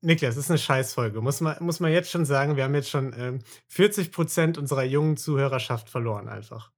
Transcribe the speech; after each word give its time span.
Niklas, 0.00 0.36
das 0.36 0.44
ist 0.44 0.50
eine 0.50 0.58
Scheißfolge. 0.58 1.20
Muss 1.20 1.40
man, 1.40 1.56
muss 1.58 1.80
man 1.80 1.90
jetzt 1.90 2.10
schon 2.10 2.24
sagen, 2.24 2.54
wir 2.56 2.62
haben 2.62 2.74
jetzt 2.76 2.88
schon 2.88 3.12
ähm, 3.18 3.40
40 3.66 4.12
Prozent 4.12 4.56
unserer 4.56 4.84
jungen 4.84 5.16
Zuhörerschaft 5.16 5.90
verloren 5.90 6.28
einfach. 6.28 6.70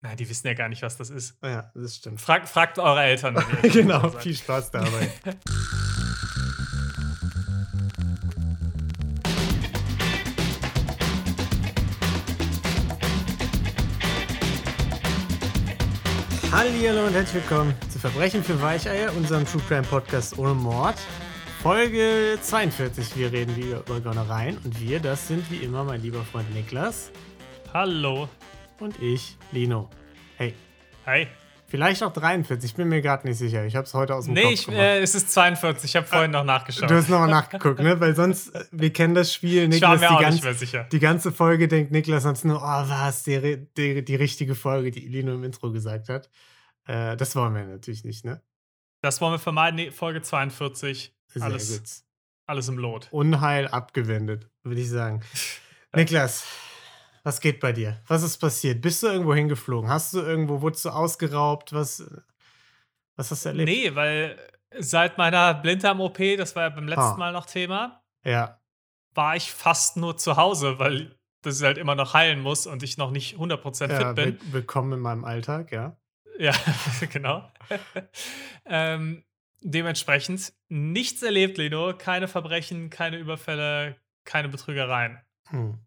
Na, 0.00 0.14
die 0.14 0.26
wissen 0.30 0.46
ja 0.46 0.54
gar 0.54 0.70
nicht, 0.70 0.80
was 0.80 0.96
das 0.96 1.10
ist. 1.10 1.36
Ja, 1.42 1.70
das 1.74 1.96
stimmt. 1.96 2.22
Frag, 2.22 2.48
fragt 2.48 2.78
eure 2.78 3.02
Eltern. 3.02 3.36
genau, 3.62 4.08
viel 4.08 4.34
Spaß 4.34 4.70
dabei. 4.70 5.10
Hallo 16.50 17.06
und 17.06 17.12
herzlich 17.12 17.42
willkommen 17.42 17.74
zu 17.90 17.98
Verbrechen 17.98 18.42
für 18.42 18.62
Weicheier, 18.62 19.14
unserem 19.14 19.44
True 19.44 19.60
Crime 19.68 19.82
Podcast 19.82 20.38
ohne 20.38 20.54
Mord. 20.54 20.96
Folge 21.64 22.38
42. 22.42 23.16
Wir 23.16 23.32
reden 23.32 23.56
wieder 23.56 23.78
über 23.78 23.98
Gönnereien 23.98 24.58
und 24.64 24.78
wir, 24.82 25.00
das 25.00 25.28
sind 25.28 25.50
wie 25.50 25.56
immer 25.64 25.82
mein 25.82 26.02
lieber 26.02 26.22
Freund 26.22 26.54
Niklas. 26.54 27.10
Hallo. 27.72 28.28
Und 28.80 29.00
ich, 29.00 29.38
Lino. 29.50 29.88
Hey. 30.36 30.52
Hi. 31.06 31.26
Vielleicht 31.66 32.02
auch 32.02 32.12
43, 32.12 32.70
ich 32.70 32.76
bin 32.76 32.90
mir 32.90 33.00
gerade 33.00 33.26
nicht 33.26 33.38
sicher. 33.38 33.64
Ich 33.64 33.76
habe 33.76 33.86
es 33.86 33.94
heute 33.94 34.14
aus 34.14 34.26
dem 34.26 34.34
nee, 34.34 34.42
Kopf 34.42 34.52
ich, 34.52 34.66
gemacht. 34.66 34.78
äh, 34.78 35.00
es 35.00 35.14
ist 35.14 35.30
42. 35.32 35.88
Ich 35.88 35.96
habe 35.96 36.06
vorhin 36.06 36.32
noch 36.32 36.44
nachgeschaut. 36.44 36.90
Du 36.90 36.96
hast 36.96 37.08
nochmal 37.08 37.30
nachgeguckt, 37.30 37.80
ne? 37.80 37.98
Weil 37.98 38.14
sonst, 38.14 38.54
äh, 38.54 38.66
wir 38.70 38.92
kennen 38.92 39.14
das 39.14 39.32
Spiel. 39.32 39.72
ich 39.72 39.80
war 39.80 39.94
Niklas, 39.94 40.00
mir 40.00 40.08
die, 40.08 40.14
auch 40.14 40.20
ganz, 40.20 40.34
nicht 40.34 40.44
mehr 40.44 40.54
sicher. 40.54 40.86
die 40.92 40.98
ganze 40.98 41.32
Folge 41.32 41.66
denkt 41.66 41.92
Niklas 41.92 42.24
sonst 42.24 42.44
nur, 42.44 42.58
oh, 42.58 42.88
was, 42.90 43.22
die, 43.22 43.66
die, 43.74 44.04
die 44.04 44.16
richtige 44.16 44.54
Folge, 44.54 44.90
die 44.90 45.08
Lino 45.08 45.32
im 45.32 45.44
Intro 45.44 45.72
gesagt 45.72 46.10
hat. 46.10 46.28
Äh, 46.86 47.16
das 47.16 47.34
wollen 47.34 47.54
wir 47.54 47.64
natürlich 47.64 48.04
nicht, 48.04 48.22
ne? 48.22 48.42
Das 49.00 49.22
wollen 49.22 49.32
wir 49.32 49.38
vermeiden. 49.38 49.76
Nee, 49.76 49.90
Folge 49.90 50.20
42. 50.20 51.14
Sehr 51.34 51.42
Alles, 51.42 51.78
gut. 51.78 51.88
alles 52.46 52.68
im 52.68 52.78
Lot. 52.78 53.08
Unheil 53.10 53.68
abgewendet, 53.68 54.48
würde 54.62 54.80
ich 54.80 54.88
sagen. 54.88 55.22
Niklas, 55.94 56.44
was 57.22 57.40
geht 57.40 57.60
bei 57.60 57.72
dir? 57.72 58.00
Was 58.06 58.22
ist 58.22 58.38
passiert? 58.38 58.80
Bist 58.80 59.02
du 59.02 59.08
irgendwo 59.08 59.34
hingeflogen? 59.34 59.88
Hast 59.90 60.14
du 60.14 60.20
irgendwo, 60.20 60.60
wurdest 60.60 60.84
du 60.84 60.90
ausgeraubt? 60.90 61.72
Was, 61.72 62.04
was 63.16 63.30
hast 63.30 63.44
du 63.44 63.48
erlebt? 63.50 63.68
Nee, 63.68 63.94
weil 63.94 64.38
seit 64.78 65.18
meiner 65.18 65.54
Blinddarm-OP, 65.54 66.18
das 66.36 66.54
war 66.56 66.64
ja 66.64 66.68
beim 66.70 66.88
letzten 66.88 67.02
Ah. 67.02 67.16
Mal 67.16 67.32
noch 67.32 67.46
Thema, 67.46 68.02
Ja, 68.24 68.60
war 69.14 69.36
ich 69.36 69.52
fast 69.52 69.96
nur 69.96 70.16
zu 70.16 70.36
Hause, 70.36 70.78
weil 70.78 71.16
das 71.42 71.62
halt 71.62 71.78
immer 71.78 71.94
noch 71.94 72.14
heilen 72.14 72.40
muss 72.40 72.66
und 72.66 72.82
ich 72.82 72.96
noch 72.96 73.10
nicht 73.12 73.36
100% 73.36 73.90
ja 73.90 73.98
fit 74.08 74.14
bin. 74.16 74.24
will- 74.26 74.52
willkommen 74.52 74.92
in 74.94 75.00
meinem 75.00 75.24
Alltag, 75.24 75.70
ja. 75.72 75.96
Ja, 76.38 76.52
genau. 77.12 77.48
ähm, 78.66 79.24
dementsprechend 79.64 80.52
nichts 80.68 81.22
erlebt, 81.22 81.58
Leno. 81.58 81.92
Keine 81.96 82.28
Verbrechen, 82.28 82.90
keine 82.90 83.16
Überfälle, 83.18 83.96
keine 84.24 84.48
Betrügereien. 84.48 85.18
Hm. 85.48 85.78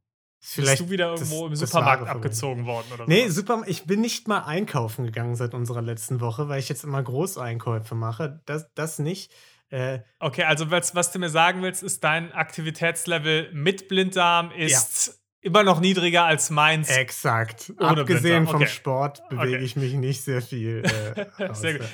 Bist 0.56 0.80
du 0.80 0.90
wieder 0.90 1.12
das- 1.12 1.22
irgendwo 1.22 1.46
im 1.48 1.52
das 1.52 1.60
Supermarkt 1.62 2.02
wahre 2.04 2.12
abgezogen 2.12 2.66
worden 2.66 2.86
oder 2.94 3.08
Nee, 3.08 3.28
super. 3.30 3.64
Ich 3.66 3.86
bin 3.86 4.02
nicht 4.02 4.28
mal 4.28 4.42
einkaufen 4.42 5.06
gegangen 5.06 5.36
seit 5.36 5.54
unserer 5.54 5.82
letzten 5.82 6.22
Woche, 6.22 6.48
weil 6.48 6.60
ich 6.60 6.70
jetzt 6.70 6.84
immer 6.84 7.02
Großeinkäufe 7.02 7.96
mache. 7.96 8.42
Das, 8.46 8.72
das 8.76 9.00
nicht. 9.00 9.32
Äh, 9.70 10.00
Okay, 10.20 10.44
also 10.44 10.70
was, 10.72 10.94
was 10.96 11.12
du 11.12 11.20
mir 11.20 11.30
sagen 11.30 11.62
willst, 11.64 11.84
ist, 11.84 12.04
dein 12.04 12.32
Aktivitätslevel 12.34 13.52
mit 13.54 13.88
Blinddarm 13.90 14.52
ist 14.52 15.20
immer 15.42 15.64
noch 15.64 15.80
niedriger 15.82 16.24
als 16.26 16.50
meins. 16.50 16.90
exakt. 16.90 17.74
Abgesehen 17.78 18.06
Blinddarm, 18.22 18.48
vom 18.48 18.56
okay. 18.58 18.68
Sport 18.68 19.28
bewege 19.30 19.56
Okay. 19.56 19.66
ich 19.66 19.76
mich 19.76 19.94
nicht 19.96 20.22
sehr 20.22 20.42
viel. 20.42 20.84
Äh, 20.86 21.54
Sehr 21.54 21.80
gut. 21.80 21.88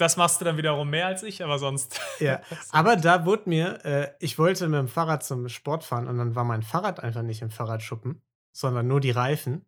Das 0.00 0.16
machst 0.16 0.40
du 0.40 0.46
dann 0.46 0.56
wiederum 0.56 0.88
mehr 0.88 1.06
als 1.06 1.22
ich, 1.22 1.44
aber 1.44 1.58
sonst. 1.58 2.00
Ja, 2.20 2.40
aber 2.70 2.96
da 2.96 3.26
wurde 3.26 3.48
mir, 3.50 3.84
äh, 3.84 4.08
ich 4.18 4.38
wollte 4.38 4.66
mit 4.66 4.78
dem 4.78 4.88
Fahrrad 4.88 5.22
zum 5.22 5.48
Sport 5.50 5.84
fahren 5.84 6.08
und 6.08 6.16
dann 6.16 6.34
war 6.34 6.44
mein 6.44 6.62
Fahrrad 6.62 7.00
einfach 7.00 7.20
nicht 7.20 7.42
im 7.42 7.50
Fahrradschuppen, 7.50 8.22
sondern 8.52 8.88
nur 8.88 9.00
die 9.00 9.10
Reifen, 9.10 9.66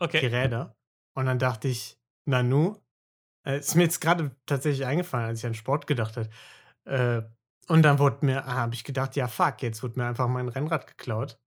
die 0.00 0.04
Okay. 0.04 0.26
Räder. 0.26 0.76
Und 1.14 1.26
dann 1.26 1.40
dachte 1.40 1.66
ich, 1.66 1.98
Nanu, 2.24 2.76
äh, 3.44 3.58
ist 3.58 3.74
mir 3.74 3.82
jetzt 3.82 4.00
gerade 4.00 4.30
tatsächlich 4.46 4.86
eingefallen, 4.86 5.26
als 5.26 5.40
ich 5.40 5.46
an 5.46 5.54
Sport 5.54 5.88
gedacht 5.88 6.16
habe. 6.16 6.28
Äh, 6.84 7.22
und 7.66 7.82
dann 7.82 7.98
wurde 7.98 8.24
mir, 8.24 8.46
ah, 8.46 8.54
habe 8.54 8.74
ich 8.74 8.84
gedacht, 8.84 9.16
ja 9.16 9.26
fuck, 9.26 9.60
jetzt 9.62 9.82
wurde 9.82 9.98
mir 9.98 10.06
einfach 10.06 10.28
mein 10.28 10.48
Rennrad 10.48 10.86
geklaut. 10.86 11.40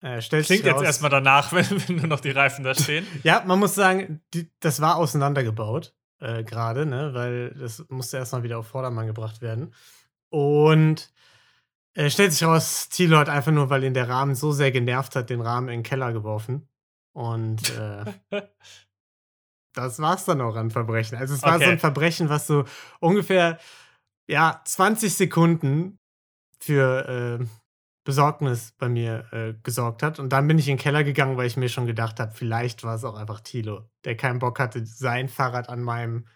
Äh, 0.00 0.18
Klingt 0.18 0.64
jetzt 0.64 0.82
erstmal 0.82 1.10
danach, 1.10 1.52
wenn, 1.52 1.88
wenn 1.88 1.96
nur 1.96 2.08
noch 2.08 2.20
die 2.20 2.32
Reifen 2.32 2.64
da 2.64 2.74
stehen. 2.74 3.06
Ja, 3.22 3.44
man 3.46 3.60
muss 3.60 3.76
sagen, 3.76 4.22
die, 4.34 4.50
das 4.58 4.80
war 4.80 4.96
auseinandergebaut 4.96 5.94
äh, 6.22 6.44
gerade, 6.44 6.86
ne, 6.86 7.12
weil 7.14 7.50
das 7.50 7.84
musste 7.88 8.16
erstmal 8.16 8.42
wieder 8.42 8.58
auf 8.58 8.68
Vordermann 8.68 9.06
gebracht 9.06 9.42
werden. 9.42 9.74
Und 10.30 11.12
äh, 11.94 12.08
stellt 12.08 12.32
sich 12.32 12.44
raus, 12.44 12.88
Thilo 12.88 13.18
hat 13.18 13.28
einfach 13.28 13.52
nur, 13.52 13.68
weil 13.70 13.84
ihn 13.84 13.94
der 13.94 14.08
Rahmen 14.08 14.34
so 14.34 14.52
sehr 14.52 14.70
genervt 14.72 15.16
hat, 15.16 15.28
den 15.30 15.40
Rahmen 15.40 15.68
in 15.68 15.80
den 15.80 15.82
Keller 15.82 16.12
geworfen. 16.12 16.68
Und 17.12 17.68
äh, 17.70 18.04
das 19.74 19.98
war's 19.98 20.24
dann 20.24 20.40
auch 20.40 20.56
an 20.56 20.70
Verbrechen. 20.70 21.18
Also 21.18 21.34
es 21.34 21.42
war 21.42 21.58
so 21.58 21.64
Okay. 21.64 21.72
ein 21.72 21.78
Verbrechen, 21.78 22.28
was 22.28 22.46
so 22.46 22.64
ungefähr 23.00 23.58
ja 24.26 24.60
20 24.64 25.14
Sekunden 25.14 25.98
für 26.60 27.40
äh, 27.40 27.46
Besorgnis 28.04 28.72
bei 28.78 28.88
mir 28.88 29.26
äh, 29.32 29.54
gesorgt 29.62 30.02
hat. 30.02 30.18
Und 30.18 30.30
dann 30.32 30.46
bin 30.48 30.58
ich 30.58 30.68
in 30.68 30.76
den 30.76 30.82
Keller 30.82 31.04
gegangen, 31.04 31.36
weil 31.36 31.46
ich 31.46 31.56
mir 31.56 31.68
schon 31.68 31.86
gedacht 31.86 32.18
habe, 32.20 32.32
vielleicht 32.34 32.82
war 32.84 32.96
es 32.96 33.04
auch 33.04 33.14
einfach 33.16 33.40
Thilo, 33.40 33.88
der 34.04 34.16
keinen 34.16 34.38
Bock 34.40 34.58
hatte, 34.58 34.84
sein 34.84 35.28
Fahrrad 35.28 35.68
an 35.68 35.82
meinem, 35.82 36.26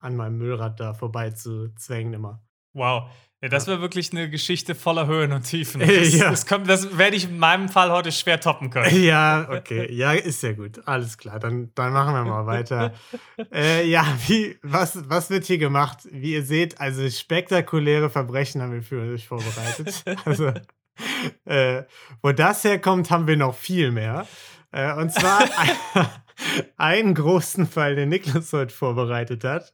an 0.00 0.16
meinem 0.16 0.38
Müllrad 0.38 0.80
da 0.80 0.92
vorbei 0.94 1.30
zu 1.30 1.68
zwängen 1.76 2.14
immer. 2.14 2.42
Wow. 2.72 3.10
Ja, 3.40 3.50
das 3.50 3.66
wäre 3.66 3.82
wirklich 3.82 4.10
eine 4.10 4.30
Geschichte 4.30 4.74
voller 4.74 5.06
Höhen 5.06 5.30
und 5.32 5.42
Tiefen. 5.42 5.80
Ja. 5.84 5.86
Das, 6.00 6.18
das, 6.18 6.46
kommt- 6.46 6.68
das 6.68 6.96
werde 6.96 7.14
ich 7.14 7.24
in 7.28 7.38
meinem 7.38 7.68
Fall 7.68 7.92
heute 7.92 8.10
schwer 8.10 8.40
toppen 8.40 8.70
können. 8.70 8.90
Ja, 9.04 9.46
okay. 9.50 9.92
Ja, 9.92 10.12
ist 10.12 10.42
ja 10.42 10.52
gut. 10.52 10.80
Alles 10.88 11.18
klar. 11.18 11.38
Dann, 11.38 11.70
dann 11.74 11.92
machen 11.92 12.14
wir 12.14 12.24
mal 12.24 12.46
weiter. 12.46 12.94
äh, 13.52 13.86
ja, 13.86 14.06
wie, 14.26 14.58
was, 14.62 15.08
was 15.10 15.28
wird 15.30 15.44
hier 15.44 15.58
gemacht? 15.58 16.08
Wie 16.10 16.32
ihr 16.32 16.42
seht, 16.42 16.80
also 16.80 17.08
spektakuläre 17.08 18.08
Verbrechen 18.10 18.62
haben 18.62 18.72
wir 18.72 18.82
für 18.82 19.02
euch 19.12 19.28
vorbereitet. 19.28 20.02
Also, 20.24 20.50
äh, 21.44 21.82
wo 22.22 22.32
das 22.32 22.64
herkommt, 22.64 23.10
haben 23.10 23.26
wir 23.26 23.36
noch 23.36 23.54
viel 23.54 23.90
mehr. 23.90 24.26
Äh, 24.72 24.92
und 24.94 25.12
zwar 25.12 25.40
ein, 25.94 26.06
einen 26.76 27.14
großen 27.14 27.66
Fall, 27.66 27.94
den 27.96 28.08
Niklas 28.08 28.52
heute 28.52 28.74
vorbereitet 28.74 29.44
hat. 29.44 29.72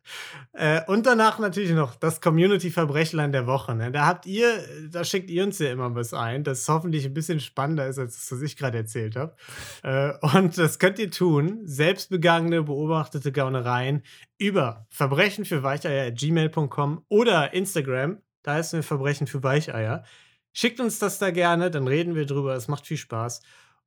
Äh, 0.52 0.82
und 0.86 1.06
danach 1.06 1.38
natürlich 1.38 1.72
noch 1.72 1.94
das 1.94 2.20
Community-Verbrechlein 2.20 3.32
der 3.32 3.46
Woche. 3.46 3.74
Ne? 3.74 3.90
Da 3.90 4.06
habt 4.06 4.26
ihr, 4.26 4.64
da 4.90 5.04
schickt 5.04 5.30
ihr 5.30 5.44
uns 5.44 5.58
ja 5.58 5.70
immer 5.70 5.94
was 5.94 6.12
ein, 6.12 6.44
das 6.44 6.68
hoffentlich 6.68 7.04
ein 7.06 7.14
bisschen 7.14 7.40
spannender 7.40 7.86
ist, 7.86 7.98
als 7.98 8.14
das, 8.14 8.32
was 8.32 8.42
ich 8.42 8.56
gerade 8.56 8.78
erzählt 8.78 9.16
habe. 9.16 9.34
Äh, 9.82 10.12
und 10.36 10.58
das 10.58 10.78
könnt 10.78 10.98
ihr 10.98 11.10
tun, 11.10 11.60
selbstbegangene, 11.64 12.62
beobachtete 12.62 13.32
Gaunereien 13.32 14.02
über 14.38 14.86
Verbrechen 14.90 15.44
für 15.44 15.62
Weicheier.gmail.com 15.62 17.04
oder 17.08 17.52
Instagram. 17.52 18.18
Da 18.42 18.54
heißen 18.54 18.78
wir 18.78 18.82
Verbrechen 18.82 19.26
für 19.26 19.42
Weicheier. 19.42 20.04
Schickt 20.52 20.80
uns 20.80 20.98
das 20.98 21.18
da 21.18 21.30
gerne, 21.30 21.70
dann 21.70 21.86
reden 21.86 22.14
wir 22.14 22.26
drüber. 22.26 22.54
Es 22.54 22.68
macht 22.68 22.86
viel 22.86 22.96
Spaß. 22.96 23.40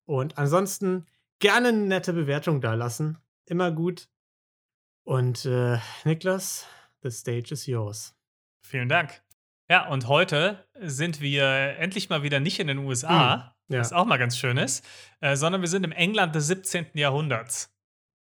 Und 0.06 0.38
ansonsten 0.38 1.06
gerne 1.40 1.69
eine 1.69 1.78
nette 1.78 2.13
Bewertung 2.13 2.62
da 2.62 2.74
lassen. 2.74 3.18
Immer 3.46 3.72
gut. 3.72 4.07
Und 5.03 5.46
äh, 5.46 5.78
Niklas, 6.06 6.66
the 7.01 7.12
stage 7.12 7.51
is 7.53 7.66
yours. 7.66 8.16
Vielen 8.66 8.88
Dank. 8.90 9.22
Ja, 9.69 9.88
und 9.90 10.07
heute 10.07 10.66
sind 10.79 11.19
wir 11.22 11.44
endlich 11.78 12.09
mal 12.09 12.24
wieder 12.24 12.40
nicht 12.40 12.59
in 12.59 12.68
den 12.68 12.78
USA, 12.80 13.56
Hm, 13.68 13.75
ja. 13.75 13.80
was 13.80 13.94
auch 13.94 14.06
mal 14.06 14.18
ganz 14.18 14.38
schön 14.38 14.57
ist, 14.57 14.85
äh, 15.22 15.35
sondern 15.35 15.62
wir 15.62 15.68
sind 15.69 15.84
im 15.84 15.91
England 15.91 16.35
des 16.35 16.47
17. 16.47 16.88
Jahrhunderts. 16.97 17.74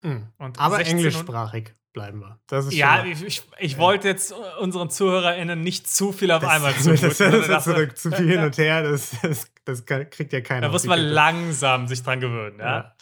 Mm. 0.03 0.19
Und 0.39 0.59
Aber 0.59 0.77
16 0.77 0.95
und- 0.97 1.05
englischsprachig 1.05 1.75
bleiben 1.97 2.21
wir. 2.21 2.39
Das 2.47 2.67
ist 2.67 2.75
Ja, 2.75 3.05
ich, 3.07 3.23
ich, 3.25 3.43
ich 3.59 3.79
wollte 3.79 4.07
jetzt 4.07 4.33
unseren 4.61 4.91
ZuhörerInnen 4.91 5.59
nicht 5.62 5.89
zu 5.89 6.12
viel 6.12 6.31
auf 6.31 6.43
das, 6.43 6.51
einmal 6.51 6.75
das, 6.75 6.83
zumuten. 6.84 7.09
das, 7.09 7.19
das, 7.19 7.31
sondern 7.33 7.51
dafür- 7.51 7.75
zurück 7.75 7.99
zu 7.99 8.11
viel 8.12 8.29
hin 8.29 8.45
und 8.45 8.59
her, 8.59 8.83
das, 8.83 9.16
das, 9.22 9.51
das 9.65 9.87
kriegt 9.87 10.33
ja 10.34 10.43
keiner. 10.43 10.66
Da 10.66 10.69
muss 10.69 10.84
man 10.84 11.01
langsam 11.01 11.89
sich 11.89 12.03
dran 12.03 12.21
gewöhnen. 12.21 12.59
Ja? 12.60 12.95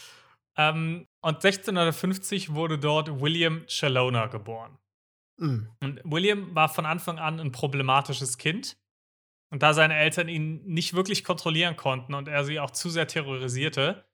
Ja. 0.56 0.70
Ähm, 0.70 1.08
und 1.20 1.34
1650 1.44 2.54
wurde 2.54 2.78
dort 2.78 3.20
William 3.20 3.66
Challoner 3.66 4.28
geboren. 4.28 4.78
Mm. 5.38 5.62
Und 5.80 6.00
William 6.04 6.54
war 6.54 6.68
von 6.68 6.86
Anfang 6.86 7.18
an 7.18 7.40
ein 7.40 7.50
problematisches 7.50 8.38
Kind. 8.38 8.76
Und 9.50 9.64
da 9.64 9.74
seine 9.74 9.96
Eltern 9.96 10.28
ihn 10.28 10.64
nicht 10.66 10.94
wirklich 10.94 11.24
kontrollieren 11.24 11.76
konnten 11.76 12.14
und 12.14 12.28
er 12.28 12.44
sie 12.44 12.60
auch 12.60 12.70
zu 12.70 12.90
sehr 12.90 13.08
terrorisierte, 13.08 14.04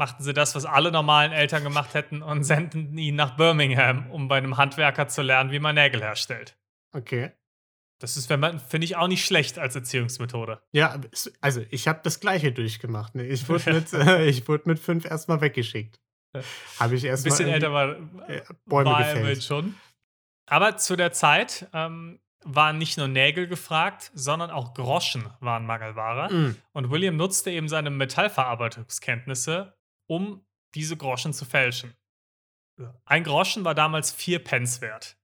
machten 0.00 0.22
sie 0.22 0.32
das, 0.32 0.54
was 0.54 0.64
alle 0.64 0.90
normalen 0.90 1.30
Eltern 1.30 1.62
gemacht 1.62 1.92
hätten 1.92 2.22
und 2.22 2.42
senden 2.42 2.96
ihn 2.96 3.16
nach 3.16 3.36
Birmingham, 3.36 4.10
um 4.10 4.28
bei 4.28 4.38
einem 4.38 4.56
Handwerker 4.56 5.08
zu 5.08 5.20
lernen, 5.20 5.52
wie 5.52 5.58
man 5.58 5.74
Nägel 5.74 6.00
herstellt. 6.00 6.56
Okay. 6.92 7.32
Das 7.98 8.16
ist, 8.16 8.30
wenn 8.30 8.40
man, 8.40 8.58
finde 8.60 8.86
ich, 8.86 8.96
auch 8.96 9.08
nicht 9.08 9.26
schlecht 9.26 9.58
als 9.58 9.76
Erziehungsmethode. 9.76 10.62
Ja, 10.72 10.98
also 11.42 11.62
ich 11.68 11.86
habe 11.86 12.00
das 12.02 12.18
gleiche 12.18 12.50
durchgemacht. 12.50 13.14
Ne? 13.14 13.26
Ich 13.26 13.46
wurde 13.50 13.72
mit, 13.74 13.92
äh, 13.92 14.24
ich 14.24 14.48
wurde 14.48 14.62
mit 14.64 14.78
fünf 14.78 15.04
erstmal 15.04 15.42
weggeschickt. 15.42 16.00
Habe 16.78 16.94
ich 16.94 17.02
Ein 17.02 17.10
erstmal 17.10 17.30
bisschen 17.30 17.52
älter 17.52 17.72
war, 17.72 17.96
äh, 18.26 18.40
Bäume 18.64 18.90
war 18.90 19.00
gefällt. 19.00 19.44
schon. 19.44 19.74
Aber 20.46 20.78
zu 20.78 20.96
der 20.96 21.12
Zeit 21.12 21.68
ähm, 21.74 22.20
waren 22.42 22.78
nicht 22.78 22.96
nur 22.96 23.06
Nägel 23.06 23.48
gefragt, 23.48 24.10
sondern 24.14 24.50
auch 24.50 24.72
Groschen 24.72 25.28
waren 25.40 25.66
Mangelware. 25.66 26.32
Mm. 26.32 26.56
Und 26.72 26.90
William 26.90 27.16
nutzte 27.16 27.50
eben 27.50 27.68
seine 27.68 27.90
Metallverarbeitungskenntnisse, 27.90 29.74
um 30.10 30.44
diese 30.74 30.96
Groschen 30.96 31.32
zu 31.32 31.44
fälschen. 31.44 31.94
Ein 33.04 33.22
Groschen 33.22 33.64
war 33.64 33.76
damals 33.76 34.10
vier 34.10 34.42
Pence 34.42 34.80
wert. 34.80 35.16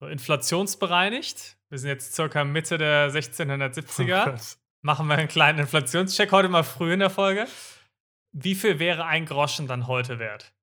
Inflationsbereinigt, 0.00 1.58
wir 1.68 1.78
sind 1.78 1.90
jetzt 1.90 2.14
circa 2.14 2.44
Mitte 2.44 2.78
der 2.78 3.10
1670er, 3.12 4.22
Oh 4.22 4.30
Gott. 4.30 4.58
machen 4.80 5.08
wir 5.08 5.16
einen 5.16 5.28
kleinen 5.28 5.58
Inflationscheck 5.58 6.32
heute 6.32 6.48
mal 6.48 6.62
früh 6.62 6.92
in 6.94 7.00
der 7.00 7.10
Folge. 7.10 7.46
Wie 8.32 8.54
viel 8.54 8.78
wäre 8.78 9.04
ein 9.04 9.26
Groschen 9.26 9.66
dann 9.66 9.86
heute 9.86 10.18
wert? 10.18 10.54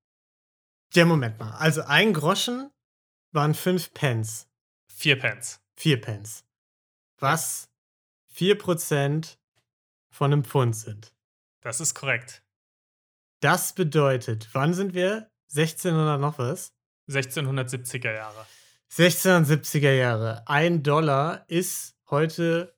Ja, 0.93 1.05
Moment 1.05 1.37
mal. 1.39 1.51
Also 1.57 1.81
ein 1.83 2.13
Groschen 2.13 2.71
waren 3.31 3.53
fünf 3.53 3.93
Pence. 3.93 4.47
Vier 4.87 5.19
Pence. 5.19 5.61
Vier 5.75 5.99
Pence. 6.01 6.45
Was 7.19 7.69
vier 8.27 8.57
Prozent 8.57 9.37
von 10.09 10.31
einem 10.31 10.45
Pfund 10.45 10.75
sind. 10.75 11.13
Das 11.61 11.79
ist 11.81 11.93
korrekt. 11.93 12.44
Das 13.45 13.73
bedeutet, 13.73 14.49
wann 14.53 14.73
sind 14.73 14.95
wir? 14.95 15.29
1600 15.55 16.19
noch 16.19 16.39
was? 16.39 16.73
1670er 17.07 18.11
Jahre. 18.11 18.43
1670er 18.91 19.91
Jahre. 19.91 20.41
Ein 20.47 20.81
Dollar 20.81 21.45
ist 21.47 21.95
heute. 22.09 22.75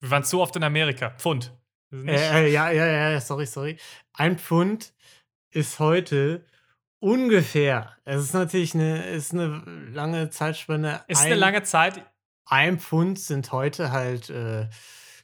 Wir 0.00 0.10
waren 0.10 0.22
zu 0.22 0.42
oft 0.42 0.54
in 0.56 0.62
Amerika. 0.62 1.08
Pfund. 1.08 1.56
Äh, 1.90 2.16
äh, 2.16 2.52
ja, 2.52 2.70
ja, 2.70 3.12
ja, 3.12 3.18
sorry, 3.18 3.46
sorry. 3.46 3.78
Ein 4.12 4.38
Pfund 4.38 4.92
ist 5.48 5.78
heute 5.78 6.44
ungefähr. 6.98 7.96
Es 8.04 8.24
ist 8.24 8.34
natürlich 8.34 8.74
eine, 8.74 9.06
ist 9.06 9.32
eine 9.32 9.62
lange 9.90 10.28
Zeitspanne. 10.28 11.02
ist 11.08 11.22
ein, 11.22 11.28
eine 11.28 11.36
lange 11.36 11.62
Zeit. 11.62 12.04
Ein 12.44 12.78
Pfund 12.78 13.18
sind 13.18 13.52
heute 13.52 13.90
halt 13.90 14.28
äh, 14.28 14.68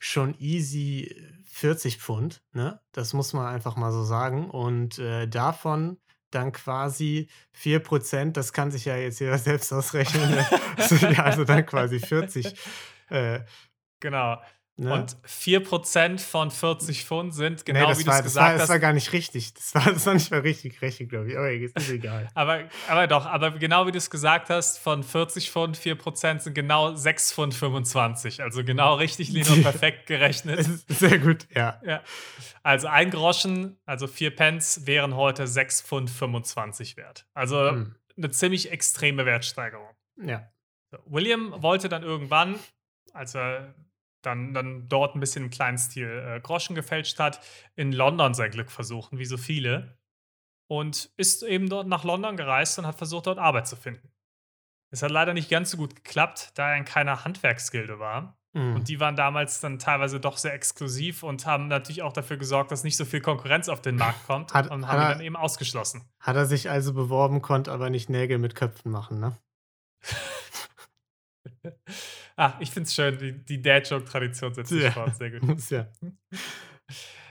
schon 0.00 0.34
easy 0.40 1.14
40 1.44 1.98
Pfund. 1.98 2.42
Ne? 2.52 2.80
Das 2.90 3.12
muss 3.12 3.32
man 3.32 3.46
einfach 3.46 3.76
mal 3.76 3.92
so 3.92 4.02
sagen. 4.02 4.50
Und 4.50 4.98
äh, 4.98 5.28
davon 5.28 5.98
dann 6.30 6.52
quasi 6.52 7.28
4%, 7.60 8.32
das 8.32 8.52
kann 8.52 8.70
sich 8.70 8.86
ja 8.86 8.96
jetzt 8.96 9.20
jeder 9.20 9.38
selbst 9.38 9.72
ausrechnen. 9.72 10.30
Ne? 10.30 10.46
Also, 10.76 10.94
ja, 11.06 11.24
also 11.24 11.44
dann 11.44 11.64
quasi 11.66 12.00
40. 12.00 12.54
Äh, 13.10 13.40
Genau. 14.00 14.40
Ne? 14.80 14.92
Und 14.94 15.16
4% 15.26 16.18
von 16.18 16.50
40 16.50 17.04
Pfund 17.04 17.34
sind, 17.34 17.58
Nee, 17.58 17.72
genau 17.74 17.88
das 17.88 17.98
wie 17.98 18.04
du 18.04 18.10
es 18.10 18.16
das, 18.16 18.16
war, 18.16 18.22
gesagt 18.22 18.54
das 18.54 18.62
hast. 18.62 18.68
war 18.70 18.78
gar 18.78 18.92
nicht 18.92 19.12
richtig. 19.12 19.54
Das 19.54 19.74
war, 19.74 19.92
das 19.92 20.06
war 20.06 20.14
nicht 20.14 20.30
mal 20.30 20.40
richtig 20.40 20.80
gerechnet, 20.80 21.10
glaube 21.10 21.30
ich. 21.30 21.36
Aber 21.36 21.50
ist 21.52 21.90
egal. 21.90 22.28
Aber, 22.34 22.64
aber 22.88 23.06
doch, 23.06 23.26
aber 23.26 23.50
genau 23.52 23.86
wie 23.86 23.92
du 23.92 23.98
es 23.98 24.10
gesagt 24.10 24.50
hast, 24.50 24.78
von 24.78 25.02
40 25.02 25.50
Pfund 25.50 25.76
4% 25.78 26.40
sind 26.40 26.54
genau 26.54 26.94
6 26.94 27.32
Pfund 27.32 27.54
25. 27.54 28.42
Also 28.42 28.64
genau 28.64 28.94
richtig, 28.94 29.28
Lino, 29.30 29.54
perfekt 29.62 30.06
gerechnet. 30.06 30.66
Sehr 30.88 31.18
gut, 31.18 31.46
ja. 31.54 31.80
Ja. 31.84 32.02
Also 32.62 32.88
ein 32.88 33.10
Groschen, 33.10 33.78
also 33.86 34.06
4 34.06 34.34
Pence, 34.34 34.86
wären 34.86 35.14
heute 35.14 35.46
6 35.46 35.82
Pfund 35.82 36.10
25 36.10 36.96
wert. 36.96 37.26
Also 37.34 37.70
Hm. 37.70 37.94
eine 38.16 38.30
ziemlich 38.30 38.70
extreme 38.72 39.26
Wertsteigerung. 39.26 39.88
Ja. 40.22 40.48
William 41.06 41.54
wollte 41.62 41.88
dann 41.88 42.02
irgendwann, 42.02 42.58
als 43.12 43.34
er 43.34 43.74
dann, 44.22 44.52
dann 44.54 44.88
dort 44.88 45.14
ein 45.14 45.20
bisschen 45.20 45.44
im 45.44 45.50
kleinen 45.50 45.78
Stil 45.78 46.08
äh, 46.08 46.40
Groschen 46.40 46.74
gefälscht 46.74 47.18
hat, 47.18 47.40
in 47.76 47.92
London 47.92 48.34
sein 48.34 48.50
Glück 48.50 48.70
versuchen, 48.70 49.18
wie 49.18 49.24
so 49.24 49.36
viele. 49.36 49.98
Und 50.68 51.10
ist 51.16 51.42
eben 51.42 51.68
dort 51.68 51.88
nach 51.88 52.04
London 52.04 52.36
gereist 52.36 52.78
und 52.78 52.86
hat 52.86 52.96
versucht, 52.96 53.26
dort 53.26 53.38
Arbeit 53.38 53.66
zu 53.66 53.76
finden. 53.76 54.12
Es 54.92 55.02
hat 55.02 55.10
leider 55.10 55.34
nicht 55.34 55.48
ganz 55.50 55.70
so 55.70 55.76
gut 55.76 55.96
geklappt, 55.96 56.50
da 56.54 56.70
er 56.70 56.76
in 56.76 56.84
keiner 56.84 57.24
Handwerksgilde 57.24 57.98
war. 57.98 58.36
Mhm. 58.52 58.74
Und 58.76 58.88
die 58.88 58.98
waren 58.98 59.14
damals 59.14 59.60
dann 59.60 59.78
teilweise 59.78 60.18
doch 60.18 60.36
sehr 60.36 60.52
exklusiv 60.54 61.22
und 61.22 61.46
haben 61.46 61.68
natürlich 61.68 62.02
auch 62.02 62.12
dafür 62.12 62.36
gesorgt, 62.36 62.72
dass 62.72 62.82
nicht 62.82 62.96
so 62.96 63.04
viel 63.04 63.20
Konkurrenz 63.20 63.68
auf 63.68 63.80
den 63.80 63.94
Markt 63.96 64.26
kommt 64.26 64.52
Hat- 64.54 64.70
und 64.70 64.86
hat 64.86 64.92
haben 64.92 65.00
ihn 65.00 65.06
er- 65.06 65.12
dann 65.14 65.20
eben 65.20 65.36
ausgeschlossen. 65.36 66.02
Hat 66.18 66.34
er 66.36 66.46
sich 66.46 66.68
also 66.70 66.92
beworben, 66.92 67.42
konnte 67.42 67.70
aber 67.70 67.90
nicht 67.90 68.10
Nägel 68.10 68.38
mit 68.38 68.54
Köpfen 68.56 68.90
machen, 68.90 69.20
ne? 69.20 69.36
Ah, 72.40 72.56
ich 72.58 72.70
finde 72.70 72.86
es 72.86 72.94
schön, 72.94 73.18
die, 73.18 73.32
die 73.44 73.60
Dad-Joke-Tradition 73.60 74.54
setzt 74.54 74.70
sich 74.70 74.82
Ja. 74.82 74.90
fort, 74.92 75.14
sehr 75.14 75.30
gut. 75.30 75.42
Muss 75.42 75.68
ja. 75.70 75.88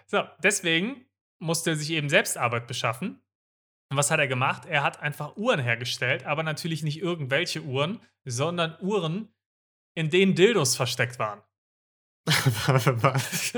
So, 0.06 0.24
deswegen 0.44 1.06
musste 1.42 1.72
er 1.72 1.76
sich 1.76 1.90
eben 1.92 2.10
selbst 2.10 2.38
Arbeit 2.38 2.68
beschaffen. 2.68 3.20
Und 3.92 3.98
was 3.98 4.12
hat 4.12 4.20
er 4.20 4.28
gemacht? 4.28 4.68
Er 4.68 4.84
hat 4.84 5.00
einfach 5.02 5.36
Uhren 5.36 5.60
hergestellt, 5.60 6.26
aber 6.26 6.44
natürlich 6.44 6.84
nicht 6.84 7.00
irgendwelche 7.00 7.64
Uhren, 7.64 8.02
sondern 8.24 8.78
Uhren, 8.82 9.34
in 9.98 10.12
denen 10.12 10.36
Dildos 10.36 10.76
versteckt 10.76 11.18
waren. 11.18 11.42
Was? 12.28 13.54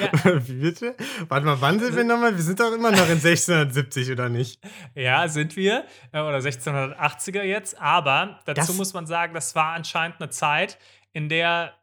Ja, 0.00 0.32
bitte? 0.48 0.94
Warte 1.28 1.46
mal, 1.46 1.60
wann 1.60 1.78
sind 1.80 1.96
wir 1.96 2.04
nochmal? 2.04 2.34
Wir 2.36 2.42
sind 2.42 2.58
doch 2.60 2.72
immer 2.72 2.90
noch 2.90 3.06
in 3.08 3.12
1670, 3.20 4.10
oder 4.10 4.28
nicht? 4.28 4.60
ja, 4.94 5.26
sind 5.28 5.56
wir. 5.56 5.84
äh, 6.12 6.20
Oder 6.20 6.38
1680er 6.38 7.42
jetzt. 7.42 7.80
Aber 7.80 8.40
dazu 8.44 8.60
Das- 8.68 8.74
muss 8.76 8.94
man 8.94 9.06
sagen, 9.06 9.34
das 9.34 9.54
war 9.54 9.72
anscheinend 9.74 10.20
eine 10.20 10.30
Zeit, 10.30 10.78
in 11.12 11.28
der 11.28 11.74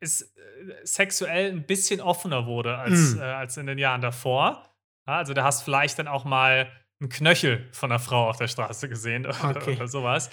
es 0.00 0.22
äh, 0.22 0.30
sexuell 0.84 1.50
ein 1.52 1.64
bisschen 1.66 2.00
offener 2.00 2.46
wurde 2.46 2.76
als, 2.76 3.14
Mm. 3.14 3.20
äh, 3.20 3.22
als 3.24 3.56
in 3.56 3.66
den 3.66 3.78
Jahren 3.78 4.00
davor. 4.00 4.68
Also 5.06 5.34
da 5.34 5.44
hast 5.44 5.60
du 5.60 5.64
vielleicht 5.64 5.98
dann 5.98 6.08
auch 6.08 6.24
mal 6.24 6.70
einen 7.04 7.10
Knöchel 7.10 7.68
von 7.72 7.90
einer 7.92 8.00
Frau 8.00 8.28
auf 8.28 8.36
der 8.38 8.48
Straße 8.48 8.88
gesehen 8.88 9.26
oder, 9.26 9.56
Okay. 9.56 9.76
oder 9.76 9.88
sowas. 9.88 10.30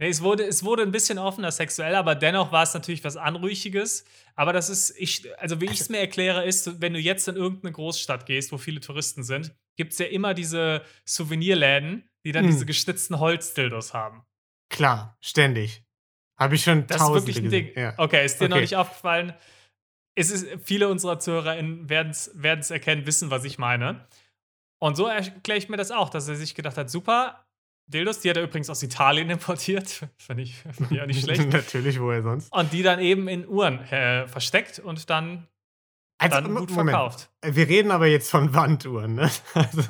Es, 0.00 0.22
wurde, 0.22 0.42
es 0.44 0.64
wurde 0.64 0.82
ein 0.82 0.90
bisschen 0.90 1.18
offener 1.18 1.52
sexuell, 1.52 1.94
aber 1.94 2.16
dennoch 2.16 2.50
war 2.50 2.64
es 2.64 2.74
natürlich 2.74 3.04
was 3.04 3.16
Anrüchiges. 3.16 4.04
Aber 4.34 4.52
das 4.52 4.68
ist, 4.68 4.90
ich, 4.98 5.26
also 5.40 5.60
wie 5.60 5.66
ich 5.66 5.80
es 5.80 5.88
mir 5.88 5.98
erkläre, 5.98 6.44
ist, 6.44 6.80
wenn 6.80 6.94
du 6.94 6.98
jetzt 6.98 7.28
in 7.28 7.36
irgendeine 7.36 7.70
Großstadt 7.72 8.26
gehst, 8.26 8.50
wo 8.50 8.58
viele 8.58 8.80
Touristen 8.80 9.22
sind, 9.22 9.54
gibt 9.76 9.92
es 9.92 9.98
ja 10.00 10.06
immer 10.06 10.34
diese 10.34 10.82
Souvenirläden, 11.04 12.08
die 12.24 12.32
dann 12.32 12.44
Mm. 12.46 12.48
diese 12.48 12.66
geschnitzten 12.66 13.20
Holzdildos 13.20 13.94
haben. 13.94 14.24
Klar, 14.68 15.16
ständig. 15.20 15.84
Habe 16.36 16.56
ich 16.56 16.64
schon 16.64 16.86
Das 16.88 16.96
ist 16.96 17.02
tausende 17.02 17.20
wirklich 17.28 17.36
ein 17.38 17.44
gesehen. 17.44 17.66
Ding. 17.66 17.78
Ja. 17.80 17.94
Okay, 17.96 18.24
ist 18.24 18.40
dir 18.40 18.48
noch 18.48 18.56
Okay. 18.56 18.62
nicht 18.62 18.76
aufgefallen? 18.76 19.32
Es 20.16 20.30
ist, 20.30 20.46
viele 20.64 20.88
unserer 20.88 21.18
ZuhörerInnen 21.20 21.88
werden 21.88 22.10
es 22.10 22.70
erkennen, 22.70 23.06
wissen, 23.06 23.30
was 23.30 23.44
ich 23.44 23.58
meine. 23.58 24.06
Und 24.84 24.96
so 24.96 25.06
erkläre 25.06 25.56
ich 25.58 25.70
mir 25.70 25.78
das 25.78 25.90
auch, 25.90 26.10
dass 26.10 26.28
er 26.28 26.34
sich 26.36 26.54
gedacht 26.54 26.76
hat, 26.76 26.90
super, 26.90 27.46
Dildos, 27.86 28.20
die 28.20 28.28
hat 28.28 28.36
er 28.36 28.42
übrigens 28.42 28.68
aus 28.68 28.82
Italien 28.82 29.30
importiert. 29.36 30.06
Fand 30.18 30.40
ich, 30.40 30.62
ich 30.90 31.00
auch 31.00 31.06
nicht 31.06 31.20
schlecht. 31.24 31.50
Natürlich, 31.50 31.98
woher 32.00 32.22
sonst? 32.22 32.52
Und 32.52 32.70
die 32.72 32.82
dann 32.82 33.00
eben 33.00 33.26
in 33.28 33.48
Uhren 33.48 33.78
äh, 33.90 34.26
versteckt 34.28 34.78
und 34.80 35.08
dann, 35.08 35.48
Also, 36.18 36.40
dann 36.40 36.54
gut 36.54 36.70
Moment. 36.70 36.90
verkauft. 36.90 37.30
Wir 37.42 37.66
reden 37.66 37.90
aber 37.92 38.06
jetzt 38.08 38.30
von 38.30 38.52
Wanduhren, 38.54 39.14
ne? 39.14 39.30
Also, 39.54 39.82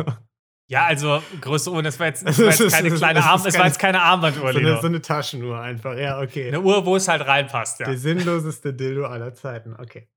Ja, 0.70 0.84
also 0.86 1.20
größere 1.40 1.74
Uhren, 1.74 1.84
das 1.84 1.98
war 1.98 2.06
jetzt, 2.06 2.22
das 2.26 2.38
Also 2.40 2.44
war 2.44 2.50
jetzt 2.68 2.72
keine 2.74 2.90
kleine 2.94 3.24
Arm, 3.24 3.38
es 3.40 3.44
war 3.46 3.52
keine- 3.52 3.66
jetzt 3.66 3.78
keine 3.80 4.00
Armbanduhr, 4.02 4.52
so, 4.52 4.58
eine, 4.60 4.80
so 4.80 4.86
eine 4.86 5.02
Taschenuhr 5.02 5.60
einfach. 5.60 5.96
Ja, 5.98 6.20
okay. 6.20 6.48
Eine 6.48 6.60
Uhr, 6.60 6.86
wo 6.86 6.94
es 6.96 7.08
halt 7.08 7.26
reinpasst, 7.26 7.80
ja. 7.80 7.86
Der 7.86 7.98
sinnloseste 7.98 8.72
Dildo 8.72 9.06
aller 9.06 9.34
Zeiten. 9.34 9.74
Okay. 9.76 10.08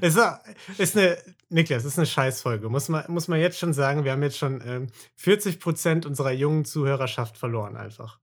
Es 0.00 0.16
ist 0.78 0.96
eine, 0.96 1.18
Niklas, 1.48 1.84
ist 1.84 1.98
eine 1.98 2.06
Scheißfolge. 2.06 2.68
Muss 2.68 2.88
man, 2.88 3.04
muss 3.08 3.28
man 3.28 3.40
jetzt 3.40 3.58
schon 3.58 3.72
sagen, 3.72 4.04
wir 4.04 4.12
haben 4.12 4.22
jetzt 4.22 4.38
schon 4.38 4.60
ähm, 4.66 4.86
40% 5.20 6.06
unserer 6.06 6.32
jungen 6.32 6.64
Zuhörerschaft 6.64 7.36
verloren 7.36 7.76
einfach. 7.76 8.18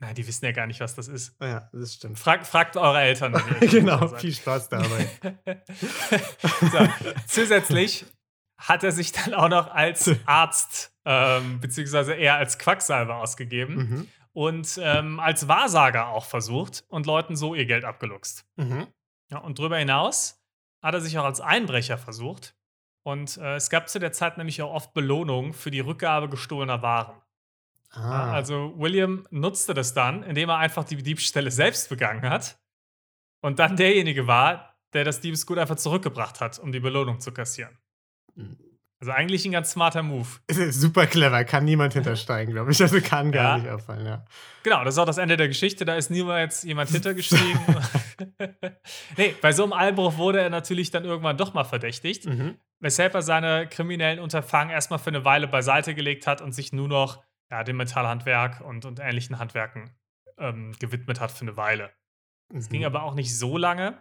Na, 0.00 0.14
die 0.14 0.26
wissen 0.26 0.46
ja 0.46 0.52
gar 0.52 0.66
nicht, 0.66 0.80
was 0.80 0.94
das 0.94 1.08
ist. 1.08 1.36
Ja, 1.42 1.68
das 1.72 1.94
stimmt. 1.94 2.18
Frag, 2.18 2.46
fragt 2.46 2.78
eure 2.78 3.00
Eltern. 3.00 3.32
genau, 3.60 4.08
viel 4.08 4.32
Spaß 4.32 4.70
dabei. 4.70 5.10
so, 6.72 6.88
zusätzlich 7.26 8.06
hat 8.56 8.82
er 8.82 8.92
sich 8.92 9.12
dann 9.12 9.34
auch 9.34 9.48
noch 9.48 9.70
als 9.70 10.10
Arzt 10.24 10.94
ähm, 11.04 11.60
beziehungsweise 11.60 12.14
eher 12.14 12.36
als 12.36 12.58
Quacksalber 12.58 13.16
ausgegeben 13.16 13.74
mhm. 13.74 14.08
und 14.32 14.80
ähm, 14.82 15.20
als 15.20 15.48
Wahrsager 15.48 16.08
auch 16.08 16.24
versucht 16.24 16.84
und 16.88 17.04
Leuten 17.04 17.36
so 17.36 17.54
ihr 17.54 17.66
Geld 17.66 17.84
abgeluchst. 17.84 18.46
Mhm. 18.56 18.86
Ja, 19.30 19.38
und 19.38 19.58
darüber 19.58 19.76
hinaus 19.76 20.39
hat 20.82 20.94
er 20.94 21.00
sich 21.00 21.18
auch 21.18 21.24
als 21.24 21.40
Einbrecher 21.40 21.98
versucht. 21.98 22.54
Und 23.02 23.38
äh, 23.38 23.56
es 23.56 23.70
gab 23.70 23.88
zu 23.88 23.98
der 23.98 24.12
Zeit 24.12 24.36
nämlich 24.38 24.60
auch 24.62 24.72
oft 24.72 24.92
Belohnungen 24.92 25.52
für 25.52 25.70
die 25.70 25.80
Rückgabe 25.80 26.28
gestohlener 26.28 26.82
Waren. 26.82 27.20
Ah, 27.90 28.32
Also 28.32 28.74
William 28.78 29.26
nutzte 29.30 29.74
das 29.74 29.94
dann, 29.94 30.22
indem 30.22 30.48
er 30.50 30.58
einfach 30.58 30.84
die 30.84 31.02
Diebstähle 31.02 31.50
selbst 31.50 31.88
begangen 31.88 32.28
hat 32.28 32.60
und 33.40 33.58
dann 33.58 33.76
derjenige 33.76 34.26
war, 34.26 34.76
der 34.92 35.04
das 35.04 35.20
Diebesgut 35.20 35.58
einfach 35.58 35.76
zurückgebracht 35.76 36.40
hat, 36.40 36.58
um 36.58 36.72
die 36.72 36.80
Belohnung 36.80 37.20
zu 37.20 37.32
kassieren. 37.32 37.78
Also 39.00 39.12
eigentlich 39.12 39.46
ein 39.46 39.52
ganz 39.52 39.70
smarter 39.70 40.02
Move. 40.02 40.28
super 40.70 41.06
clever, 41.06 41.42
kann 41.44 41.64
niemand 41.64 41.94
hintersteigen, 41.94 42.52
glaube 42.52 42.70
ich. 42.72 42.82
Also 42.82 43.00
kann 43.00 43.32
gar 43.32 43.56
Ja. 43.56 43.58
nicht 43.58 43.70
auffallen, 43.70 44.04
ja. 44.06 44.24
Genau, 44.62 44.84
das 44.84 44.94
ist 44.94 44.98
auch 44.98 45.06
das 45.06 45.16
Ende 45.16 45.38
der 45.38 45.48
Geschichte. 45.48 45.86
Da 45.86 45.94
ist 45.94 46.10
niemals 46.10 46.62
jemand 46.64 46.90
hintergestiegen. 46.90 47.58
nee, 49.16 49.34
bei 49.40 49.52
so 49.52 49.62
einem 49.64 49.72
Einbruch 49.72 50.16
wurde 50.18 50.40
er 50.40 50.50
natürlich 50.50 50.90
dann 50.90 51.04
irgendwann 51.04 51.36
doch 51.38 51.54
mal 51.54 51.64
verdächtigt, 51.64 52.26
Mhm. 52.26 52.56
weshalb 52.78 53.14
er 53.14 53.22
seine 53.22 53.66
kriminellen 53.68 54.18
Unterfangen 54.18 54.70
erstmal 54.70 54.98
für 54.98 55.08
eine 55.10 55.24
Weile 55.24 55.48
beiseite 55.48 55.94
gelegt 55.94 56.26
hat 56.26 56.40
und 56.42 56.52
sich 56.52 56.72
nur 56.72 56.88
noch 56.88 57.22
ja, 57.50 57.64
dem 57.64 57.78
Metallhandwerk 57.78 58.60
und, 58.60 58.84
und 58.84 59.00
ähnlichen 59.00 59.38
Handwerken 59.38 59.90
ähm, 60.38 60.72
gewidmet 60.78 61.20
hat 61.20 61.32
für 61.32 61.42
eine 61.42 61.56
Weile. 61.56 61.90
Es 62.54 62.68
Mhm. 62.68 62.72
ging 62.72 62.84
aber 62.84 63.02
auch 63.02 63.14
nicht 63.14 63.36
so 63.36 63.56
lange. 63.56 63.98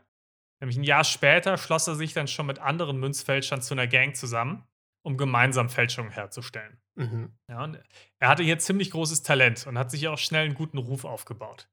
Nämlich 0.60 0.78
ein 0.78 0.84
Jahr 0.84 1.06
später 1.06 1.58
schloss 1.58 1.88
er 1.88 1.96
sich 1.96 2.14
dann 2.14 2.28
schon 2.28 2.46
mit 2.46 2.60
anderen 2.60 3.00
Münzfälschern 3.00 3.62
zu 3.62 3.74
einer 3.74 3.88
Gang 3.88 4.14
zusammen, 4.16 4.64
um 5.10 5.18
gemeinsam 5.18 5.70
Fälschungen 5.70 6.12
herzustellen. 6.12 6.78
Mhm. 6.96 7.34
Ja, 7.48 7.64
und 7.64 7.80
er 8.20 8.30
hatte 8.30 8.44
hier 8.44 8.60
ziemlich 8.60 8.92
großes 8.92 9.24
Talent 9.24 9.66
und 9.68 9.78
hat 9.78 9.92
sich 9.92 10.08
auch 10.08 10.18
schnell 10.18 10.46
einen 10.46 10.54
guten 10.56 10.78
Ruf 10.78 11.04
aufgebaut. 11.04 11.68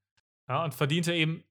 Ja, 0.48 0.64
und 0.64 0.74
verdiente 0.74 1.12
eben 1.12 1.44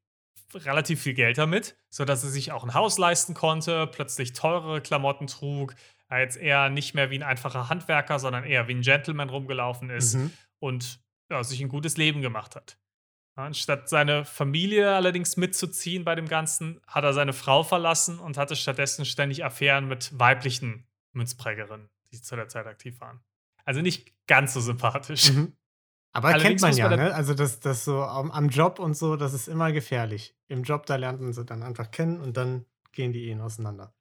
relativ 0.53 1.01
viel 1.01 1.13
Geld 1.13 1.37
damit, 1.37 1.77
sodass 1.89 2.23
er 2.23 2.29
sich 2.29 2.51
auch 2.51 2.63
ein 2.63 2.73
Haus 2.73 2.97
leisten 2.97 3.33
konnte, 3.33 3.87
plötzlich 3.87 4.33
teurere 4.33 4.81
Klamotten 4.81 5.27
trug, 5.27 5.75
er 6.07 6.19
jetzt 6.19 6.37
eher 6.37 6.69
nicht 6.69 6.93
mehr 6.95 7.09
wie 7.09 7.17
ein 7.19 7.23
einfacher 7.23 7.69
Handwerker, 7.69 8.19
sondern 8.19 8.43
eher 8.45 8.67
wie 8.67 8.75
ein 8.75 8.81
Gentleman 8.81 9.29
rumgelaufen 9.29 9.89
ist 9.89 10.15
Mhm. 10.15 10.31
und 10.59 10.99
ja, 11.29 11.43
sich 11.43 11.61
ein 11.61 11.69
gutes 11.69 11.97
Leben 11.97 12.21
gemacht 12.21 12.55
hat. 12.55 12.77
Anstatt 13.37 13.89
seine 13.89 14.23
Familie 14.23 14.95
allerdings 14.95 15.35
mitzuziehen 15.35 16.05
bei 16.05 16.15
dem 16.15 16.27
Ganzen, 16.29 16.79
hat 16.87 17.03
er 17.03 17.11
seine 17.11 17.33
Frau 17.33 17.63
verlassen 17.63 18.17
und 18.19 18.37
hatte 18.37 18.55
stattdessen 18.55 19.03
ständig 19.03 19.43
Affären 19.43 19.87
mit 19.89 20.17
weiblichen 20.17 20.87
Münzprägerinnen, 21.15 21.89
die 22.11 22.21
zu 22.21 22.35
der 22.35 22.47
Zeit 22.47 22.67
aktiv 22.67 22.99
waren. 23.01 23.21
Also 23.63 23.81
nicht 23.81 24.13
ganz 24.27 24.53
so 24.53 24.61
sympathisch. 24.61 25.31
Mhm. 25.31 25.53
Aber 26.13 26.29
Allerdings 26.29 26.61
kennt 26.61 26.61
man 26.61 26.77
ja, 26.77 26.89
man 26.89 26.99
ne? 26.99 27.13
Also 27.13 27.33
das, 27.33 27.59
das 27.59 27.83
so 27.83 28.01
am, 28.01 28.31
am 28.31 28.47
Job 28.47 28.79
und 28.79 28.95
so, 28.95 29.17
das 29.17 29.33
ist 29.33 29.49
immer 29.49 29.73
gefährlich. 29.73 30.33
Im 30.47 30.63
Job, 30.63 30.85
da 30.85 30.95
lernt 30.95 31.19
man 31.19 31.33
sie 31.33 31.43
dann 31.43 31.61
einfach 31.61 31.91
kennen 31.91 32.21
und 32.21 32.37
dann 32.37 32.65
gehen 32.93 33.11
die 33.11 33.27
Ehen 33.27 33.41
auseinander. 33.41 33.93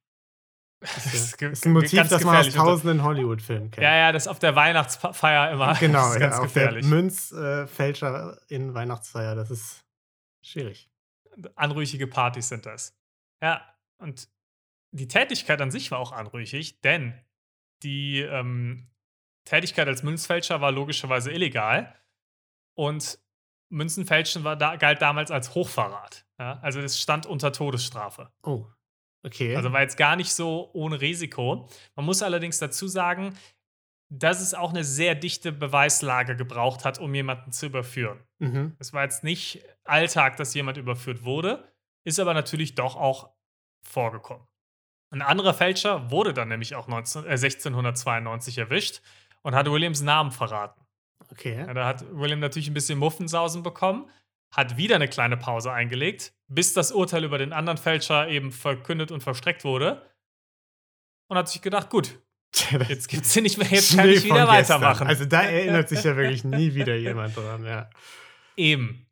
Das 0.81 1.13
ist, 1.13 1.41
ja, 1.41 1.49
ist 1.49 1.67
ein 1.67 1.73
Motiv, 1.73 2.09
das 2.09 2.23
man 2.23 2.37
aus 2.37 2.51
tausenden 2.51 3.03
Hollywood-Filmen 3.03 3.71
kennt. 3.71 3.83
Ja, 3.83 3.97
ja, 3.97 4.13
das 4.13 4.29
auf 4.29 4.39
der 4.39 4.55
Weihnachtsfeier 4.55 5.51
immer. 5.51 5.75
Genau, 5.81 5.99
das 5.99 6.09
ist 6.09 6.15
ja, 6.15 6.21
ganz 6.21 6.37
auf 6.37 6.43
gefährlich. 6.45 6.87
der 6.87 6.95
Münzfälscher 6.95 8.39
in 8.49 8.75
Weihnachtsfeier, 8.75 9.35
das 9.35 9.51
ist 9.51 9.85
schwierig. 10.43 10.89
Anrüchige 11.57 12.07
Partys 12.07 12.49
sind 12.49 12.65
das. 12.67 12.95
Ja, 13.43 13.61
und 13.99 14.29
die 14.95 15.09
Tätigkeit 15.09 15.61
an 15.61 15.71
sich 15.71 15.91
war 15.91 15.99
auch 15.99 16.13
anrüchig, 16.13 16.81
denn 16.83 17.21
die 17.83 18.21
ähm, 18.21 18.91
Tätigkeit 19.45 19.89
als 19.89 20.03
Münzfälscher 20.03 20.61
war 20.61 20.71
logischerweise 20.71 21.33
illegal 21.33 21.95
und 22.75 23.19
Münzenfälschen 23.71 24.45
war 24.45 24.57
da, 24.57 24.77
galt 24.77 25.03
damals 25.03 25.31
als 25.33 25.55
Hochverrat. 25.55 26.27
Ja? 26.39 26.61
Also 26.61 26.81
es 26.81 27.01
stand 27.01 27.27
unter 27.27 27.53
Todesstrafe. 27.53 28.33
Oh, 28.43 28.67
okay. 29.25 29.57
Also 29.57 29.73
war 29.73 29.81
jetzt 29.81 29.97
gar 29.97 30.15
nicht 30.15 30.33
so 30.33 30.71
ohne 30.75 31.01
Risiko. 31.01 31.69
Man 31.97 32.07
muss 32.07 32.23
allerdings 32.23 32.61
dazu 32.61 32.87
sagen, 32.87 33.37
dass 34.09 34.41
es 34.41 34.55
auch 34.55 34.71
eine 34.71 34.85
sehr 34.85 35.17
dichte 35.17 35.51
Beweislage 35.51 36.37
gebraucht 36.37 36.85
hat, 36.85 37.01
um 37.01 37.13
jemanden 37.15 37.51
zu 37.51 37.67
überführen. 37.67 38.23
mhm. 38.39 38.77
Es 38.79 38.93
war 38.93 39.03
jetzt 39.03 39.25
nicht 39.25 39.65
Alltag, 39.83 40.37
dass 40.37 40.55
jemand 40.55 40.77
überführt 40.77 41.25
wurde, 41.25 41.73
ist 42.05 42.21
aber 42.21 42.33
natürlich 42.33 42.77
doch 42.77 42.95
auch 42.95 43.35
vorgekommen. 43.83 44.47
Ein 45.15 45.23
anderer 45.23 45.55
Fälscher 45.55 46.11
wurde 46.11 46.35
dann 46.35 46.49
nämlich 46.49 46.75
auch 46.75 46.89
19, 46.89 47.25
äh, 47.25 47.37
1692 47.37 48.59
erwischt 48.59 49.01
und 49.43 49.55
hat 49.55 49.71
Williams 49.71 50.03
Namen 50.03 50.33
verraten. 50.33 50.85
Okay. 51.31 51.57
Ja, 51.57 51.73
da 51.73 51.87
hat 51.87 52.05
William 52.11 52.41
natürlich 52.41 52.67
ein 52.67 52.75
bisschen 52.75 52.99
Muffensausen 52.99 53.63
bekommen, 53.63 54.11
hat 54.51 54.77
wieder 54.77 54.97
eine 54.97 55.07
kleine 55.07 55.37
Pause 55.37 55.71
eingelegt, 55.71 56.35
bis 56.49 56.75
das 56.75 56.91
Urteil 56.91 57.23
über 57.23 57.39
den 57.39 57.53
anderen 57.53 57.79
Fälscher 57.79 58.27
eben 58.29 58.51
verkündet 58.51 59.13
und 59.13 59.23
verstreckt 59.23 59.63
wurde. 59.63 60.03
Und 61.29 61.39
hat 61.39 61.49
sich 61.49 61.63
gedacht, 61.63 61.91
gut, 61.91 62.19
jetzt 62.89 63.09
gibt's 63.09 63.33
hier 63.33 63.43
nicht 63.43 63.57
mehr, 63.57 63.69
jetzt 63.69 63.97
kann 63.97 64.09
ich 64.09 64.25
wieder 64.25 64.47
gestern. 64.47 64.81
weitermachen. 64.81 65.07
Also 65.07 65.27
da 65.27 65.43
erinnert 65.43 65.89
sich 65.89 66.03
ja 66.03 66.17
wirklich 66.17 66.43
nie 66.43 66.75
wieder 66.75 66.97
jemand 66.97 67.37
dran, 67.37 67.65
ja. 67.65 67.89
Eben. 68.57 69.07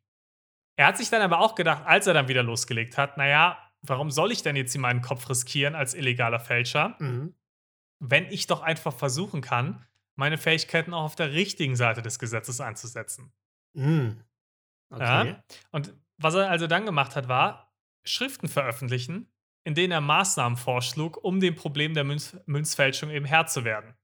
Er 0.75 0.87
hat 0.87 0.97
sich 0.97 1.09
dann 1.09 1.21
aber 1.21 1.39
auch 1.39 1.55
gedacht, 1.55 1.83
als 1.85 2.07
er 2.07 2.13
dann 2.13 2.27
wieder 2.27 2.43
losgelegt 2.43 2.97
hat, 2.97 3.15
naja, 3.15 3.57
warum 3.85 4.09
soll 4.11 4.31
ich 4.31 4.41
denn 4.41 4.55
jetzt 4.55 4.71
hier 4.71 4.81
meinen 4.81 5.01
Kopf 5.01 5.29
riskieren 5.29 5.75
als 5.75 5.93
illegaler 5.93 6.39
Fälscher, 6.39 6.95
Mhm. 6.99 7.35
wenn 7.99 8.25
ich 8.25 8.47
doch 8.47 8.61
einfach 8.61 8.93
versuchen 8.93 9.41
kann, 9.41 9.85
meine 10.15 10.37
Fähigkeiten 10.37 10.93
auch 10.93 11.03
auf 11.03 11.15
der 11.15 11.31
richtigen 11.33 11.75
Seite 11.75 12.01
des 12.01 12.19
Gesetzes 12.19 12.61
einzusetzen. 12.61 13.31
Mhm. 13.73 14.23
Okay. 14.89 15.01
Ja. 15.29 15.43
Und 15.71 15.93
was 16.17 16.35
er 16.35 16.49
also 16.49 16.67
dann 16.67 16.85
gemacht 16.85 17.15
hat, 17.15 17.27
war 17.27 17.73
Schriften 18.05 18.47
veröffentlichen, 18.47 19.31
in 19.63 19.75
denen 19.75 19.91
er 19.91 20.01
Maßnahmen 20.01 20.57
vorschlug, 20.57 21.17
um 21.23 21.39
dem 21.39 21.55
Problem 21.55 21.93
der 21.93 22.03
Münz 22.03 22.37
Münzfälschung 22.45 23.09
eben 23.09 23.25
Herr 23.25 23.47
zu 23.47 23.63
werden. 23.63 23.95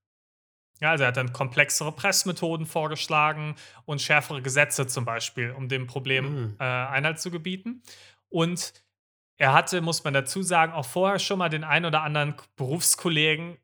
Ja, 0.81 0.91
also 0.91 1.03
er 1.03 1.09
hat 1.09 1.17
dann 1.17 1.33
komplexere 1.33 1.91
Pressmethoden 1.91 2.65
vorgeschlagen 2.65 3.55
und 3.85 4.01
schärfere 4.01 4.41
Gesetze 4.41 4.87
zum 4.87 5.03
Beispiel, 5.05 5.51
um 5.51 5.67
dem 5.67 5.85
Problem 5.87 6.25
Mhm. 6.51 6.55
äh, 6.59 6.63
Einhalt 6.63 7.19
zu 7.19 7.29
gebieten. 7.31 7.83
Und 8.29 8.73
er 9.39 9.53
hatte, 9.53 9.81
muss 9.81 10.03
man 10.03 10.13
dazu 10.13 10.43
sagen, 10.43 10.73
auch 10.73 10.85
vorher 10.85 11.17
schon 11.17 11.39
mal 11.39 11.49
den 11.49 11.63
einen 11.63 11.85
oder 11.85 12.03
anderen 12.03 12.35
Berufskollegen 12.55 13.57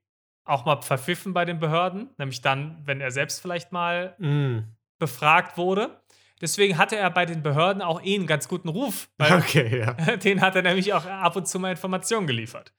auch 0.46 0.66
mal 0.66 0.82
verpfiffen 0.82 1.34
bei 1.34 1.44
den 1.46 1.60
Behörden, 1.60 2.10
nämlich 2.18 2.42
dann, 2.42 2.82
wenn 2.86 3.02
er 3.02 3.12
selbst 3.12 3.42
vielleicht 3.42 3.72
mal 3.72 4.16
Mhm. 4.18 4.76
befragt 5.00 5.58
wurde. 5.58 6.02
Deswegen 6.42 6.78
hatte 6.78 6.96
er 6.98 7.10
bei 7.10 7.26
den 7.26 7.44
Behörden 7.44 7.82
auch 7.82 8.02
eh 8.04 8.16
einen 8.16 8.28
ganz 8.28 8.48
guten 8.48 8.70
Ruf. 8.70 9.10
Okay, 9.20 9.80
ja. 9.80 9.94
den 10.18 10.42
hat 10.42 10.56
er 10.56 10.62
nämlich 10.62 10.94
auch 10.94 11.06
ab 11.06 11.36
und 11.36 11.48
zu 11.48 11.60
mal 11.60 11.72
Informationen 11.72 12.28
geliefert. 12.28 12.74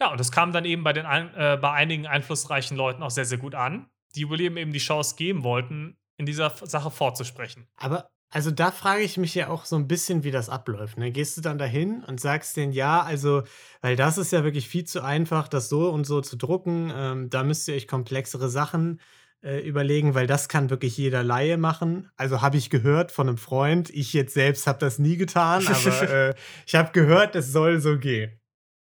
Ja, 0.00 0.10
und 0.10 0.18
das 0.18 0.32
kam 0.32 0.52
dann 0.52 0.64
eben 0.64 0.82
bei, 0.82 0.92
den 0.92 1.04
äh, 1.06 1.58
bei 1.60 1.70
einigen 1.72 2.06
einflussreichen 2.06 2.76
Leuten 2.76 3.02
auch 3.02 3.10
sehr, 3.10 3.24
sehr 3.24 3.38
gut 3.38 3.54
an, 3.54 3.88
die 4.16 4.28
William 4.28 4.56
eben 4.56 4.72
die 4.72 4.78
Chance 4.80 5.14
geben 5.16 5.44
wollten, 5.44 5.96
in 6.16 6.26
dieser 6.26 6.50
Sache 6.50 6.90
vorzusprechen. 6.90 7.68
Aber 7.76 8.08
also 8.32 8.50
da 8.50 8.70
frage 8.70 9.02
ich 9.02 9.18
mich 9.18 9.34
ja 9.34 9.48
auch 9.48 9.66
so 9.66 9.76
ein 9.76 9.86
bisschen, 9.86 10.24
wie 10.24 10.30
das 10.30 10.48
abläuft. 10.48 10.96
Ne? 10.96 11.12
Gehst 11.12 11.36
du 11.36 11.42
dann 11.42 11.58
dahin 11.58 12.02
und 12.04 12.18
sagst 12.18 12.56
denen, 12.56 12.72
ja, 12.72 13.02
also, 13.02 13.42
weil 13.82 13.94
das 13.94 14.16
ist 14.16 14.32
ja 14.32 14.42
wirklich 14.42 14.68
viel 14.68 14.84
zu 14.84 15.02
einfach, 15.02 15.48
das 15.48 15.68
so 15.68 15.90
und 15.90 16.06
so 16.06 16.22
zu 16.22 16.36
drucken. 16.36 16.90
Ähm, 16.96 17.28
da 17.28 17.44
müsst 17.44 17.68
ihr 17.68 17.74
euch 17.74 17.86
komplexere 17.86 18.48
Sachen 18.48 19.00
äh, 19.42 19.60
überlegen, 19.60 20.14
weil 20.14 20.26
das 20.26 20.48
kann 20.48 20.70
wirklich 20.70 20.96
jeder 20.96 21.22
Laie 21.22 21.58
machen. 21.58 22.10
Also 22.16 22.40
habe 22.40 22.56
ich 22.56 22.70
gehört 22.70 23.12
von 23.12 23.28
einem 23.28 23.36
Freund. 23.36 23.90
Ich 23.90 24.14
jetzt 24.14 24.32
selbst 24.32 24.66
habe 24.66 24.78
das 24.78 24.98
nie 24.98 25.18
getan, 25.18 25.66
aber 25.66 26.02
äh, 26.10 26.34
ich 26.66 26.74
habe 26.74 26.92
gehört, 26.92 27.36
es 27.36 27.52
soll 27.52 27.80
so 27.80 27.98
gehen. 27.98 28.41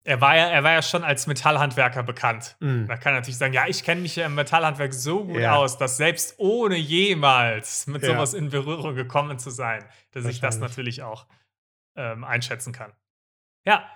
Er 0.05 0.21
war 0.21 0.37
ja, 0.37 0.49
er 0.49 0.65
war 0.65 0.73
ja 0.73 0.83
schon 0.83 1.05
als 1.05 1.29
Metallhandwerker 1.29 2.03
bekannt. 2.03 2.57
Mm. 2.59 2.87
Da 2.87 2.97
kann 2.97 3.13
er 3.15 3.21
natürlich 3.21 3.39
sagen, 3.39 3.55
ja, 3.55 3.67
ich 3.69 3.85
kenne 3.85 4.01
mich 4.01 4.17
ja 4.17 4.27
im 4.27 4.35
Metallhandwerk 4.35 4.93
so 4.93 5.25
gut 5.25 5.41
Ja. 5.41 5.55
aus, 5.55 5.79
dass 5.79 5.97
selbst 5.97 6.35
ohne 6.39 6.77
jemals 6.77 7.87
mit 7.87 8.03
Ja. 8.03 8.09
sowas 8.15 8.35
in 8.35 8.51
Berührung 8.51 8.97
gekommen 8.97 9.39
zu 9.39 9.51
sein, 9.51 9.85
dass 10.11 10.25
ich 10.27 10.41
das 10.41 10.59
natürlich 10.59 11.03
auch 11.03 11.27
ähm, 11.97 12.25
einschätzen 12.25 12.73
kann. 12.73 12.93
Ja, 13.65 13.87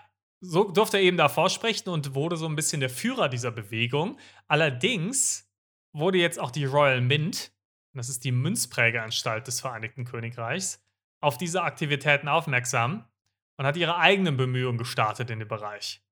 so 0.40 0.70
durfte 0.70 0.98
er 0.98 1.02
eben 1.02 1.16
da 1.16 1.28
vorsprechen 1.28 1.88
und 1.88 2.14
wurde 2.14 2.36
so 2.36 2.46
ein 2.46 2.54
bisschen 2.54 2.78
der 2.80 2.90
Führer 2.90 3.28
dieser 3.28 3.50
Bewegung. 3.50 4.18
Allerdings 4.46 5.50
wurde 5.92 6.18
jetzt 6.18 6.38
auch 6.38 6.50
die 6.52 6.66
Royal 6.66 7.00
Mint, 7.00 7.52
das 7.94 8.08
ist 8.10 8.22
die 8.24 8.32
Münzprägeanstalt 8.32 9.46
des 9.46 9.60
Vereinigten 9.60 10.04
Königreichs, 10.04 10.84
auf 11.20 11.38
diese 11.38 11.62
Aktivitäten 11.62 12.28
aufmerksam 12.28 13.08
und 13.56 13.66
hat 13.66 13.76
ihre 13.76 13.96
eigenen 13.96 14.36
Bemühungen 14.36 14.78
gestartet 14.78 15.30
in 15.30 15.38
dem 15.38 15.48
Bereich. 15.48 16.02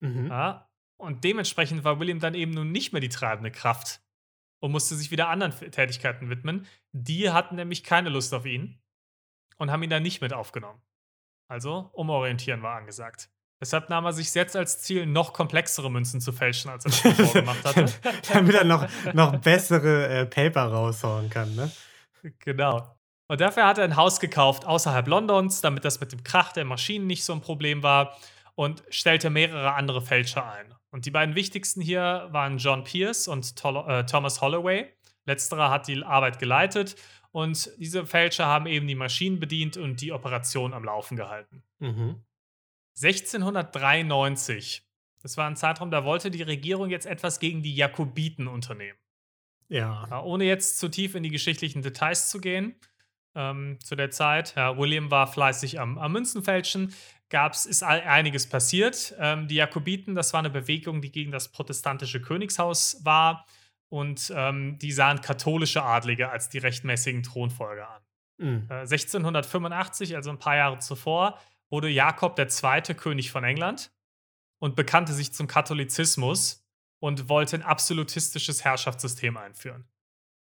Mhm. 0.00 0.28
Ja, 0.28 0.68
und 0.96 1.24
dementsprechend 1.24 1.84
war 1.84 1.98
William 2.00 2.20
dann 2.20 2.34
eben 2.34 2.52
nun 2.52 2.72
nicht 2.72 2.92
mehr 2.92 3.00
die 3.00 3.08
treibende 3.08 3.50
Kraft 3.50 4.00
und 4.60 4.72
musste 4.72 4.94
sich 4.94 5.10
wieder 5.10 5.28
anderen 5.28 5.52
Tätigkeiten 5.70 6.30
widmen. 6.30 6.66
Die 6.92 7.30
hatten 7.30 7.56
nämlich 7.56 7.84
keine 7.84 8.08
Lust 8.08 8.32
auf 8.32 8.46
ihn 8.46 8.80
und 9.58 9.70
haben 9.70 9.82
ihn 9.82 9.90
dann 9.90 10.02
nicht 10.02 10.20
mit 10.20 10.32
aufgenommen. 10.32 10.80
Also 11.48 11.90
umorientieren 11.92 12.62
war 12.62 12.76
angesagt. 12.76 13.28
Deshalb 13.60 13.88
nahm 13.88 14.04
er 14.04 14.12
sich 14.12 14.32
jetzt 14.34 14.56
als 14.56 14.82
Ziel, 14.82 15.06
noch 15.06 15.32
komplexere 15.32 15.90
Münzen 15.90 16.20
zu 16.20 16.32
fälschen, 16.32 16.70
als 16.70 16.84
er 16.84 16.90
das 16.90 17.02
zuvor 17.02 17.32
gemacht 17.40 17.64
hatte. 17.64 17.86
Damit 18.32 18.54
er 18.54 18.64
noch, 18.64 18.86
noch 19.14 19.36
bessere 19.38 20.08
äh, 20.08 20.26
Paper 20.26 20.64
raushauen 20.64 21.30
kann, 21.30 21.54
ne? 21.54 21.70
Genau. 22.40 22.93
Und 23.26 23.40
dafür 23.40 23.66
hat 23.66 23.78
er 23.78 23.84
ein 23.84 23.96
Haus 23.96 24.20
gekauft 24.20 24.66
außerhalb 24.66 25.06
Londons, 25.08 25.60
damit 25.60 25.84
das 25.84 26.00
mit 26.00 26.12
dem 26.12 26.22
Krach 26.22 26.52
der 26.52 26.64
Maschinen 26.64 27.06
nicht 27.06 27.24
so 27.24 27.32
ein 27.32 27.40
Problem 27.40 27.82
war 27.82 28.16
und 28.54 28.82
stellte 28.90 29.30
mehrere 29.30 29.74
andere 29.74 30.02
Fälscher 30.02 30.50
ein. 30.50 30.74
Und 30.90 31.06
die 31.06 31.10
beiden 31.10 31.34
wichtigsten 31.34 31.80
hier 31.80 32.28
waren 32.30 32.58
John 32.58 32.84
Pierce 32.84 33.26
und 33.26 33.52
äh, 33.64 34.04
Thomas 34.04 34.40
Holloway. 34.40 34.92
Letzterer 35.24 35.70
hat 35.70 35.88
die 35.88 36.04
Arbeit 36.04 36.38
geleitet 36.38 36.96
und 37.32 37.70
diese 37.78 38.06
Fälscher 38.06 38.46
haben 38.46 38.66
eben 38.66 38.86
die 38.86 38.94
Maschinen 38.94 39.40
bedient 39.40 39.76
und 39.76 40.00
die 40.00 40.12
Operation 40.12 40.72
am 40.72 40.84
Laufen 40.84 41.16
gehalten. 41.16 41.64
Mhm. 41.80 42.22
1693, 43.02 44.86
das 45.20 45.36
war 45.36 45.48
ein 45.48 45.56
Zeitraum, 45.56 45.90
da 45.90 46.04
wollte 46.04 46.30
die 46.30 46.42
Regierung 46.42 46.90
jetzt 46.90 47.06
etwas 47.06 47.40
gegen 47.40 47.62
die 47.62 47.74
Jakobiten 47.74 48.46
unternehmen. 48.46 48.98
Ja. 49.68 50.06
Ja, 50.08 50.22
ohne 50.22 50.44
jetzt 50.44 50.78
zu 50.78 50.88
tief 50.88 51.16
in 51.16 51.24
die 51.24 51.30
geschichtlichen 51.30 51.82
Details 51.82 52.30
zu 52.30 52.40
gehen, 52.40 52.76
ähm, 53.34 53.78
zu 53.82 53.96
der 53.96 54.10
Zeit, 54.10 54.54
ja, 54.56 54.76
William 54.76 55.10
war 55.10 55.26
fleißig 55.26 55.80
am, 55.80 55.98
am 55.98 56.12
Münzenfälschen, 56.12 56.94
gab's, 57.30 57.66
ist 57.66 57.82
einiges 57.82 58.48
passiert. 58.48 59.14
Ähm, 59.18 59.48
die 59.48 59.56
Jakobiten, 59.56 60.14
das 60.14 60.32
war 60.32 60.40
eine 60.40 60.50
Bewegung, 60.50 61.02
die 61.02 61.10
gegen 61.10 61.32
das 61.32 61.50
protestantische 61.50 62.20
Königshaus 62.20 63.00
war 63.04 63.46
und 63.88 64.32
ähm, 64.34 64.78
die 64.78 64.92
sahen 64.92 65.20
katholische 65.20 65.82
Adlige 65.82 66.30
als 66.30 66.48
die 66.48 66.58
rechtmäßigen 66.58 67.22
Thronfolger 67.22 67.88
an. 67.88 68.02
Mhm. 68.38 68.66
Äh, 68.68 68.80
1685, 68.80 70.16
also 70.16 70.30
ein 70.30 70.38
paar 70.38 70.56
Jahre 70.56 70.78
zuvor, 70.78 71.38
wurde 71.70 71.88
Jakob 71.88 72.38
II. 72.38 72.94
König 72.94 73.30
von 73.30 73.44
England 73.44 73.92
und 74.58 74.76
bekannte 74.76 75.12
sich 75.12 75.32
zum 75.32 75.46
Katholizismus 75.46 76.64
und 77.00 77.28
wollte 77.28 77.56
ein 77.56 77.62
absolutistisches 77.62 78.64
Herrschaftssystem 78.64 79.36
einführen. 79.36 79.84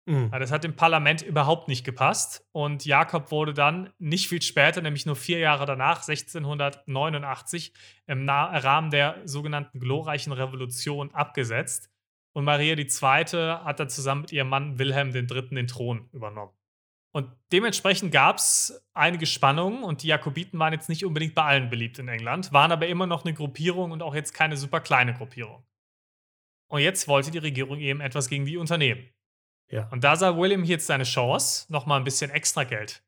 Mhm. 0.10 0.32
Das 0.32 0.51
hat 0.51 0.63
dem 0.63 0.75
Parlament 0.75 1.22
überhaupt 1.22 1.68
nicht 1.68 1.86
gepasst 1.86 2.44
und 2.51 2.84
Jakob 2.84 3.30
wurde 3.30 3.54
dann 3.54 3.94
nicht 4.00 4.28
viel 4.28 4.42
später, 4.42 4.82
nämlich 4.82 5.06
nur 5.06 5.16
vier 5.16 5.38
Jahre 5.38 5.68
danach, 5.68 5.98
1689, 6.08 7.74
im 8.08 8.28
Rahmen 8.28 8.89
der 8.89 9.22
sogenannten 9.25 9.80
glorreichen 9.80 10.34
Revolution 10.34 11.13
abgesetzt 11.13 11.92
und 12.34 12.44
Maria 12.44 12.75
II. 12.75 13.25
hat 13.63 13.80
dann 13.80 13.89
zusammen 13.89 14.22
mit 14.22 14.32
ihrem 14.32 14.50
Mann 14.50 14.80
Wilhelm 14.80 15.13
III. 15.13 15.50
den 15.50 15.68
Thron 15.68 16.10
übernommen. 16.12 16.54
Und 17.12 17.30
dementsprechend 17.51 18.12
gab 18.12 18.38
es 18.38 18.84
einige 18.96 19.28
Spannungen 19.28 19.84
und 19.84 20.01
die 20.01 20.08
Jakobiten 20.08 20.58
waren 20.58 20.74
jetzt 20.74 20.89
nicht 20.89 21.06
unbedingt 21.06 21.36
bei 21.36 21.44
allen 21.44 21.70
beliebt 21.70 22.00
in 22.00 22.08
England, 22.08 22.51
waren 22.51 22.72
aber 22.72 22.88
immer 22.88 23.06
noch 23.06 23.25
eine 23.25 23.36
Gruppierung 23.36 23.92
und 23.92 24.01
auch 24.01 24.16
jetzt 24.16 24.34
keine 24.34 24.58
super 24.58 24.80
kleine 24.80 25.13
Gruppierung. 25.13 25.63
Und 26.68 26.82
jetzt 26.82 27.08
wollte 27.08 27.30
die 27.30 27.38
Regierung 27.38 27.80
eben 27.80 28.01
etwas 28.01 28.28
gegen 28.28 28.46
die 28.46 28.58
unternehmen. 28.58 29.08
Ja. 29.72 29.88
Und 29.92 30.04
da 30.04 30.16
sah 30.16 30.36
William 30.36 30.64
jetzt 30.64 30.88
seine 30.88 31.04
Chance, 31.04 31.72
nochmal 31.72 32.00
ein 32.00 32.04
bisschen 32.04 32.32
extra 32.32 32.64
Geld 32.64 33.04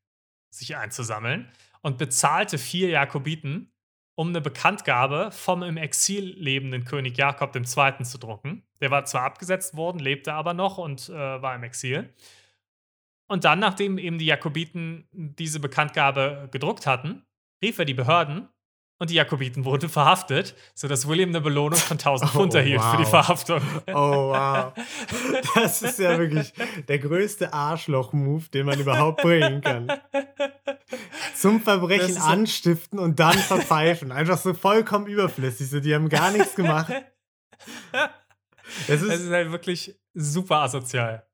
sich 0.50 0.76
einzusammeln 0.76 1.50
und 1.82 1.98
bezahlte 1.98 2.58
vier 2.58 2.90
Jakobiten, 2.90 3.72
um 4.16 4.30
eine 4.30 4.42
Bekanntgabe 4.42 5.32
vom 5.32 5.64
im 5.64 5.78
Exil 5.78 6.36
lebenden 6.38 6.86
König 6.86 7.18
Jakob 7.18 7.56
II. 7.56 8.04
zu 8.04 8.18
drucken. 8.18 8.64
Der 8.82 8.92
war 8.92 9.06
zwar 9.06 9.24
abgesetzt 9.24 9.76
worden, 9.76 10.00
lebte 10.00 10.34
aber 10.34 10.54
noch 10.54 10.78
und 10.78 11.10
äh, 11.10 11.14
war 11.14 11.56
im 11.56 11.64
Exil. 11.64 12.14
Und 13.28 13.46
dann, 13.46 13.60
nachdem 13.60 13.98
eben 13.98 14.18
die 14.18 14.26
Jakobiten 14.26 15.08
diese 15.14 15.62
Bekanntgabe 15.62 16.50
gedruckt 16.52 16.86
hatten, 16.86 17.26
rief 17.64 17.80
er 17.80 17.86
die 17.86 17.94
Behörden 17.94 18.50
und 19.02 19.10
die 19.10 19.16
Jakobiten 19.16 19.66
wurden 19.66 19.90
verhaftet, 19.90 20.54
sodass 20.76 21.08
William 21.08 21.30
eine 21.30 21.42
Belohnung 21.42 21.80
von 21.80 21.98
1000 21.98 22.30
Oh, 22.30 22.34
Pfund 22.38 22.54
erhielt 22.54 22.84
für 22.84 22.98
die 22.98 23.04
wow. 23.04 23.10
Verhaftung. 23.10 23.62
Oh, 23.88 24.30
wow. 24.30 24.74
Das 25.56 25.82
ist 25.82 25.98
ja 25.98 26.20
wirklich 26.20 26.54
der 26.88 27.00
größte 27.00 27.52
Arschloch-Move, 27.52 28.50
den 28.54 28.68
man 28.68 28.80
überhaupt 28.80 29.24
bringen 29.24 29.62
kann. 29.62 29.92
Zum 31.36 31.62
Verbrechen 31.62 32.12
ist 32.12 32.22
anstiften 32.22 33.00
und 33.00 33.20
dann 33.20 33.34
verpfeifen. 33.34 34.12
Einfach 34.12 34.38
so 34.38 34.54
vollkommen 34.54 35.08
überflüssig. 35.08 35.72
So, 35.72 35.80
die 35.80 35.96
haben 35.96 36.08
gar 36.08 36.30
nichts 36.32 36.54
gemacht. 36.56 36.94
Das 38.88 39.02
Das 39.02 39.02
ist, 39.02 39.24
ist 39.26 39.32
halt 39.32 39.52
wirklich 39.52 40.00
super 40.14 40.58
asozial. 40.62 41.26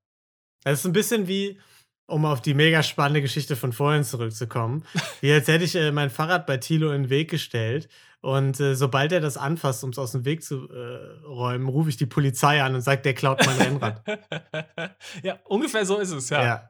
das 0.63 0.79
ist 0.79 0.85
ein 0.85 0.93
bisschen 0.93 1.27
wie, 1.27 1.59
um 2.07 2.25
auf 2.25 2.41
die 2.41 2.53
mega 2.53 2.81
spannende 2.81 3.21
Geschichte 3.21 3.55
von 3.55 3.73
vorhin 3.73 4.03
zurückzukommen, 4.03 4.83
wie 5.21 5.31
als 5.31 5.47
hätte 5.47 5.65
ich 5.65 5.75
äh, 5.75 5.91
mein 5.91 6.09
Fahrrad 6.09 6.47
bei 6.47 6.57
Thilo 6.57 6.91
in 6.91 7.03
den 7.03 7.09
Weg 7.09 7.29
gestellt. 7.29 7.89
Und 8.19 8.59
äh, 8.59 8.75
sobald 8.75 9.11
er 9.11 9.19
das 9.19 9.37
anfasst, 9.37 9.83
um 9.83 9.91
es 9.91 9.99
aus 9.99 10.13
dem 10.13 10.25
Weg 10.25 10.43
zu 10.43 10.67
äh, 10.69 11.25
räumen, 11.25 11.69
rufe 11.69 11.89
ich 11.89 11.97
die 11.97 12.07
Polizei 12.07 12.63
an 12.63 12.73
und 12.73 12.81
sage, 12.81 13.01
der 13.03 13.13
klaut 13.13 13.45
mein 13.45 13.57
Rennrad. 13.57 14.01
ja, 15.23 15.37
ungefähr 15.43 15.85
so 15.85 15.97
ist 15.97 16.11
es, 16.11 16.29
ja. 16.29 16.43
ja. 16.43 16.69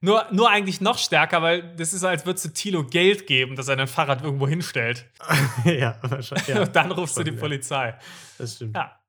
Nur, 0.00 0.26
nur 0.32 0.50
eigentlich 0.50 0.80
noch 0.80 0.98
stärker, 0.98 1.42
weil 1.42 1.74
das 1.76 1.92
ist 1.92 2.00
so, 2.00 2.08
als 2.08 2.24
würdest 2.24 2.44
du 2.46 2.48
Tilo 2.50 2.84
Geld 2.84 3.26
geben, 3.26 3.56
dass 3.56 3.68
er 3.68 3.76
dein 3.76 3.88
Fahrrad 3.88 4.22
irgendwo 4.22 4.46
hinstellt. 4.46 5.06
ja, 5.64 5.98
wahrscheinlich. 6.02 6.48
Ja, 6.48 6.62
und 6.62 6.74
dann 6.74 6.92
rufst 6.92 7.16
du 7.16 7.24
die 7.24 7.32
ja. 7.32 7.36
Polizei. 7.36 7.98
das 8.38 8.56
stimmt. 8.56 8.76
Ja. 8.76 9.00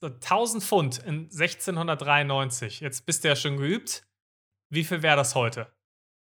So, 0.00 0.08
1000 0.08 0.62
Pfund 0.62 0.98
in 0.98 1.24
1693. 1.24 2.80
Jetzt 2.80 3.04
bist 3.04 3.24
du 3.24 3.28
ja 3.28 3.36
schon 3.36 3.56
geübt. 3.56 4.04
Wie 4.70 4.84
viel 4.84 5.02
wäre 5.02 5.16
das 5.16 5.34
heute? 5.34 5.66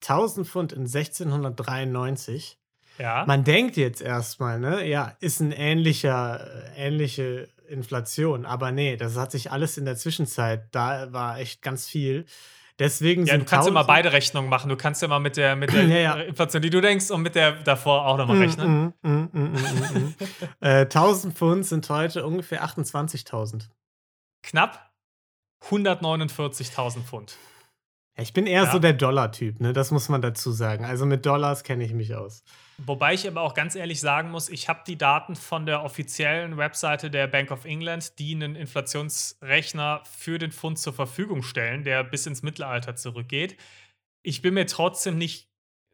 1000 0.01 0.47
Pfund 0.47 0.73
in 0.73 0.81
1693. 0.81 2.59
Ja. 2.99 3.23
Man 3.25 3.43
denkt 3.43 3.77
jetzt 3.77 4.01
erstmal, 4.01 4.59
ne, 4.59 4.85
ja, 4.87 5.15
ist 5.19 5.39
ein 5.39 5.51
ähnlicher, 5.51 6.73
äh, 6.75 6.87
ähnliche 6.87 7.47
Inflation, 7.67 8.45
aber 8.45 8.71
nee, 8.71 8.97
das 8.97 9.17
hat 9.17 9.31
sich 9.31 9.51
alles 9.51 9.77
in 9.77 9.85
der 9.85 9.95
Zwischenzeit, 9.95 10.67
da 10.75 11.11
war 11.11 11.39
echt 11.39 11.61
ganz 11.61 11.87
viel. 11.87 12.25
Deswegen 12.79 13.25
ja, 13.25 13.33
sind 13.33 13.41
du 13.41 13.45
kannst 13.45 13.67
immer 13.67 13.81
1000 13.81 13.87
beide 13.87 14.11
Rechnungen 14.13 14.49
machen. 14.49 14.67
Du 14.67 14.75
kannst 14.75 15.01
ja 15.01 15.07
mal 15.07 15.19
mit 15.19 15.37
der, 15.37 15.55
mit 15.55 15.71
der 15.73 15.85
Ja, 15.85 15.97
ja. 15.97 16.13
Inflation, 16.15 16.61
die 16.61 16.69
du 16.69 16.81
denkst, 16.81 17.11
und 17.11 17.21
mit 17.21 17.35
der 17.35 17.51
davor 17.51 18.05
auch 18.05 18.17
nochmal 18.17 18.37
rechnen. 18.37 18.93
Mm, 19.01 19.07
mm, 19.07 19.11
mm, 19.11 19.29
mm, 19.31 19.51
mm, 19.51 20.07
mm. 20.07 20.15
äh, 20.65 20.81
1000 20.81 21.37
Pfund 21.37 21.65
sind 21.65 21.87
heute 21.89 22.25
ungefähr 22.25 22.65
28.000. 22.65 23.69
Knapp 24.41 24.91
149.000 25.69 27.03
Pfund. 27.03 27.37
Ich 28.15 28.31
bin 28.33 28.45
eher 28.45 28.63
Ja. 28.65 28.71
so 28.71 28.77
der 28.79 28.93
Dollar-Typ, 28.93 29.59
ne? 29.59 29.73
Das 29.73 29.89
muss 29.89 30.07
man 30.07 30.21
dazu 30.21 30.51
sagen. 30.51 30.85
Also 30.85 31.05
mit 31.07 31.25
Dollars 31.25 31.63
kenne 31.63 31.83
ich 31.83 31.93
mich 31.93 32.13
aus. 32.13 32.43
Wobei 32.77 33.13
ich 33.15 33.27
aber 33.27 33.41
auch 33.41 33.53
ganz 33.55 33.75
ehrlich 33.75 33.99
sagen 33.99 34.29
muss, 34.29 34.49
ich 34.49 34.69
habe 34.69 34.81
die 34.85 34.97
Daten 34.97 35.35
von 35.35 35.65
der 35.65 35.83
offiziellen 35.83 36.57
Webseite 36.57 37.09
der 37.09 37.25
Bank 37.27 37.49
of 37.49 37.65
England, 37.65 38.19
die 38.19 38.35
einen 38.35 38.55
Inflationsrechner 38.55 40.01
für 40.05 40.37
den 40.37 40.51
Pfund 40.51 40.79
zur 40.79 40.93
Verfügung 40.93 41.43
stellen, 41.43 41.83
der 41.83 42.03
bis 42.03 42.25
ins 42.27 42.43
Mittelalter 42.43 42.95
zurückgeht. 42.95 43.57
Ich 44.21 44.41
bin 44.41 44.53
mir 44.53 44.67
trotzdem 44.67 45.17
nicht 45.17 45.49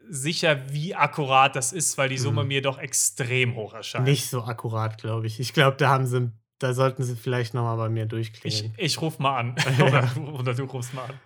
sicher, 0.10 0.72
wie 0.74 0.96
akkurat 0.96 1.56
das 1.56 1.72
ist, 1.74 1.98
weil 1.98 2.10
die 2.10 2.18
Summe 2.18 2.44
Mhm. 2.44 2.48
mir 2.48 2.62
doch 2.62 2.78
extrem 2.80 3.56
hoch 3.56 3.74
erscheint. 3.74 4.06
Nicht 4.06 4.30
so 4.30 4.44
akkurat, 4.44 4.98
glaube 4.98 5.28
ich. 5.28 5.40
Ich 5.40 5.54
glaube, 5.54 5.78
da 5.78 5.90
haben 5.90 6.06
sie, 6.06 6.32
da 6.60 6.74
sollten 6.74 7.04
sie 7.04 7.16
vielleicht 7.16 7.54
noch 7.54 7.64
mal 7.64 7.76
bei 7.76 7.90
mir 7.90 8.04
Ich, 8.04 8.10
durchklingeln. 8.10 8.74
ich 8.78 9.02
ruf 9.02 9.20
mal 9.20 9.38
an. 9.38 9.56
oder, 9.82 10.10
oder 10.34 10.54
du 10.54 10.64
rufst 10.66 10.94
mal 10.94 11.06
an. 11.06 11.20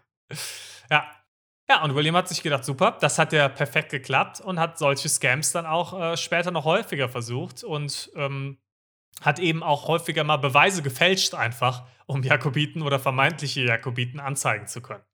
Ja. 0.90 1.06
Ja, 1.70 1.82
und 1.82 1.96
William 1.96 2.16
hat 2.18 2.28
sich 2.28 2.44
gedacht, 2.44 2.66
super, 2.66 2.98
das 3.00 3.18
hat 3.18 3.32
ja 3.32 3.48
perfekt 3.48 3.90
geklappt 3.90 4.42
und 4.42 4.60
hat 4.60 4.78
solche 4.78 5.08
Scams 5.08 5.54
dann 5.54 5.66
auch 5.66 5.98
äh, 5.98 6.18
später 6.18 6.52
noch 6.52 6.66
häufiger 6.66 7.08
versucht 7.08 7.64
und 7.64 8.12
ähm, 8.16 8.58
hat 9.22 9.40
eben 9.40 9.64
auch 9.64 9.88
häufiger 9.88 10.26
mal 10.26 10.38
Beweise 10.38 10.84
gefälscht, 10.84 11.34
einfach, 11.34 11.88
um 12.06 12.22
Jakobiten 12.22 12.82
oder 12.82 13.00
vermeintliche 13.00 13.62
Jakobiten 13.62 14.20
anzeigen 14.20 14.68
zu 14.68 14.82
können. 14.82 15.06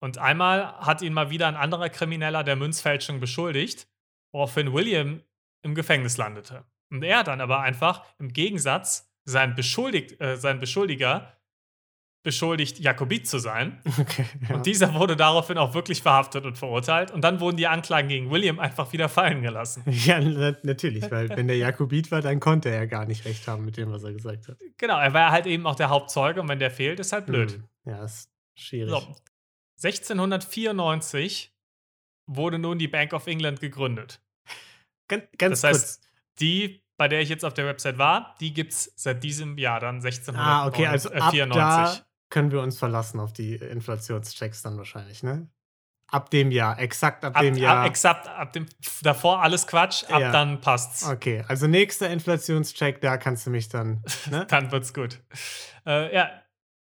Und 0.00 0.18
einmal 0.18 0.76
hat 0.78 1.00
ihn 1.00 1.14
mal 1.14 1.30
wieder 1.30 1.48
ein 1.48 1.56
anderer 1.56 1.88
Krimineller 1.88 2.44
der 2.44 2.56
Münzfälschung 2.56 3.18
beschuldigt, 3.18 3.88
woraufhin 4.32 4.72
William 4.72 5.22
im 5.62 5.74
Gefängnis 5.74 6.18
landete. 6.18 6.64
Und 6.90 7.02
er 7.02 7.24
dann 7.24 7.40
aber 7.40 7.60
einfach 7.60 8.04
im 8.18 8.32
Gegensatz 8.32 9.10
sein, 9.24 9.54
Beschuldigt, 9.54 10.20
äh, 10.20 10.36
sein 10.36 10.60
Beschuldiger 10.60 11.35
beschuldigt, 12.26 12.78
Jakobit 12.80 13.26
zu 13.26 13.38
sein. 13.38 13.80
Okay, 13.98 14.26
ja. 14.48 14.56
Und 14.56 14.66
dieser 14.66 14.92
wurde 14.92 15.16
daraufhin 15.16 15.56
auch 15.56 15.72
wirklich 15.72 16.02
verhaftet 16.02 16.44
und 16.44 16.58
verurteilt. 16.58 17.10
Und 17.10 17.22
dann 17.22 17.40
wurden 17.40 17.56
die 17.56 17.66
Anklagen 17.66 18.08
gegen 18.08 18.30
William 18.30 18.58
einfach 18.58 18.92
wieder 18.92 19.08
fallen 19.08 19.40
gelassen. 19.40 19.82
Ja, 20.04 20.20
na- 20.20 20.54
natürlich, 20.62 21.10
weil 21.10 21.30
wenn 21.30 21.46
der 21.46 21.56
Jakobit 21.56 22.10
war, 22.10 22.20
dann 22.20 22.38
konnte 22.40 22.68
er 22.68 22.80
ja 22.80 22.84
gar 22.84 23.06
nicht 23.06 23.24
recht 23.24 23.48
haben 23.48 23.64
mit 23.64 23.78
dem, 23.78 23.90
was 23.90 24.04
er 24.04 24.12
gesagt 24.12 24.48
hat. 24.48 24.58
Genau, 24.76 24.98
er 24.98 25.14
war 25.14 25.30
halt 25.30 25.46
eben 25.46 25.66
auch 25.66 25.76
der 25.76 25.88
Hauptzeuge 25.88 26.42
und 26.42 26.48
wenn 26.48 26.58
der 26.58 26.70
fehlt, 26.70 27.00
ist 27.00 27.12
halt 27.12 27.24
blöd. 27.26 27.52
Hm, 27.52 27.64
Ja, 27.86 28.04
ist 28.04 28.28
schwierig. 28.58 28.90
So, 28.90 29.02
1694 29.82 31.52
wurde 32.28 32.58
nun 32.58 32.78
die 32.78 32.88
Bank 32.88 33.12
of 33.12 33.26
England 33.26 33.60
gegründet. 33.60 34.20
Ganz, 35.08 35.24
ganz 35.38 35.60
Das 35.60 35.70
kurz. 35.70 35.82
heißt, 35.82 36.08
die, 36.40 36.82
bei 36.96 37.08
der 37.08 37.20
ich 37.20 37.28
jetzt 37.28 37.44
auf 37.44 37.54
der 37.54 37.66
Website 37.66 37.98
war, 37.98 38.34
die 38.40 38.52
gibt 38.52 38.72
es 38.72 38.92
seit 38.96 39.22
diesem 39.22 39.56
Jahr 39.58 39.80
dann 39.80 39.96
1694. 39.96 40.36
Ah, 40.36 40.66
okay, 40.66 40.86
also 40.86 41.10
ab 41.12 41.30
94. 41.30 42.00
da 42.00 42.06
können 42.36 42.52
wir 42.52 42.60
uns 42.60 42.78
verlassen 42.78 43.18
auf 43.18 43.32
die 43.32 43.54
Inflationschecks 43.54 44.60
dann 44.60 44.76
wahrscheinlich, 44.76 45.22
ne? 45.22 45.48
Ab 46.08 46.28
dem 46.28 46.50
Jahr, 46.50 46.78
exakt 46.78 47.24
ab, 47.24 47.34
ab, 47.34 47.40
dem 47.40 47.56
Jahr. 47.56 47.78
ab, 47.78 47.86
exakt, 47.86 48.28
ab 48.28 48.52
dem 48.52 48.66
davor 49.00 49.40
alles 49.42 49.66
Quatsch, 49.66 50.04
ab 50.04 50.20
Ja. 50.20 50.32
dann 50.32 50.60
passt's. 50.60 51.08
okay, 51.08 51.46
also 51.48 51.66
nächster 51.66 52.10
Inflationscheck, 52.10 53.00
da 53.00 53.16
kannst 53.16 53.46
du 53.46 53.50
mich 53.50 53.70
dann. 53.70 54.02
Ne? 54.30 54.44
Dann 54.50 54.70
wird's 54.70 54.92
gut. 54.92 55.18
Äh, 55.86 56.14
ja, 56.14 56.30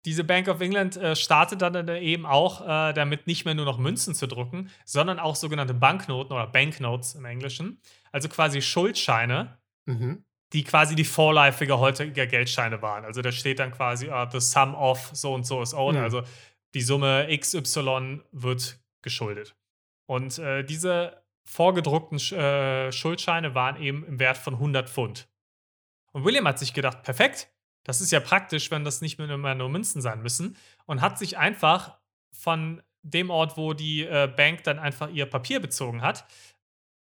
diese 0.06 0.24
Bank 0.24 0.48
of 0.48 0.62
England 0.62 0.96
äh, 0.96 1.14
startet 1.14 1.62
dann 1.62 1.90
äh, 1.90 2.00
eben 2.00 2.26
auch 2.26 2.62
äh, 2.62 2.94
damit 2.94 3.28
nicht 3.28 3.44
mehr 3.44 3.54
nur 3.54 3.66
noch 3.66 3.78
Münzen 3.78 4.16
zu 4.16 4.28
drucken, 4.28 4.70
sondern 4.86 5.20
auch 5.20 5.36
sogenannte 5.36 5.74
Banknoten 5.74 6.32
oder 6.34 6.48
Banknotes 6.48 7.16
im 7.16 7.26
Englischen. 7.26 7.82
Also 8.14 8.30
quasi 8.30 8.62
Schuldscheine, 8.62 9.58
mhm. 9.88 10.24
Die 10.54 10.64
quasi 10.64 10.96
die 10.96 11.04
vorläufige 11.04 11.80
heutiger 11.80 12.28
Geldscheine 12.28 12.82
waren. 12.82 13.06
Also 13.06 13.22
da 13.22 13.32
steht 13.32 13.60
dann 13.60 13.72
quasi, 13.72 14.10
uh, 14.10 14.28
the 14.32 14.40
sum 14.40 14.76
of 14.76 15.10
so 15.14 15.34
und 15.34 15.46
so 15.46 15.62
is 15.62 15.74
owed. 15.74 15.96
Mhm. 15.96 16.04
Also 16.04 16.24
die 16.76 16.82
Summe 16.82 17.28
XY 17.36 18.22
wird 18.32 18.80
geschuldet. 19.02 19.56
Und 20.06 20.38
äh, 20.38 20.64
diese 20.64 21.24
vorgedruckten 21.46 22.20
äh, 22.38 22.92
Schuldscheine 22.92 23.56
waren 23.56 23.82
eben 23.82 24.06
im 24.06 24.20
Wert 24.20 24.38
von 24.38 24.54
100 24.54 24.90
Pfund. 24.90 25.28
Und 26.12 26.24
William 26.24 26.48
hat 26.48 26.60
sich 26.60 26.74
gedacht, 26.74 27.04
perfekt, 27.04 27.50
das 27.84 28.00
ist 28.00 28.12
ja 28.12 28.20
praktisch, 28.20 28.72
wenn 28.72 28.86
das 28.86 29.02
nicht 29.02 29.18
mehr 29.18 29.56
nur 29.56 29.70
Münzen 29.70 30.02
sein 30.02 30.22
müssen. 30.22 30.56
Und 30.86 31.02
hat 31.02 31.18
sich 31.18 31.38
einfach 31.38 31.98
von 32.32 32.82
dem 33.02 33.30
Ort, 33.30 33.58
wo 33.58 33.74
die 33.74 34.04
äh, 34.04 34.32
Bank 34.34 34.64
dann 34.64 34.80
einfach 34.80 35.10
ihr 35.10 35.26
Papier 35.26 35.60
bezogen 35.60 36.02
hat, 36.02 36.26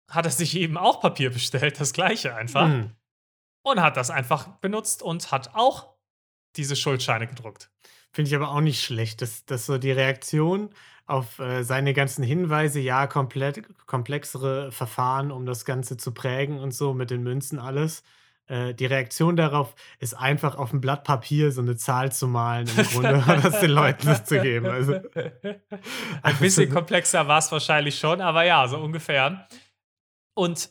hat 0.10 0.26
er 0.26 0.32
sich 0.32 0.58
eben 0.58 0.78
auch 0.78 1.00
Papier 1.00 1.30
bestellt, 1.30 1.80
das 1.80 1.94
gleiche 1.94 2.36
einfach 2.36 2.68
Mhm. 2.68 2.92
Und 3.66 3.82
hat 3.82 3.98
das 3.98 4.12
einfach 4.12 4.48
benutzt 4.60 5.02
und 5.02 5.32
hat 5.32 5.56
auch 5.56 5.96
diese 6.56 6.76
Schuldscheine 6.76 7.28
gedruckt. 7.28 7.72
Finde 8.12 8.30
ich 8.30 8.36
aber 8.36 8.52
auch 8.52 8.62
nicht 8.62 8.82
schlecht, 8.82 9.22
dass, 9.22 9.46
dass 9.46 9.66
so 9.66 9.78
die 9.78 9.92
Reaktion 9.92 10.70
auf 11.08 11.40
äh, 11.40 11.64
seine 11.64 11.94
ganzen 11.94 12.24
Hinweise, 12.24 12.80
ja, 12.80 13.08
komplett 13.08 13.64
komplexere 13.88 14.72
Verfahren, 14.72 15.32
um 15.32 15.46
das 15.46 15.66
Ganze 15.66 15.98
zu 15.98 16.14
prägen 16.14 16.60
und 16.60 16.74
so 16.74 16.94
mit 16.94 17.10
den 17.10 17.24
Münzen 17.24 17.60
alles. 17.60 18.04
Äh, 18.48 18.76
die 18.76 18.86
Reaktion 18.86 19.36
darauf 19.36 19.74
ist 20.00 20.14
einfach 20.14 20.56
auf 20.56 20.72
'n 20.72 20.80
Blatt 20.80 21.04
Papier 21.04 21.52
so 21.52 21.62
'ne 21.62 21.76
Zahl 21.76 22.12
zu 22.12 22.28
malen 22.28 22.68
im 22.78 22.86
Grunde 22.86 23.16
und 23.16 23.44
das 23.44 23.60
den 23.60 23.72
Leuten 23.72 24.26
zu 24.26 24.40
geben. 24.40 24.68
Also, 24.68 25.00
Ein 26.22 26.38
bisschen 26.40 26.70
komplexer 26.72 27.28
war's 27.28 27.52
wahrscheinlich 27.52 27.98
schon, 27.98 28.22
aber 28.22 28.44
ja, 28.44 28.68
so 28.68 28.78
ungefähr. 28.78 29.48
Und 30.36 30.70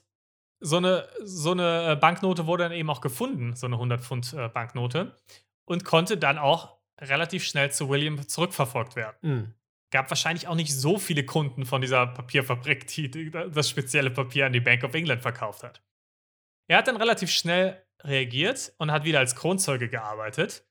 so 0.65 0.81
'ne 0.81 1.07
so 1.25 1.55
'ne, 1.55 1.93
äh, 1.93 1.97
Banknote 1.97 2.47
wurde 2.47 2.65
dann 2.65 2.73
eben 2.73 2.91
auch 2.91 3.01
gefunden, 3.03 3.55
so 3.57 3.69
'ne 3.69 3.79
100 3.79 4.01
Pfund, 4.03 4.33
äh, 4.33 4.49
Banknote 4.49 5.17
und 5.67 5.85
konnte 5.85 6.17
dann 6.17 6.39
auch 6.39 6.79
relativ 7.01 7.45
schnell 7.45 7.71
zu 7.73 7.89
William 7.91 8.27
zurückverfolgt 8.29 8.97
werden. 8.97 9.17
Mhm. 9.23 9.55
Gab 9.93 10.11
wahrscheinlich 10.11 10.49
auch 10.49 10.55
nicht 10.57 10.75
so 10.75 10.99
viele 10.99 11.25
Kunden 11.25 11.67
von 11.67 11.81
dieser 11.83 12.07
Papierfabrik, 12.09 12.87
die 12.89 13.11
das 13.31 13.69
spezielle 13.71 14.11
Papier 14.11 14.47
an 14.47 14.53
die 14.53 14.61
Bank 14.61 14.85
of 14.85 14.95
England 14.95 15.23
verkauft 15.23 15.63
hat. 15.63 15.83
Er 16.69 16.79
hat 16.79 16.89
dann 16.89 16.97
relativ 16.97 17.31
schnell 17.31 17.83
reagiert 18.05 18.73
und 18.79 18.93
hat 18.93 19.05
wieder 19.05 19.21
als 19.21 19.37
Kronzeuge 19.37 19.89
gearbeitet 19.89 20.65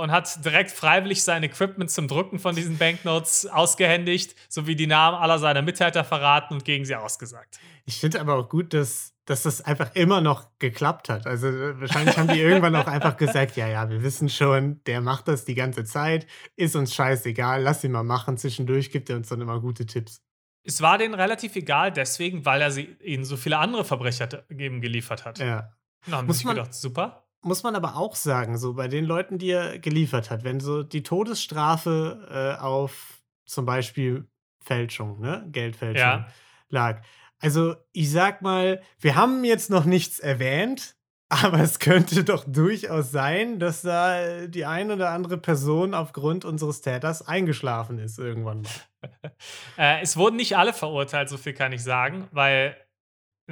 und 0.00 0.10
hat 0.10 0.44
direkt 0.44 0.70
freiwillig 0.70 1.22
sein 1.24 1.42
Equipment 1.42 1.90
zum 1.90 2.08
Drucken 2.08 2.38
von 2.38 2.54
diesen 2.54 2.78
Banknotes 2.78 3.46
ausgehändigt, 3.46 4.34
sowie 4.48 4.76
die 4.76 4.86
Namen 4.86 5.16
aller 5.16 5.38
seiner 5.38 5.62
Mittäter 5.62 6.04
verraten 6.04 6.54
und 6.54 6.64
gegen 6.64 6.84
sie 6.84 6.94
ausgesagt. 6.94 7.58
Ich 7.84 7.98
finde 7.98 8.20
aber 8.20 8.36
auch 8.36 8.48
gut, 8.48 8.72
dass 8.74 9.12
dass 9.24 9.44
das 9.44 9.60
einfach 9.60 9.94
immer 9.94 10.20
noch 10.20 10.48
geklappt 10.58 11.08
hat. 11.08 11.26
Also, 11.26 11.46
äh, 11.46 11.80
wahrscheinlich 11.80 12.16
haben 12.18 12.28
die 12.28 12.40
irgendwann 12.40 12.74
auch 12.74 12.86
einfach 12.86 13.16
gesagt: 13.16 13.56
„Ja, 13.56 13.68
ja, 13.68 13.88
wir 13.88 14.02
wissen 14.02 14.28
schon, 14.28 14.82
der 14.84 15.00
macht 15.00 15.28
das 15.28 15.44
die 15.44 15.54
ganze 15.54 15.84
Zeit, 15.84 16.26
ist 16.56 16.74
uns 16.74 16.94
scheißegal, 16.94 17.62
lass 17.62 17.84
ihn 17.84 17.92
mal 17.92 18.02
machen. 18.02 18.36
Zwischendurch 18.36 18.90
gibt 18.90 19.10
er 19.10 19.16
uns 19.16 19.28
dann 19.28 19.40
immer 19.40 19.60
gute 19.60 19.86
Tipps.“ 19.86 20.22
Es 20.64 20.80
war 20.80 20.98
denen 20.98 21.14
relativ 21.14 21.56
egal 21.56 21.92
deswegen, 21.92 22.44
weil 22.44 22.60
er 22.60 22.70
sie 22.70 22.96
ihnen 23.02 23.24
so 23.24 23.36
viele 23.36 23.58
andere 23.58 23.84
Verbrecher 23.84 24.28
eben 24.50 24.80
geliefert 24.80 25.24
hat. 25.24 25.38
Ja. 25.38 25.72
Da 26.06 26.16
haben 26.16 26.26
Muss 26.26 26.42
man 26.42 26.56
gedacht: 26.56 26.74
„Super.“ 26.74 27.24
Muss 27.42 27.62
man 27.62 27.74
aber 27.76 27.96
auch 27.96 28.14
sagen, 28.16 28.56
so 28.58 28.74
bei 28.74 28.88
den 28.88 29.04
Leuten, 29.04 29.38
die 29.38 29.50
er 29.50 29.78
geliefert 29.78 30.30
hat, 30.30 30.44
wenn 30.44 30.60
so 30.60 30.82
die 30.82 31.02
Todesstrafe, 31.02 32.56
äh, 32.58 32.60
auf 32.62 33.20
zum 33.46 33.66
Beispiel 33.66 34.26
Fälschung, 34.60 35.20
ne, 35.20 35.44
Geldfälschung 35.50 36.04
Ja. 36.06 36.26
lag. 36.68 37.02
Also, 37.40 37.74
ich 37.92 38.10
sage 38.10 38.38
mal, 38.42 38.80
wir 39.00 39.16
haben 39.16 39.42
jetzt 39.44 39.68
noch 39.70 39.84
nichts 39.84 40.20
erwähnt, 40.20 40.94
aber 41.28 41.60
es 41.60 41.78
könnte 41.80 42.22
doch 42.24 42.44
durchaus 42.46 43.10
sein, 43.10 43.58
dass 43.58 43.82
da, 43.82 44.20
äh, 44.20 44.48
die 44.48 44.64
ein 44.64 44.90
oder 44.92 45.10
andere 45.10 45.38
Person 45.38 45.94
aufgrund 45.94 46.44
unseres 46.44 46.80
Täters 46.82 47.26
eingeschlafen 47.26 47.98
ist 47.98 48.18
irgendwann 48.18 48.62
mal. 48.62 48.70
Äh, 49.76 50.00
es 50.02 50.16
wurden 50.16 50.36
nicht 50.36 50.56
alle 50.56 50.72
verurteilt, 50.72 51.28
so 51.28 51.36
viel 51.36 51.54
kann 51.54 51.72
ich 51.72 51.82
sagen, 51.82 52.28
weil 52.30 52.76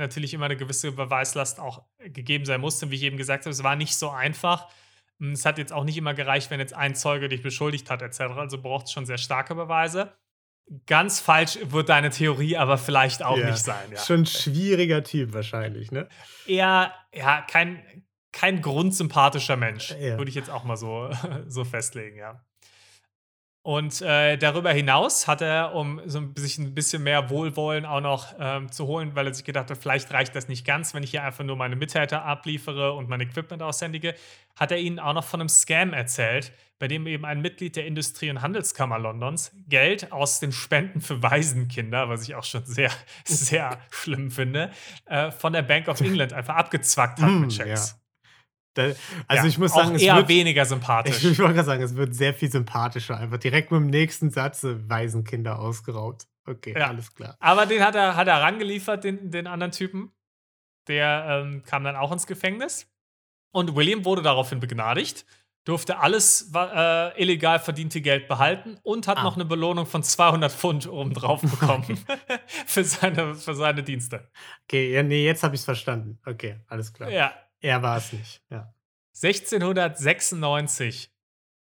natürlich 0.01 0.35
immer 0.35 0.47
eine 0.47 0.57
gewisse 0.57 0.91
Beweislast 0.93 1.61
auch 1.61 1.85
gegeben 1.99 2.45
sein 2.45 2.61
musste. 2.61 2.91
Wie 2.91 2.97
ich 2.97 3.03
eben 3.05 3.17
gesagt 3.17 3.45
habe, 3.45 3.51
es 3.53 3.63
war 3.63 3.77
nicht 3.77 3.95
so 3.97 4.11
einfach. 4.11 4.69
Hm, 5.21 5.33
es 5.33 5.45
hat 5.47 5.59
jetzt 5.59 5.73
auch 5.73 5.85
nicht 5.85 5.97
immer 5.97 6.15
gereicht, 6.15 6.51
wenn 6.51 6.59
jetzt 6.61 6.75
ein 6.75 6.95
Zeuge 6.95 7.29
dich 7.29 7.43
beschuldigt 7.43 7.89
hat 7.91 8.03
et 8.03 8.13
cetera. 8.15 8.41
Also 8.41 8.61
braucht 8.61 8.87
es 8.87 8.93
schon 8.93 9.07
sehr 9.07 9.19
starke 9.19 9.55
Beweise. 9.55 10.13
Ganz 10.87 11.19
falsch 11.21 11.59
wird 11.65 11.89
deine 11.89 12.11
Theorie 12.11 12.57
aber 12.57 12.79
vielleicht 12.79 13.23
auch 13.25 13.37
Ja, 13.37 13.51
nicht 13.51 13.59
sein, 13.65 13.91
ja. 13.93 13.99
schon 13.99 14.25
schwieriger 14.25 15.03
Typ 15.03 15.33
wahrscheinlich, 15.33 15.91
ne? 15.91 16.09
Eher, 16.47 16.95
ja, 17.15 17.43
kein 17.43 17.83
kein 18.33 18.63
grundsympathischer 18.63 19.57
Mensch, 19.57 19.91
Ja. 19.91 20.17
würde 20.17 20.29
ich 20.29 20.37
jetzt 20.37 20.49
auch 20.51 20.63
mal 20.63 20.77
so 20.77 21.11
so 21.49 21.65
festlegen, 21.65 22.17
ja. 22.19 22.45
Und, 23.63 24.01
äh, 24.01 24.39
darüber 24.39 24.73
hinaus 24.73 25.29
hat 25.29 25.43
er, 25.43 25.75
um 25.75 26.01
so 26.07 26.19
'n 26.19 26.33
sich 26.35 26.57
'n 26.59 26.75
bisschen 26.75 27.03
mehr 27.03 27.29
Wohlwollen 27.29 27.85
auch 27.85 28.01
noch, 28.01 28.35
ähm, 28.39 28.73
zu 28.73 28.87
holen, 28.87 29.15
weil 29.15 29.27
er 29.27 29.35
sich 29.35 29.45
gedacht 29.45 29.71
hat: 29.71 29.77
„Vielleicht 29.77 30.11
reicht 30.15 30.35
das 30.35 30.49
nicht 30.49 30.65
ganz, 30.65 30.95
wenn 30.95 31.03
ich 31.03 31.11
hier 31.11 31.23
einfach 31.25 31.45
nur 31.45 31.57
meine 31.57 31.77
Mittäter 31.77 32.25
abliefere 32.25 32.95
und 32.95 33.11
mein 33.11 33.21
Equipment 33.21 33.63
aushändige“, 33.63 34.15
hat 34.57 34.73
er 34.73 34.79
ihnen 34.79 34.99
auch 34.99 35.13
noch 35.13 35.25
von 35.25 35.41
'nem 35.41 35.51
Scam 35.51 35.93
erzählt, 35.93 36.53
bei 36.79 36.89
dem 36.89 37.07
eben 37.07 37.27
ein 37.27 37.43
Mitglied 37.43 37.77
der 37.77 37.85
Industrie 37.87 38.31
und 38.31 38.41
Handelskammer 38.41 38.99
Londons 38.99 39.53
Geld 39.69 40.11
aus 40.11 40.41
den 40.41 40.53
Spenden 40.53 41.03
für 41.03 41.23
Waisenkinder, 41.23 42.09
was 42.09 42.23
ich 42.23 42.35
auch 42.37 42.45
schon 42.45 42.65
sehr, 42.65 42.91
sehr 43.27 43.79
schlimm 43.91 44.31
finde, 44.31 44.71
äh, 45.05 45.31
von 45.31 45.53
der 45.53 45.63
Bank 45.63 45.89
of 45.89 46.01
England 46.01 46.33
einfach 46.33 46.57
abgezwackt 46.57 47.21
hat 47.21 47.39
Hm, 47.39 47.43
mit 47.43 47.53
Schecks. 47.53 47.61
ja. 47.65 48.01
Also, 48.77 48.97
Ja, 49.31 49.45
ich 49.47 49.59
muss 49.59 49.73
sagen, 49.73 49.95
es 49.97 50.03
eher 50.03 50.17
wird 50.17 50.29
weniger 50.29 50.65
sympathisch. 50.67 51.25
Ich 51.25 51.39
wollte 51.39 51.55
grad 51.55 51.67
sagen, 51.67 51.83
es 51.83 51.97
wird 51.97 52.15
sehr 52.15 52.35
viel 52.35 52.51
sympathischer. 52.51 53.17
Einfach 53.19 53.39
direkt 53.39 53.73
mit'm 53.73 53.81
nächsten 53.91 54.31
Satz, 54.31 54.63
äh, 54.65 54.89
Waisenkinder 54.89 55.59
ausgeraubt. 55.59 56.27
Okay, 56.47 56.75
Ja. 56.79 56.89
alles 56.89 57.15
klar. 57.15 57.37
Aber 57.41 57.67
den 57.67 57.85
hat 57.85 57.95
er 57.95 58.17
hat 58.17 58.29
er 58.29 58.41
rangeliefert, 58.41 59.05
den 59.05 59.31
den 59.31 59.47
anderen 59.47 59.73
Typen. 59.73 60.13
Der, 60.89 61.43
ähm, 61.45 61.63
kam 61.65 61.85
dann 61.85 61.97
auch 61.97 62.13
ins 62.13 62.27
Gefängnis. 62.27 62.89
Und 63.53 63.75
William 63.77 64.05
wurde 64.05 64.23
daraufhin 64.23 64.61
begnadigt, 64.61 65.27
durfte 65.67 65.99
alles, 65.99 66.51
äh, 66.55 67.23
illegal 67.23 67.59
verdiente 67.61 68.01
Geld 68.01 68.29
behalten 68.29 68.79
und 68.83 69.09
hat 69.09 69.19
Ah. 69.19 69.25
noch 69.25 69.37
'ne 69.37 69.45
Belohnung 69.45 69.87
von 69.87 70.03
200 70.03 70.53
Pfund 70.53 70.89
obendrauf 70.89 71.43
bekommen 71.43 71.85
für 72.67 72.85
seine 72.85 73.35
für 73.35 73.55
seine 73.55 73.83
Dienste. 73.83 74.31
Okay, 74.65 74.93
ja, 74.95 75.03
ne, 75.03 75.17
jetzt 75.25 75.43
habe 75.43 75.55
ich's 75.55 75.65
verstanden. 75.65 76.19
Okay, 76.27 76.61
alles 76.69 76.93
klar. 76.93 77.11
Ja. 77.11 77.33
Er 77.61 77.83
war's 77.83 78.13
nicht, 78.13 78.43
ja. 78.51 78.73
1696 79.15 81.11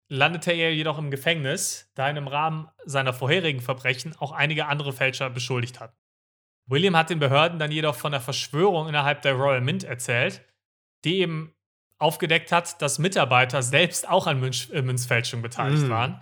landete 0.08 0.52
er 0.52 0.74
jedoch 0.74 0.98
im 0.98 1.12
Gefängnis, 1.12 1.92
da 1.96 2.10
ihn 2.10 2.16
im 2.18 2.28
Rahmen 2.28 2.68
seiner 2.86 3.14
vorherigen 3.14 3.62
Verbrechen 3.62 4.16
auch 4.20 4.32
einige 4.32 4.66
andere 4.66 4.92
Fälscher 4.94 5.30
beschuldigt 5.30 5.80
hatten. 5.80 5.96
William 6.66 6.96
hat 6.96 7.10
den 7.10 7.20
Behörden 7.20 7.60
dann 7.60 7.72
jedoch 7.72 7.96
von 7.96 8.12
der 8.12 8.22
Verschwörung 8.22 8.88
innerhalb 8.88 9.22
der 9.22 9.34
Royal 9.34 9.62
Mint 9.62 9.84
erzählt, 9.84 10.42
die 11.04 11.20
eben 11.20 11.54
aufgedeckt 11.98 12.52
hat, 12.52 12.82
dass 12.82 12.98
Mitarbeiter 13.00 13.62
selbst 13.62 14.08
auch 14.08 14.26
an 14.28 14.40
Münch 14.40 14.70
äh, 14.72 14.82
Münzfälschung 14.82 15.42
beteiligt 15.42 15.84
Mm. 15.84 15.90
waren, 15.90 16.22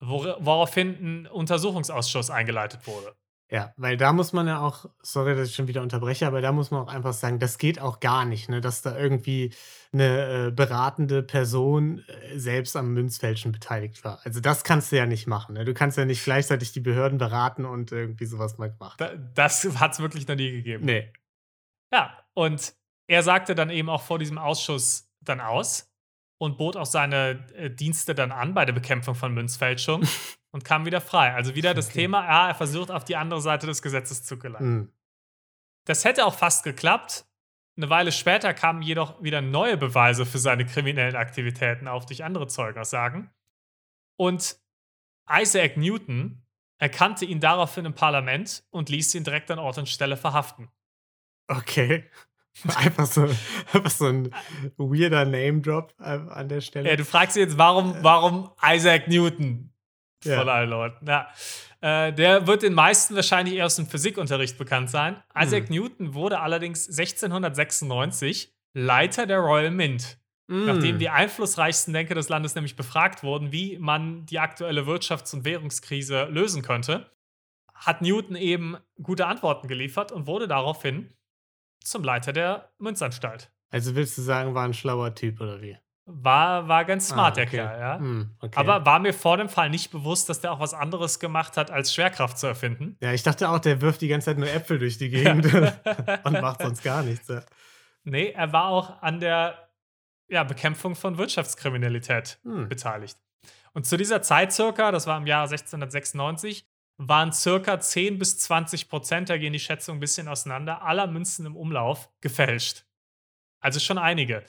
wora 0.00 0.36
woraufhin 0.40 0.94
'n 0.94 1.26
Untersuchungsausschuss 1.26 2.30
eingeleitet 2.30 2.86
wurde. 2.86 3.14
Ja, 3.50 3.74
weil 3.76 3.96
da 3.98 4.12
muss 4.14 4.32
man 4.32 4.46
ja 4.48 4.60
auch 4.60 4.86
sorry, 5.02 5.36
dass 5.36 5.50
ich 5.50 5.54
schon 5.54 5.68
wieder 5.68 5.82
unterbreche, 5.82 6.26
aber 6.26 6.40
da 6.40 6.50
muss 6.50 6.70
man 6.70 6.80
auch 6.82 6.88
einfach 6.92 7.12
sagen, 7.12 7.38
das 7.38 7.58
geht 7.58 7.78
auch 7.78 8.00
gar 8.00 8.24
nicht, 8.24 8.48
ne, 8.48 8.60
dass 8.62 8.80
da 8.80 8.96
irgendwie 8.98 9.52
'ne, 9.92 10.46
äh, 10.48 10.50
beratende 10.50 11.22
Person, 11.22 12.02
äh, 12.08 12.38
selbst 12.38 12.74
am 12.74 12.94
Münzfälschen 12.94 13.52
beteiligt 13.52 14.02
war. 14.02 14.20
Also, 14.24 14.40
das 14.40 14.64
kannst 14.64 14.92
du 14.92 14.96
ja 14.96 15.04
nicht 15.06 15.26
machen, 15.26 15.54
ne? 15.54 15.64
Du 15.66 15.74
kannst 15.74 15.98
ja 15.98 16.06
nicht 16.06 16.24
gleichzeitig 16.24 16.72
die 16.72 16.80
Behörden 16.80 17.18
beraten 17.18 17.66
und 17.66 17.92
irgendwie 17.92 18.24
so 18.24 18.38
was 18.38 18.56
mal 18.56 18.70
gemacht 18.70 19.00
Da 19.00 19.14
das 19.34 19.64
hat's 19.78 20.00
wirklich 20.00 20.26
noch 20.26 20.36
nie 20.36 20.50
gegeben. 20.50 20.84
Ne. 20.86 21.12
Ja, 21.92 22.18
und 22.34 22.74
er 23.08 23.22
sagte 23.22 23.54
dann 23.54 23.70
eben 23.70 23.90
auch 23.90 24.02
vor 24.02 24.18
diesem 24.18 24.38
Ausschuss 24.38 25.08
dann 25.22 25.40
aus 25.40 25.90
und 26.38 26.58
bot 26.58 26.76
auch 26.76 26.86
seine, 26.86 27.46
äh, 27.54 27.70
Dienste 27.70 28.14
dann 28.14 28.32
an 28.32 28.54
bei 28.54 28.64
der 28.64 28.72
Bekämpfung 28.72 29.14
von 29.14 29.32
Münzfälschung 29.34 30.02
und 30.52 30.64
kam 30.64 30.86
wieder 30.86 31.00
frei. 31.00 31.32
Also, 31.34 31.54
wieder 31.54 31.74
das 31.74 31.88
Okay. 31.88 32.00
Thema, 32.02 32.24
ja, 32.24 32.48
er 32.48 32.54
versucht, 32.54 32.90
auf 32.90 33.04
die 33.04 33.16
andere 33.16 33.40
Seite 33.40 33.66
des 33.66 33.82
Gesetzes 33.82 34.24
zu 34.24 34.38
gelangen. 34.38 34.74
Mhm. 34.74 34.92
Das 35.86 36.04
hätte 36.04 36.24
auch 36.26 36.34
fast 36.34 36.64
geklappt. 36.64 37.26
'Ne 37.76 37.90
Weile 37.90 38.12
später 38.12 38.54
kamen 38.54 38.82
jedoch 38.82 39.22
wieder 39.22 39.40
neue 39.42 39.76
Beweise 39.76 40.26
für 40.26 40.38
seine 40.38 40.64
kriminellen 40.64 41.16
Aktivitäten 41.16 41.88
auf 41.88 42.06
durch 42.06 42.22
andere 42.24 42.46
Zeugenaussagen. 42.46 43.30
Und 44.16 44.58
Isaac 45.30 45.76
Newton 45.76 46.42
erkannte 46.80 47.24
ihn 47.24 47.40
daraufhin 47.40 47.86
im 47.86 47.94
Parlament 47.94 48.64
und 48.70 48.90
ließ 48.90 49.14
ihn 49.14 49.24
direkt 49.24 49.50
an 49.50 49.58
Ort 49.58 49.78
und 49.78 49.88
Stelle 49.88 50.16
verhaften. 50.16 50.70
Okay. 51.48 52.08
Einfach 52.76 53.06
so 53.06 53.22
einfach 53.72 53.90
so 53.90 54.06
'n 54.06 54.30
weirder 54.76 55.24
Name 55.24 55.60
Drop, 55.60 55.92
ähm, 56.02 56.28
an 56.28 56.48
der 56.48 56.60
Stelle. 56.60 56.88
Ja, 56.88 56.96
du 56.96 57.04
fragst 57.04 57.36
dich 57.36 57.42
jetzt, 57.42 57.58
warum 57.58 57.96
warum 58.02 58.50
Isaac 58.64 59.08
Newton 59.08 59.72
Ja. 60.24 60.38
von 60.38 60.48
allen 60.48 60.70
Leuten? 60.70 61.06
Ja. 61.06 61.28
Äh, 61.80 62.12
der 62.12 62.46
wird 62.46 62.62
den 62.62 62.72
meisten 62.74 63.14
wahrscheinlich 63.16 63.56
eher 63.56 63.66
aus 63.66 63.76
dem 63.76 63.86
Physikunterricht 63.86 64.56
bekannt 64.56 64.88
sein. 64.88 65.22
Isaac 65.38 65.68
Mhm. 65.68 65.74
Newton 65.76 66.14
wurde 66.14 66.40
allerdings 66.40 66.86
1696 66.88 68.54
Leiter 68.72 69.26
der 69.26 69.38
Royal 69.38 69.70
Mint. 69.70 70.18
Nachdem 70.46 70.96
Mm. 70.96 70.98
die 70.98 71.08
einflussreichsten 71.08 71.94
Denker 71.94 72.14
des 72.14 72.28
Landes 72.28 72.54
nämlich 72.54 72.76
befragt 72.76 73.22
wurden, 73.22 73.50
wie 73.50 73.78
man 73.78 74.26
die 74.26 74.38
aktuelle 74.38 74.82
Wirtschafts- 74.82 75.34
und 75.34 75.44
Währungskrise 75.46 76.24
lösen 76.24 76.60
könnte, 76.62 77.10
hat 77.74 78.02
Newton 78.02 78.36
eben 78.36 78.76
gute 79.02 79.26
Antworten 79.26 79.68
geliefert 79.68 80.12
und 80.12 80.26
wurde 80.26 80.46
daraufhin 80.46 81.10
zum 81.84 82.02
Leiter 82.02 82.32
der 82.32 82.70
Münzanstalt. 82.78 83.50
Also, 83.70 83.94
willst 83.94 84.16
du 84.18 84.22
sagen, 84.22 84.54
war 84.54 84.64
'n 84.66 84.74
schlauer 84.74 85.14
Typ 85.14 85.40
oder 85.40 85.60
wie? 85.62 85.76
War 86.06 86.68
war 86.68 86.84
ganz 86.84 87.10
Ah, 87.10 87.14
smart, 87.14 87.36
der 87.38 87.46
okay. 87.46 87.56
Kerl, 87.56 87.80
ja. 87.80 87.98
Mhm, 87.98 88.30
okay. 88.40 88.58
Aber 88.58 88.84
war 88.84 88.98
mir 88.98 89.14
vor 89.14 89.36
dem 89.38 89.48
Fall 89.48 89.70
nicht 89.70 89.90
bewusst, 89.90 90.28
dass 90.28 90.40
der 90.40 90.52
auch 90.52 90.60
was 90.60 90.74
anderes 90.74 91.18
gemacht 91.18 91.56
hat, 91.56 91.70
als 91.70 91.94
Schwerkraft 91.94 92.38
zu 92.38 92.46
erfinden. 92.46 92.96
Ja, 93.00 93.12
ich 93.12 93.22
dachte 93.22 93.48
auch, 93.48 93.58
der 93.58 93.80
wirft 93.80 94.02
die 94.02 94.08
ganze 94.08 94.26
Zeit 94.26 94.38
nur 94.38 94.48
Äpfel 94.50 94.78
durch 94.78 94.98
die 94.98 95.08
Gegend 95.08 95.46
und 96.24 96.40
macht 96.40 96.60
sonst 96.60 96.82
gar 96.82 97.02
nichts, 97.02 97.28
ja. 97.28 97.42
Ne, 98.04 98.32
er 98.34 98.52
war 98.52 98.66
auch 98.68 99.00
an 99.02 99.18
der, 99.18 99.70
ja, 100.28 100.44
Bekämpfung 100.44 100.94
von 100.94 101.16
Wirtschaftskriminalität 101.16 102.38
Hm. 102.44 102.68
beteiligt. 102.68 103.16
Und 103.72 103.86
zu 103.86 103.96
dieser 103.96 104.20
Zeit 104.22 104.52
circa, 104.52 104.92
das 104.92 105.06
war 105.06 105.16
im 105.16 105.26
Jahr 105.26 105.48
1696, 105.48 106.66
waren 106.96 107.32
circa 107.32 107.80
10 107.80 108.18
bis 108.18 108.38
20 108.38 108.88
Prozent, 108.88 109.28
da 109.28 109.36
gehen 109.36 109.52
die 109.52 109.58
Schätzungen 109.58 109.98
ein 109.98 110.00
bisschen 110.00 110.28
auseinander, 110.28 110.82
aller 110.82 111.06
Münzen 111.06 111.46
im 111.46 111.56
Umlauf 111.56 112.10
gefälscht. 112.20 112.84
Also 113.60 113.80
schon 113.80 113.98
einige. 113.98 114.44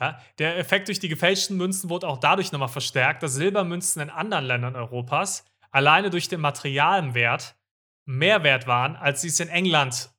Ja, 0.00 0.20
der 0.38 0.58
Effekt 0.58 0.88
durch 0.88 0.98
die 0.98 1.08
gefälschten 1.08 1.56
Münzen 1.56 1.88
wurde 1.88 2.08
auch 2.08 2.18
dadurch 2.18 2.50
nochmal 2.50 2.68
verstärkt, 2.68 3.22
dass 3.22 3.34
Silbermünzen 3.34 4.02
in 4.02 4.10
anderen 4.10 4.44
Ländern 4.44 4.74
Europas 4.74 5.44
alleine 5.70 6.10
durch 6.10 6.28
den 6.28 6.40
Materialwert 6.40 7.54
mehr 8.04 8.42
wert 8.42 8.66
waren, 8.66 8.96
als 8.96 9.20
sie 9.20 9.28
es 9.28 9.38
in 9.38 9.48
England 9.48 10.10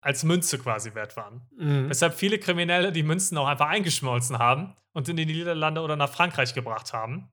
als 0.00 0.22
Münze 0.22 0.58
quasi 0.58 0.94
wert 0.94 1.16
waren. 1.16 1.46
Mhm. 1.56 1.90
Weshalb 1.90 2.14
viele 2.14 2.38
Kriminelle 2.38 2.92
die 2.92 3.02
Münzen 3.02 3.36
auch 3.36 3.46
einfach 3.46 3.68
eingeschmolzen 3.68 4.38
haben 4.38 4.74
und 4.92 5.08
in 5.08 5.16
die 5.16 5.26
Niederlande 5.26 5.82
oder 5.82 5.96
nach 5.96 6.10
Frankreich 6.10 6.54
gebracht 6.54 6.92
haben. 6.92 7.30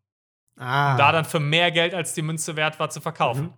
Ah. 0.57 0.93
Um 0.93 0.97
da 0.97 1.11
dann 1.11 1.25
für 1.25 1.39
mehr 1.39 1.71
Geld, 1.71 1.93
als 1.93 2.13
die 2.13 2.21
Münze 2.21 2.55
wert 2.55 2.79
war, 2.79 2.89
zu 2.89 2.99
verkaufen. 2.99 3.43
Mhm. 3.43 3.53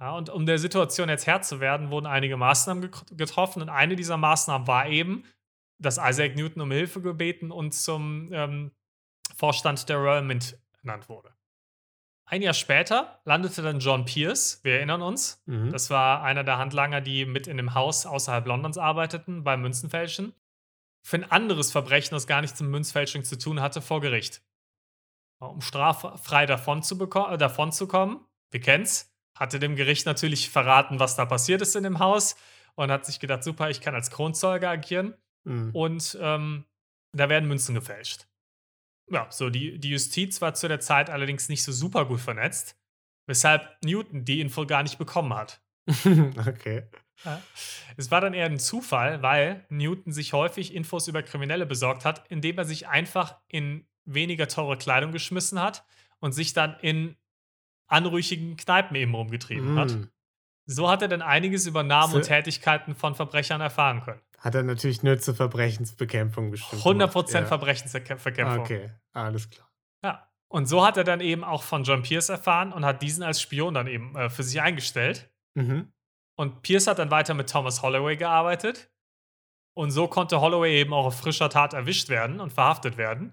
Ja, 0.00 0.16
und 0.16 0.30
um 0.30 0.46
der 0.46 0.58
Situation 0.58 1.08
jetzt 1.08 1.26
Herr 1.26 1.42
zu 1.42 1.60
werden, 1.60 1.90
wurden 1.90 2.06
einige 2.06 2.36
Maßnahmen 2.36 2.90
getroffen. 3.12 3.62
Und 3.62 3.68
eine 3.68 3.96
dieser 3.96 4.16
Maßnahmen 4.16 4.66
war 4.66 4.88
eben, 4.88 5.24
dass 5.78 5.98
Isaac 5.98 6.36
Newton 6.36 6.62
um 6.62 6.70
Hilfe 6.70 7.00
gebeten 7.00 7.50
und 7.50 7.72
zum 7.72 8.32
ähm, 8.32 8.72
Vorstand 9.36 9.88
der 9.88 9.96
Royal 9.96 10.22
Mint 10.22 10.58
ernannt 10.82 11.08
wurde. 11.08 11.34
Ein 12.26 12.42
Jahr 12.42 12.54
später 12.54 13.20
landete 13.24 13.62
dann 13.62 13.80
John 13.80 14.04
Pierce, 14.06 14.60
wir 14.62 14.74
erinnern 14.76 15.02
uns. 15.02 15.42
Mhm. 15.46 15.70
Das 15.70 15.90
war 15.90 16.22
einer 16.22 16.42
der 16.42 16.58
Handlanger, 16.58 17.00
die 17.00 17.26
mit 17.26 17.46
in 17.46 17.58
dem 17.58 17.74
Haus 17.74 18.06
außerhalb 18.06 18.46
Londons 18.46 18.78
arbeiteten, 18.78 19.44
beim 19.44 19.60
Münzenfälschen. 19.60 20.34
Für 21.02 21.18
ein 21.18 21.30
anderes 21.30 21.70
Verbrechen, 21.70 22.14
das 22.14 22.26
gar 22.26 22.40
nichts 22.40 22.60
mit 22.60 22.70
Münzfälschung 22.70 23.24
zu 23.24 23.36
tun 23.36 23.60
hatte, 23.60 23.82
vor 23.82 24.00
Gericht. 24.00 24.42
Um 25.50 25.60
straffrei 25.60 26.46
davon 26.46 26.82
zu, 26.82 27.00
äh, 27.00 27.38
davon 27.38 27.72
zu 27.72 27.86
kommen, 27.86 28.24
wir 28.50 28.60
kennen's, 28.60 29.12
hatte 29.36 29.58
dem 29.58 29.76
Gericht 29.76 30.06
natürlich 30.06 30.50
verraten, 30.50 31.00
was 31.00 31.16
da 31.16 31.26
passiert 31.26 31.60
ist 31.62 31.76
in 31.76 31.82
dem 31.82 31.98
Haus 31.98 32.36
und 32.76 32.90
hat 32.90 33.04
sich 33.04 33.20
gedacht, 33.20 33.42
super, 33.42 33.70
ich 33.70 33.80
kann 33.80 33.94
als 33.94 34.10
Kronzeuge 34.10 34.68
agieren. 34.68 35.14
Mhm. 35.44 35.70
Und 35.72 36.18
ähm, 36.20 36.64
da 37.12 37.28
werden 37.28 37.48
Münzen 37.48 37.74
gefälscht. 37.74 38.26
Ja, 39.10 39.26
so 39.30 39.50
die, 39.50 39.78
die 39.78 39.90
Justiz 39.90 40.40
war 40.40 40.54
zu 40.54 40.68
der 40.68 40.80
Zeit 40.80 41.10
allerdings 41.10 41.48
nicht 41.48 41.62
so 41.62 41.72
super 41.72 42.06
gut 42.06 42.20
vernetzt, 42.20 42.76
weshalb 43.26 43.76
Newton 43.84 44.24
die 44.24 44.40
Info 44.40 44.66
gar 44.66 44.82
nicht 44.82 44.98
bekommen 44.98 45.34
hat. 45.34 45.62
okay. 46.46 46.88
Ja. 47.24 47.42
Es 47.96 48.10
war 48.10 48.20
dann 48.20 48.34
eher 48.34 48.46
ein 48.46 48.58
Zufall, 48.58 49.22
weil 49.22 49.66
Newton 49.68 50.12
sich 50.12 50.32
häufig 50.32 50.74
Infos 50.74 51.06
über 51.06 51.22
Kriminelle 51.22 51.66
besorgt 51.66 52.04
hat, 52.04 52.24
indem 52.30 52.58
er 52.58 52.64
sich 52.64 52.88
einfach 52.88 53.40
in 53.48 53.86
weniger 54.04 54.48
teure 54.48 54.76
Kleidung 54.76 55.12
geschmissen 55.12 55.60
hat 55.60 55.84
und 56.20 56.32
sich 56.32 56.52
dann 56.52 56.76
in 56.80 57.16
anrüchigen 57.86 58.56
Kneipen 58.56 58.96
eben 58.96 59.14
rumgetrieben 59.14 59.74
mm. 59.74 59.78
hat. 59.78 59.96
So 60.66 60.90
hat 60.90 61.02
er 61.02 61.08
dann 61.08 61.22
einiges 61.22 61.66
über 61.66 61.82
Namen 61.82 62.14
und 62.14 62.22
Tätigkeiten 62.22 62.94
von 62.94 63.14
Verbrechern 63.14 63.60
erfahren 63.60 64.00
können. 64.02 64.20
Hat 64.38 64.54
er 64.54 64.62
natürlich 64.62 65.02
nur 65.02 65.18
zur 65.18 65.34
Verbrechensbekämpfung 65.34 66.50
bestimmt. 66.50 66.82
100% 66.82 67.32
ja. 67.32 67.44
Verbrechensbekämpfung. 67.46 68.60
Okay, 68.60 68.90
alles 69.12 69.48
klar. 69.50 69.70
Ja. 70.02 70.28
Und 70.48 70.66
so 70.66 70.84
hat 70.84 70.96
er 70.96 71.04
dann 71.04 71.20
eben 71.20 71.44
auch 71.44 71.62
von 71.62 71.84
John 71.84 72.02
Pierce 72.02 72.28
erfahren 72.28 72.72
und 72.72 72.84
hat 72.84 73.02
diesen 73.02 73.22
als 73.22 73.40
Spion 73.40 73.74
dann 73.74 73.86
eben 73.86 74.14
äh, 74.16 74.30
für 74.30 74.42
sich 74.42 74.60
eingestellt. 74.60 75.30
Mhm. 75.54 75.92
Und 76.36 76.62
Pierce 76.62 76.86
hat 76.86 76.98
dann 76.98 77.10
weiter 77.10 77.34
mit 77.34 77.48
Thomas 77.48 77.82
Holloway 77.82 78.16
gearbeitet. 78.16 78.90
Und 79.74 79.90
so 79.90 80.08
konnte 80.08 80.40
Holloway 80.40 80.78
eben 80.78 80.92
auch 80.92 81.06
auf 81.06 81.18
frischer 81.18 81.50
Tat 81.50 81.74
erwischt 81.74 82.08
werden 82.08 82.40
und 82.40 82.52
verhaftet 82.52 82.96
werden. 82.96 83.32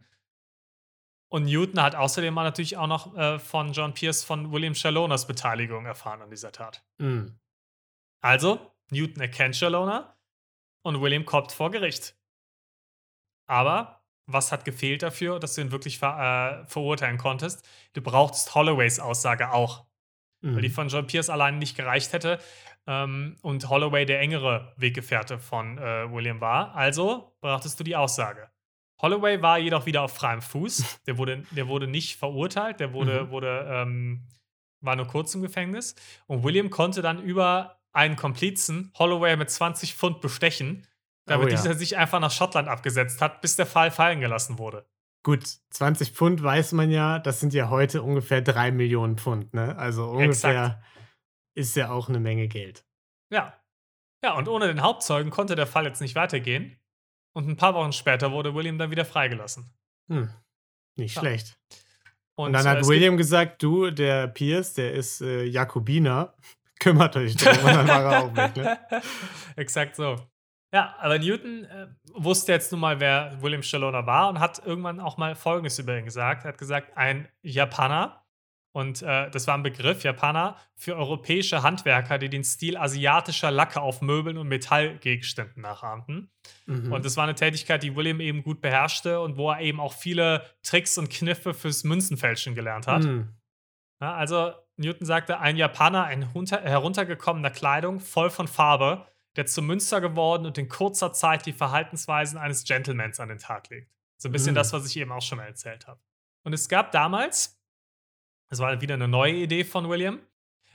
Und 1.32 1.46
Newton 1.46 1.82
hat 1.82 1.96
außerdem 1.96 2.34
natürlich 2.34 2.76
auch 2.76 2.88
noch 2.88 3.15
äh, 3.15 3.39
von 3.39 3.72
John 3.72 3.94
Pierce 3.94 4.24
von 4.24 4.52
William 4.52 4.76
Shaloners 4.76 5.28
Beteiligung 5.28 5.86
erfahren 5.86 6.22
an 6.22 6.30
dieser 6.30 6.52
Tat. 6.52 6.84
Mhm. 6.98 7.39
Also, 8.22 8.74
Newton 8.91 9.22
erkennt 9.22 9.56
Shalona 9.56 10.17
und 10.84 11.02
William 11.02 11.26
kommt 11.26 11.54
vor 11.54 11.72
Gericht. 11.72 12.17
Aber 13.48 14.04
was 14.26 14.52
hat 14.52 14.65
gefehlt 14.65 15.04
dafür, 15.04 15.39
dass 15.39 15.56
du 15.56 15.62
ihn 15.62 15.72
wirklich 15.72 16.00
ver 16.00 16.63
äh, 16.63 16.70
verurteilen 16.70 17.17
konntest? 17.17 17.67
Du 17.94 18.02
brauchst 18.02 18.54
Holloways 18.54 19.00
Aussage 19.00 19.52
auch. 19.52 19.86
Mhm. 20.41 20.56
Weil 20.56 20.62
die 20.63 20.70
mhm. 20.70 20.74
von 20.74 20.89
John 20.89 21.08
Pierce 21.08 21.30
allein 21.30 21.60
nicht 21.60 21.78
gereicht 21.78 22.12
hätte 22.12 22.39
ähm, 22.88 23.38
und 23.41 23.70
Holloway 23.70 24.06
der 24.06 24.20
engere 24.20 24.74
Weggefährte 24.76 25.39
von 25.39 25.78
äh, 25.78 26.12
William 26.12 26.41
war. 26.41 26.76
Also 26.76 27.38
brauchtest 27.39 27.80
du 27.80 27.86
die 27.86 27.96
Aussage. 27.96 28.50
Holloway 29.02 29.42
war 29.42 29.58
jedoch 29.58 29.86
wieder 29.86 30.04
auf 30.04 30.14
freiem 30.14 30.42
Fuß. 30.42 31.02
Der 31.08 31.18
wurde, 31.18 31.44
der 31.52 31.68
wurde 31.68 31.88
nicht 31.88 32.18
verurteilt, 32.18 32.80
der 32.80 32.94
wurde, 32.94 33.26
mhm. 33.26 33.30
wurde 33.32 33.68
ähm, 33.70 34.28
war 34.82 34.96
nur 34.96 35.08
kurz 35.08 35.34
im 35.36 35.42
Gefängnis. 35.42 35.96
Und 36.28 36.44
William 36.44 36.70
konnte 36.70 37.02
dann 37.02 37.22
über 37.22 37.80
einen 37.94 38.16
Komplizen 38.16 38.92
Holloway 38.98 39.36
mit 39.36 39.50
20 39.50 39.96
Pfund 39.96 40.22
bestechen, 40.22 40.88
damit 41.26 41.48
oh, 41.48 41.50
ja. 41.50 41.56
dieser 41.56 41.76
sich 41.76 41.98
einfach 41.98 42.20
nach 42.20 42.32
Schottland 42.32 42.68
abgesetzt 42.68 43.22
hat, 43.22 43.42
bis 43.42 43.56
der 43.56 43.66
Fall 43.66 43.92
fallen 43.92 44.20
gelassen 44.20 44.58
wurde. 44.58 44.86
Gut, 45.24 45.46
20 45.70 46.12
Pfund 46.12 46.42
weiß 46.42 46.72
man 46.72 46.90
ja, 46.90 47.20
das 47.20 47.40
sind 47.40 47.54
ja 47.54 47.70
heute 47.70 48.02
ungefähr 48.02 48.42
3 48.42 48.72
Millionen 48.72 49.18
Pfund, 49.18 49.54
ne? 49.54 49.78
Also 49.78 50.06
ungefähr 50.06 50.66
Exakt. 50.66 50.84
ist 51.54 51.76
ja 51.76 51.92
auch 51.92 52.10
eine 52.10 52.20
Menge 52.20 52.48
Geld. 52.48 52.86
Ja. 53.32 53.54
Ja, 54.24 54.34
und 54.34 54.48
ohne 54.48 54.68
den 54.68 54.82
Hauptzeugen 54.82 55.32
konnte 55.32 55.56
der 55.56 55.68
Fall 55.68 55.86
jetzt 55.86 56.02
nicht 56.02 56.16
weitergehen. 56.16 56.81
Und 57.34 57.48
ein 57.48 57.56
paar 57.56 57.74
Wochen 57.74 57.94
später 57.94 58.32
wurde 58.32 58.54
William 58.54 58.78
dann 58.78 58.91
wieder 58.91 59.06
freigelassen. 59.06 59.72
Hm. 60.10 60.30
Nicht 60.98 61.15
ja. 61.15 61.22
schlecht. 61.22 61.58
Und, 62.36 62.48
und 62.48 62.54
dann 62.54 62.67
hat 62.67 62.88
William 62.88 63.17
gesagt, 63.17 63.62
du, 63.62 63.91
der 63.91 64.28
Pierce, 64.28 64.74
der 64.74 64.94
ist 64.94 65.22
äh, 65.22 65.44
Jakobiner, 65.44 66.34
kümmert 66.80 67.15
euch 67.15 67.36
drum 67.36 67.58
und 67.58 67.65
dann 67.65 67.88
war 67.88 68.04
er 68.04 68.24
auch 68.24 68.36
weg. 68.36 68.56
Ne? 68.56 68.80
Exakt 69.56 69.96
so. 69.96 70.15
Ja, 70.74 70.96
aber 71.00 71.20
Newton 71.20 71.65
äh, 71.65 71.88
wusste 72.13 72.54
jetzt 72.54 72.72
nun 72.72 72.80
mal, 72.80 73.00
wer 73.00 73.38
William 73.41 73.62
Shalona 73.62 74.06
war 74.06 74.30
und 74.30 74.39
hat 74.39 74.65
irgendwann 74.65 75.02
auch 75.02 75.17
mal 75.17 75.36
Folgendes 75.36 75.78
über 75.80 75.98
ihn 75.98 76.06
gesagt. 76.06 76.46
Er 76.46 76.50
hat 76.50 76.58
gesagt, 76.58 76.96
ein 76.96 77.28
Japaner, 77.41 78.20
und 78.73 79.01
äh, 79.01 79.29
das 79.29 79.47
war 79.47 79.55
ein 79.55 79.63
Begriff, 79.63 80.03
Japaner, 80.03 80.55
für 80.75 80.95
europäische 80.95 81.62
Handwerker, 81.62 82.17
die 82.17 82.29
den 82.29 82.43
Stil 82.43 82.77
asiatischer 82.77 83.51
Lacke 83.51 83.81
auf 83.81 84.01
Möbeln 84.01 84.38
und 84.38 84.47
Metallgegenständen 84.47 85.62
nachahmten. 85.62 86.31
Mhm. 86.67 86.91
Und 86.91 87.05
das 87.05 87.17
war 87.17 87.25
eine 87.25 87.36
Tätigkeit, 87.36 87.84
die 87.84 87.95
William 87.95 88.21
eben 88.21 88.43
gut 88.43 88.62
beherrschte 88.62 89.19
und 89.19 89.36
wo 89.38 89.51
er 89.51 89.60
eben 89.60 89.81
auch 89.81 89.93
viele 89.93 90.45
Tricks 90.63 90.97
und 90.97 91.10
Kniffe 91.10 91.53
fürs 91.53 91.84
Münzenfälschen 91.84 92.55
gelernt 92.55 92.88
hat. 92.88 93.03
Mhm. 93.03 93.36
Ja, 93.99 94.15
also 94.15 94.53
Newton 94.77 95.05
sagte, 95.05 95.39
ein 95.39 95.57
Japaner 95.57 96.10
in 96.10 96.29
heruntergekommener 96.31 97.51
Kleidung, 97.51 97.99
voll 97.99 98.29
von 98.29 98.47
Farbe, 98.47 99.05
der 99.36 99.45
zum 99.45 99.67
Münster 99.67 99.99
geworden 99.99 100.45
und 100.45 100.57
in 100.57 100.69
kurzer 100.69 101.12
Zeit 101.12 101.45
die 101.45 101.53
Verhaltensweisen 101.53 102.38
eines 102.39 102.63
Gentlemans 102.63 103.19
an 103.19 103.29
den 103.29 103.38
Tag 103.38 103.69
legt. 103.69 103.91
So 104.17 104.29
ein 104.29 104.31
bisschen 104.31 104.53
mhm. 104.53 104.55
das, 104.55 104.71
was 104.71 104.88
ich 104.88 104.97
eben 104.97 105.12
auch 105.12 105.21
schon 105.21 105.39
mal 105.39 105.45
erzählt 105.45 105.88
habe. 105.88 105.99
Und 106.43 106.53
es 106.53 106.69
gab 106.69 106.91
damals 106.91 107.61
das 108.52 108.60
war 108.60 108.82
wieder 108.82 108.96
eine 108.96 109.08
neue 109.08 109.34
Idee 109.34 109.64
von 109.64 109.88
William. 109.88 110.20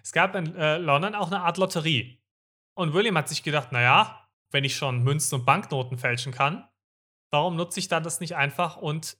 Es 0.02 0.10
gab 0.10 0.34
in 0.34 0.56
äh, 0.56 0.78
London 0.78 1.14
auch 1.14 1.26
eine 1.26 1.42
Art 1.42 1.58
Lotterie. 1.58 2.18
Und 2.74 2.94
William 2.94 3.18
hat 3.18 3.28
sich 3.28 3.42
gedacht, 3.42 3.70
naja, 3.70 4.26
wenn 4.50 4.64
ich 4.64 4.76
schon 4.76 5.04
Münzen 5.04 5.40
und 5.40 5.44
Banknoten 5.44 5.98
fälschen 5.98 6.32
kann, 6.32 6.66
warum 7.30 7.54
nutze 7.54 7.78
ich 7.78 7.88
dann 7.88 8.02
das 8.02 8.20
nicht 8.20 8.34
einfach 8.34 8.78
und 8.78 9.18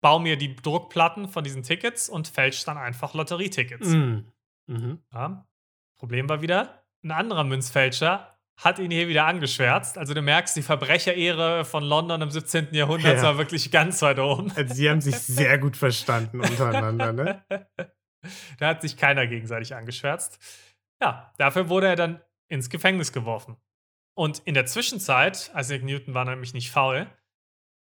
baue 0.00 0.20
mir 0.20 0.36
die 0.36 0.56
Druckplatten 0.56 1.28
von 1.28 1.44
diesen 1.44 1.62
Tickets 1.62 2.08
und 2.08 2.26
fälsche 2.26 2.66
dann 2.66 2.78
einfach 2.78 3.14
Lotterietickets. 3.14 3.88
Mm. 3.88 4.18
Mhm. 4.66 5.02
Ja. 5.12 5.46
Problem 5.96 6.28
war 6.28 6.42
wieder, 6.42 6.84
ein 7.04 7.12
anderer 7.12 7.44
Münzfälscher 7.44 8.33
hat 8.56 8.78
ihn 8.78 8.90
hier 8.90 9.08
wieder 9.08 9.26
angeschwärzt. 9.26 9.98
Also 9.98 10.14
du 10.14 10.22
merkst, 10.22 10.56
die 10.56 10.62
Verbrecherehre 10.62 11.64
von 11.64 11.82
London 11.82 12.22
im 12.22 12.30
17. 12.30 12.68
Jahrhundert 12.72 13.16
ja. 13.16 13.22
war 13.22 13.38
wirklich 13.38 13.70
ganz 13.70 14.00
weit 14.02 14.18
oben. 14.18 14.52
Also 14.54 14.74
sie 14.74 14.88
haben 14.88 15.00
sich 15.00 15.16
sehr 15.16 15.58
gut 15.58 15.76
verstanden 15.76 16.40
untereinander, 16.40 17.12
ne? 17.12 17.44
da 18.58 18.68
hat 18.68 18.82
sich 18.82 18.96
keiner 18.96 19.26
gegenseitig 19.26 19.74
angeschwärzt. 19.74 20.38
Ja, 21.02 21.32
dafür 21.38 21.68
wurde 21.68 21.88
er 21.88 21.96
dann 21.96 22.22
ins 22.48 22.70
Gefängnis 22.70 23.12
geworfen. 23.12 23.56
Und 24.16 24.38
in 24.40 24.54
der 24.54 24.66
Zwischenzeit, 24.66 25.50
Isaac 25.56 25.82
Newton 25.82 26.14
war 26.14 26.24
nämlich 26.24 26.54
nicht 26.54 26.70
faul, 26.70 27.08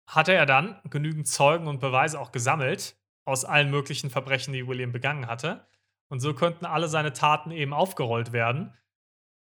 hatte 0.06 0.32
er 0.32 0.46
dann 0.46 0.80
genügend 0.88 1.26
Zeugen 1.26 1.66
und 1.66 1.80
Beweise 1.80 2.20
auch 2.20 2.30
gesammelt 2.30 2.96
aus 3.24 3.44
allen 3.44 3.70
möglichen 3.70 4.10
Verbrechen, 4.10 4.52
die 4.52 4.66
William 4.66 4.92
begangen 4.92 5.26
hatte. 5.26 5.66
Und 6.08 6.20
so 6.20 6.34
könnten 6.34 6.64
alle 6.64 6.88
seine 6.88 7.12
Taten 7.12 7.50
eben 7.50 7.72
aufgerollt 7.72 8.32
werden 8.32 8.74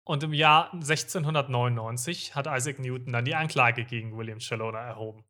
und 0.07 0.23
im 0.23 0.33
Jahr 0.33 0.73
1699 0.73 2.35
hat 2.35 2.47
Isaac 2.47 2.79
Newton 2.79 3.13
dann 3.13 3.25
die 3.25 3.35
Anklage 3.35 3.85
gegen 3.85 4.17
William 4.17 4.39
Shalona 4.39 4.79
erhoben. 4.79 5.23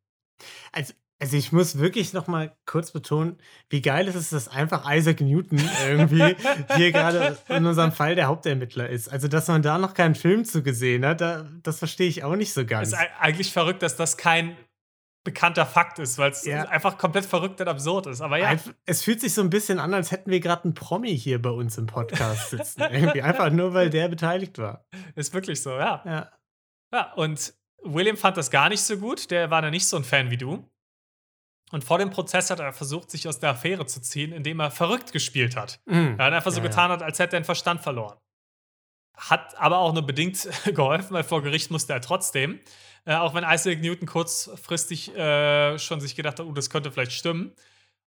Also, 0.72 0.94
also 1.20 1.36
ich 1.36 1.52
muss 1.52 1.80
wirklich 1.80 2.14
noch 2.14 2.28
mal 2.28 2.56
kurz 2.68 2.92
betonen, 2.92 3.38
wie 3.70 3.82
geil 3.82 4.08
ist 4.08 4.14
es, 4.14 4.30
dass 4.30 4.48
einfach 4.48 4.86
Isaac 4.88 5.20
Newton 5.22 5.60
irgendwie 5.88 6.36
hier 6.76 6.92
gerade 6.92 7.38
in 7.50 7.66
unserem 7.66 7.92
Fall 7.92 8.14
der 8.14 8.28
Hauptermittler 8.28 8.88
ist. 8.88 9.08
Also, 9.08 9.28
dass 9.28 9.48
man 9.48 9.64
da 9.64 9.80
noch 9.80 9.96
keinen 9.96 10.14
Film 10.14 10.46
zu 10.46 10.62
gesehen 10.62 11.06
hat, 11.06 11.22
da, 11.22 11.50
das 11.64 11.80
verstehe 11.80 12.08
ich 12.08 12.24
auch 12.24 12.36
nicht 12.36 12.54
so 12.54 12.66
ganz. 12.66 12.90
Es 12.90 12.94
ist 12.94 13.08
eigentlich 13.20 13.52
verrückt, 13.52 13.82
dass 13.82 13.96
das 13.96 14.16
kein 14.16 14.56
bekannter 15.28 15.66
Fakt 15.66 16.00
ist, 16.00 16.18
weil 16.18 16.32
es 16.32 16.44
Ja. 16.46 16.64
einfach 16.70 16.98
komplett 16.98 17.26
verrückt 17.26 17.62
und 17.62 17.68
absurd 17.68 18.08
ist. 18.08 18.22
Aber 18.22 18.38
ja, 18.38 18.48
Einf- 18.50 18.74
Es 18.86 19.04
fühlt 19.04 19.22
sich 19.22 19.34
so 19.34 19.42
ein 19.42 19.50
bisschen 19.50 19.80
an, 19.80 19.94
als 19.94 20.12
hätten 20.12 20.32
wir 20.32 20.40
gerade 20.40 20.64
einen 20.64 20.74
Promi 20.74 21.16
hier 21.18 21.42
bei 21.42 21.50
uns 21.52 21.78
im 21.78 21.86
Podcast 21.86 22.50
sitzen. 22.52 22.82
Irgendwie 22.92 23.22
einfach 23.22 23.50
nur, 23.52 23.74
weil 23.74 23.90
der 23.90 24.08
beteiligt 24.08 24.58
war. 24.58 24.86
ist 25.16 25.34
wirklich 25.34 25.62
so, 25.62 25.72
ja. 25.78 26.02
Ja. 26.06 26.32
Ja, 26.94 27.14
und 27.14 27.54
William 27.84 28.18
fand 28.18 28.38
das 28.38 28.50
gar 28.50 28.70
nicht 28.70 28.82
so 28.82 28.98
gut. 28.98 29.30
Der 29.30 29.52
war 29.52 29.62
da 29.62 29.70
nicht 29.70 29.88
so 29.88 29.98
ein 29.98 30.04
Fan 30.04 30.32
wie 30.32 30.38
du. 30.38 30.68
Und 31.72 31.84
vor 31.84 31.98
dem 31.98 32.10
Prozess 32.10 32.50
hat 32.50 32.62
er 32.62 32.72
versucht, 32.72 33.12
sich 33.12 33.28
aus 33.28 33.40
der 33.40 33.50
Affäre 33.50 33.86
zu 33.86 34.02
ziehen, 34.02 34.32
indem 34.32 34.62
er 34.62 34.72
verrückt 34.72 35.12
gespielt 35.12 35.58
hat. 35.58 35.82
Mhm. 35.86 36.16
Er 36.18 36.26
hat 36.28 36.34
einfach 36.34 36.52
so 36.52 36.60
Ja, 36.60 36.64
ja. 36.64 36.70
getan 36.70 36.92
hat, 36.92 37.04
als 37.04 37.20
hätte 37.20 37.36
er 37.36 37.42
den 37.42 37.46
Verstand 37.46 37.82
verloren. 37.82 38.18
Hat 39.18 39.58
aber 39.58 39.80
auch 39.80 39.94
nur 39.94 40.06
bedingt 40.06 40.48
geholfen, 40.66 41.14
weil 41.14 41.24
vor 41.24 41.42
Gericht 41.42 41.72
musste 41.72 41.94
er 41.94 42.02
trotzdem. 42.02 42.60
Äh, 43.06 43.16
auch 43.16 43.34
wenn 43.34 43.44
Isaac 43.44 43.82
Newton 43.82 44.08
kurzfristig 44.08 45.16
äh, 45.16 45.78
schon 45.80 46.00
sich 46.00 46.16
gedacht 46.16 46.40
hat, 46.40 46.46
oh, 46.46 46.52
das 46.52 46.70
könnte 46.70 46.92
vielleicht 46.92 47.14
stimmen. 47.14 47.54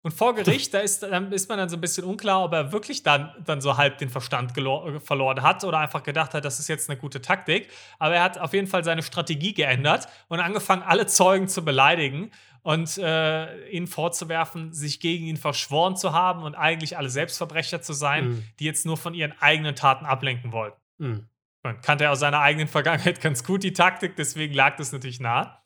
Und 0.02 0.13
vor 0.13 0.34
Gericht, 0.34 0.74
da 0.74 0.80
ist, 0.80 1.04
dann 1.04 1.30
ist 1.34 1.50
man 1.50 1.58
dann 1.58 1.67
so 1.67 1.76
ein 1.76 1.82
bisschen 1.82 2.06
unklar, 2.06 2.45
ob 2.45 2.54
er 2.54 2.72
wirklich 2.72 3.04
dann, 3.04 3.34
dann 3.43 3.60
so 3.60 3.76
halb 3.76 3.98
den 3.98 4.08
Verstand 4.08 4.58
äh, 4.58 5.00
verloren 5.02 5.41
hat 5.41 5.63
oder 5.65 5.80
einfach 5.80 6.04
gedacht 6.04 6.34
hat, 6.34 6.45
das 6.45 6.60
ist 6.60 6.69
jetzt 6.69 6.89
eine 6.89 6.98
gute 6.98 7.22
Taktik. 7.22 7.69
Aber 7.98 8.15
er 8.15 8.24
hat 8.24 8.38
auf 8.38 8.54
jeden 8.54 8.67
Fall 8.67 8.84
seine 8.86 9.04
Strategie 9.04 9.54
geändert 9.54 10.08
und 10.30 10.39
angefangen, 10.39 10.84
alle 10.84 11.06
Zeugen 11.06 11.50
zu 11.50 11.65
beleidigen 11.65 12.32
und 12.62 12.98
äh, 12.98 13.67
ihnen 13.69 13.88
vorzuwerfen, 13.88 14.74
sich 14.74 15.00
gegen 15.02 15.26
ihn 15.26 15.38
verschworen 15.38 15.98
zu 15.98 16.13
haben 16.13 16.43
und 16.43 16.56
eigentlich 16.56 16.98
alle 16.98 17.10
Selbstverbrecher 17.10 17.82
zu 17.82 17.91
sein, 17.93 18.28
Mhm. 18.30 18.43
die 18.60 18.65
jetzt 18.65 18.86
nur 18.86 18.95
von 18.95 19.13
ihren 19.13 19.34
eigenen 19.41 19.76
Taten 19.76 20.06
ablenken 20.06 20.54
wollten. 20.54 20.80
Mhm. 20.99 21.27
Man 21.63 21.81
kannte 21.81 22.05
ja 22.05 22.12
aus 22.12 22.19
seiner 22.19 22.39
eigenen 22.39 22.67
Vergangenheit 22.67 23.21
ganz 23.21 23.43
gut 23.43 23.63
die 23.63 23.73
Taktik, 23.73 24.15
deswegen 24.15 24.53
lag 24.53 24.77
das 24.77 24.91
natürlich 24.91 25.19
nah. 25.19 25.63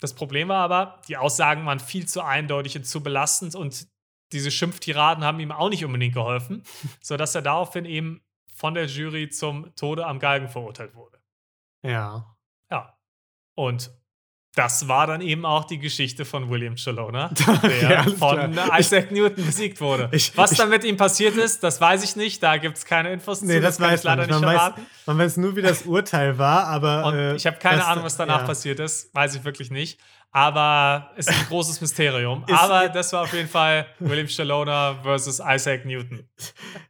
Das 0.00 0.14
Problem 0.14 0.48
war 0.48 0.62
aber, 0.62 1.00
die 1.08 1.16
Aussagen 1.16 1.64
waren 1.66 1.80
viel 1.80 2.06
zu 2.06 2.22
eindeutig 2.22 2.76
und 2.76 2.84
zu 2.84 3.02
belastend 3.02 3.54
und 3.54 3.88
diese 4.32 4.50
Schimpftiraden 4.50 5.24
haben 5.24 5.40
ihm 5.40 5.52
auch 5.52 5.70
nicht 5.70 5.84
unbedingt 5.84 6.14
geholfen, 6.14 6.62
sodass 7.00 7.34
er 7.34 7.42
daraufhin 7.42 7.84
eben 7.84 8.22
von 8.54 8.74
der 8.74 8.86
Jury 8.86 9.30
zum 9.30 9.74
Tode 9.76 10.06
am 10.06 10.18
Galgen 10.18 10.48
verurteilt 10.48 10.94
wurde. 10.94 11.18
Ja. 11.82 12.36
Ja. 12.70 12.98
Und 13.54 13.90
das 14.54 14.88
war 14.88 15.06
dann 15.06 15.20
eben 15.20 15.44
auch 15.46 15.64
die 15.64 15.78
Geschichte 15.78 16.24
von 16.24 16.50
William 16.50 16.76
Shalona, 16.76 17.30
Okay, 17.48 17.78
der 17.80 18.04
von 18.04 18.52
klar. 18.52 18.78
Isaac 18.80 19.12
Newton 19.12 19.46
besiegt 19.46 19.80
wurde. 19.80 20.08
Ich- 20.12 20.36
Was 20.36 20.52
ich- 20.52 20.58
dann 20.58 20.68
mit 20.70 20.82
ihm 20.84 20.96
passiert 20.96 21.36
ist, 21.36 21.62
das 21.62 21.80
weiß 21.80 22.02
ich 22.02 22.16
nicht. 22.16 22.42
Da 22.42 22.56
gibt 22.56 22.76
es 22.76 22.84
keine 22.84 23.12
Infos 23.12 23.40
Nee, 23.42 23.54
zu. 23.56 23.60
das, 23.60 23.78
kann 23.78 23.90
weiß 23.90 24.00
ich 24.00 24.04
leider 24.04 24.22
nicht. 24.22 24.30
nicht 24.32 24.40
Man 24.40 24.48
weiß, 24.54 24.56
verraten. 24.60 24.86
man 25.06 25.18
weiß 25.18 25.36
nur, 25.36 25.54
wie 25.54 25.62
das 25.62 25.82
Urteil 25.86 26.38
war, 26.38 26.64
aber. 26.66 27.04
Und 27.06 27.14
äh, 27.14 27.34
ich 27.36 27.46
habe 27.46 27.58
keine 27.58 27.78
das- 27.78 27.86
Ahnung, 27.86 28.04
was 28.04 28.16
danach 28.16 28.40
ja. 28.40 28.46
passiert 28.46 28.80
ist. 28.80 29.14
Weiß 29.14 29.34
ich 29.36 29.44
wirklich 29.44 29.70
nicht. 29.70 30.00
Aber 30.30 31.10
es 31.16 31.26
ist 31.26 31.38
ein 31.40 31.46
großes 31.46 31.80
Mysterium. 31.80 32.44
Aber 32.52 32.88
das 32.88 33.12
war 33.12 33.22
auf 33.22 33.32
jeden 33.32 33.48
Fall 33.48 33.86
William 33.98 34.28
Shalona 34.28 34.94
versus 35.02 35.40
Isaac 35.44 35.84
Newton. 35.84 36.28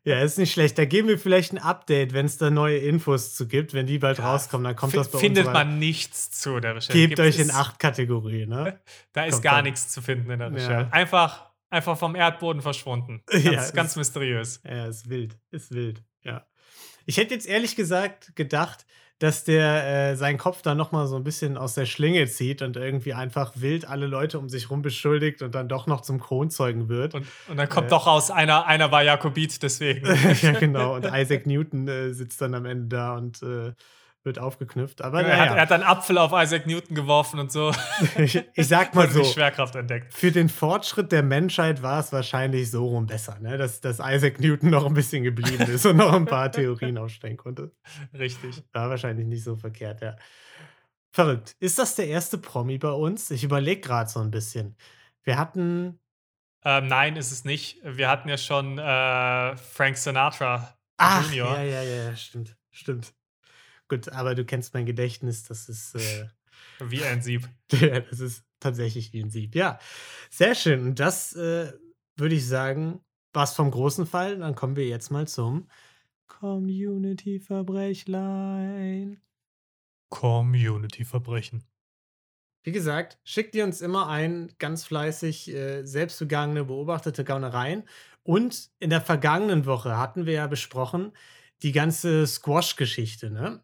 Ja, 0.04 0.20
ist 0.20 0.38
nicht 0.38 0.52
schlecht. 0.52 0.76
Da 0.76 0.84
geben 0.84 1.08
wir 1.08 1.18
vielleicht 1.18 1.52
ein 1.52 1.58
Update, 1.58 2.12
wenn 2.12 2.26
es 2.26 2.36
da 2.36 2.50
neue 2.50 2.78
Infos 2.78 3.34
zu 3.34 3.46
gibt. 3.46 3.74
Wenn 3.74 3.86
die 3.86 3.98
bald 3.98 4.18
Ja, 4.18 4.32
rauskommen, 4.32 4.64
dann 4.64 4.76
kommt 4.76 4.96
das 4.96 5.10
bei 5.10 5.18
Findet 5.18 5.46
uns. 5.46 5.54
rein. 5.56 5.68
man 5.68 5.78
nichts 5.78 6.30
zu 6.32 6.58
der 6.60 6.74
Recherche. 6.76 6.92
Gebt 6.92 7.16
Gibt's- 7.16 7.36
euch 7.36 7.38
in 7.44 7.50
acht 7.52 7.78
Kategorien, 7.78 8.48
ne? 8.50 8.80
Da 9.12 9.24
ist 9.24 9.34
kommt 9.34 9.44
gar 9.44 9.54
dann. 9.56 9.64
nichts 9.64 9.88
zu 9.88 10.02
finden 10.02 10.30
in 10.30 10.38
der 10.40 10.48
Ja. 10.48 10.54
Recherche. 10.54 10.92
Einfach, 10.92 11.50
einfach 11.70 11.96
vom 11.96 12.16
Erdboden 12.16 12.60
verschwunden. 12.60 13.22
Ja, 13.32 13.52
Ganz, 13.52 13.66
es 13.68 13.72
ganz 13.72 13.90
ist- 13.92 13.96
mysteriös. 13.96 14.60
Ja, 14.64 14.86
ist 14.86 15.08
wild. 15.08 15.38
Ist 15.50 15.70
wild, 15.72 16.02
ja. 16.22 16.44
Ich 17.08 17.16
hätte 17.16 17.32
jetzt 17.32 17.48
ehrlich 17.48 17.74
gesagt 17.74 18.36
gedacht, 18.36 18.84
dass 19.18 19.42
der 19.42 20.10
äh, 20.10 20.14
seinen 20.16 20.36
Kopf 20.36 20.60
da 20.60 20.74
nochmal 20.74 21.06
so 21.06 21.16
ein 21.16 21.24
bisschen 21.24 21.56
aus 21.56 21.72
der 21.72 21.86
Schlinge 21.86 22.26
zieht 22.26 22.60
und 22.60 22.76
irgendwie 22.76 23.14
einfach 23.14 23.52
wild 23.56 23.88
alle 23.88 24.06
Leute 24.06 24.38
um 24.38 24.50
sich 24.50 24.68
rum 24.68 24.82
beschuldigt 24.82 25.40
und 25.40 25.54
dann 25.54 25.70
doch 25.70 25.86
noch 25.86 26.02
zum 26.02 26.20
Kronzeugen 26.20 26.90
wird. 26.90 27.14
Und, 27.14 27.26
und 27.48 27.56
dann 27.56 27.68
kommt 27.70 27.86
Äh. 27.86 27.90
doch 27.90 28.06
raus, 28.06 28.30
einer, 28.30 28.66
einer 28.66 28.92
war 28.92 29.02
Jakobit, 29.02 29.62
deswegen. 29.62 30.06
ja, 30.42 30.52
genau. 30.52 30.96
Und 30.96 31.06
Isaac 31.06 31.46
Newton 31.46 31.88
äh, 31.88 32.12
sitzt 32.12 32.42
dann 32.42 32.54
am 32.54 32.66
Ende 32.66 32.94
da 32.94 33.16
und 33.16 33.42
äh, 33.42 33.72
wird 34.28 34.38
aufgeknüpft. 34.38 35.02
Aber 35.02 35.22
er, 35.22 35.36
hat, 35.36 35.46
er 35.46 35.46
naja, 35.46 35.62
hat 35.62 35.72
einen 35.72 35.82
Apfel 35.82 36.18
auf 36.18 36.32
Isaac 36.32 36.66
Newton 36.66 36.94
geworfen 36.94 37.40
und 37.40 37.50
so. 37.50 37.72
ich, 38.16 38.40
ich 38.54 38.68
sag 38.68 38.94
mal 38.94 39.08
so, 39.10 39.22
die 39.22 39.28
Schwerkraft 39.28 39.74
entdeckt. 39.74 40.14
für 40.14 40.30
den 40.30 40.48
Fortschritt 40.48 41.10
der 41.10 41.22
Menschheit 41.22 41.82
war 41.82 41.98
es 41.98 42.12
wahrscheinlich 42.12 42.70
so 42.70 42.86
rum 42.86 43.06
besser, 43.06 43.40
ne? 43.40 43.58
dass, 43.58 43.80
dass 43.80 43.98
Isaac 43.98 44.38
Newton 44.38 44.70
noch 44.70 44.86
ein 44.86 44.94
bisschen 44.94 45.24
geblieben 45.24 45.64
ist 45.64 45.86
und 45.86 45.96
noch 45.96 46.12
ein 46.12 46.26
paar 46.26 46.52
Theorien 46.52 46.98
aufstellen 46.98 47.36
konnte. 47.36 47.72
Richtig. 48.16 48.62
War 48.72 48.90
wahrscheinlich 48.90 49.26
nicht 49.26 49.42
so 49.42 49.56
verkehrt, 49.56 50.02
ja. 50.02 50.14
Verrückt. 51.10 51.56
Ist 51.58 51.78
das 51.78 51.96
der 51.96 52.06
erste 52.06 52.38
Promi 52.38 52.78
bei 52.78 52.92
uns? 52.92 53.30
Ich 53.30 53.42
überlege 53.42 53.80
gerade 53.80 54.08
so 54.08 54.20
ein 54.20 54.30
bisschen. 54.30 54.76
Wir 55.24 55.38
hatten. 55.38 55.98
Ähm, 56.64 56.86
nein, 56.86 57.16
ist 57.16 57.32
es 57.32 57.44
nicht. 57.44 57.80
Wir 57.82 58.08
hatten 58.08 58.28
ja 58.28 58.36
schon 58.36 58.78
äh, 58.78 59.56
Frank 59.56 59.96
Sinatra 59.96 60.78
Ach, 60.98 61.24
Junior. 61.24 61.58
ja, 61.60 61.82
ja, 61.82 62.04
ja, 62.04 62.16
stimmt. 62.16 62.56
Stimmt. 62.70 63.14
Gut, 63.88 64.08
aber 64.10 64.34
du 64.34 64.44
kennst 64.44 64.74
mein 64.74 64.86
Gedächtnis, 64.86 65.44
das 65.44 65.68
ist. 65.68 65.94
Äh, 65.94 66.28
Wie 66.80 67.04
ein 67.04 67.22
Sieb. 67.22 67.48
Das 68.10 68.18
ist 68.20 68.44
tatsächlich 68.60 69.12
wie 69.12 69.22
ein 69.22 69.30
Sieb. 69.30 69.54
Ja, 69.54 69.78
sehr 70.30 70.54
schön. 70.54 70.86
Und 70.86 70.98
das 70.98 71.34
äh, 71.34 71.70
würde 72.16 72.34
ich 72.34 72.46
sagen, 72.46 73.00
was 73.32 73.54
vom 73.54 73.70
großen 73.70 74.06
Fall. 74.06 74.38
Dann 74.38 74.54
kommen 74.54 74.76
wir 74.76 74.86
jetzt 74.86 75.10
mal 75.10 75.28
zum 75.28 75.68
Community-Verbrechlein. 76.26 79.20
Community-Verbrechen. 80.10 81.64
Wie 82.64 82.72
gesagt, 82.72 83.18
schickt 83.24 83.54
ihr 83.54 83.64
uns 83.64 83.80
immer 83.80 84.08
ein, 84.08 84.52
ganz 84.58 84.84
fleißig, 84.84 85.54
äh, 85.54 85.84
selbstbegangene, 85.84 86.64
beobachtete 86.64 87.22
Gaunereien. 87.24 87.84
Und 88.24 88.70
in 88.78 88.90
der 88.90 89.00
vergangenen 89.00 89.64
Woche 89.66 89.96
hatten 89.96 90.26
wir 90.26 90.34
ja 90.34 90.48
besprochen, 90.48 91.12
die 91.62 91.72
ganze 91.72 92.26
Squash-Geschichte, 92.26 93.30
ne? 93.30 93.62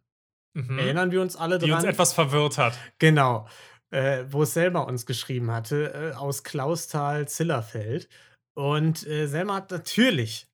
Mhm. 0.55 0.79
Erinnern 0.79 1.11
wir 1.11 1.21
uns 1.21 1.37
alle 1.37 1.59
Die 1.59 1.67
dran? 1.67 1.77
uns 1.81 1.85
etwas 1.85 2.13
verwirrt 2.13 2.59
hat. 2.59 2.79
Genau. 2.99 3.47
Äh, 3.91 4.25
wo 4.31 4.45
Selma 4.45 4.81
uns 4.81 5.07
geschrieben 5.07 5.51
hatte, 5.51 6.13
äh, 6.13 6.17
aus 6.17 6.43
Klausthal-Zillerfeld. 6.43 8.09
Und 8.55 9.07
äh, 9.07 9.27
Selma 9.27 9.57
hat 9.57 9.71
natürlich 9.71 10.49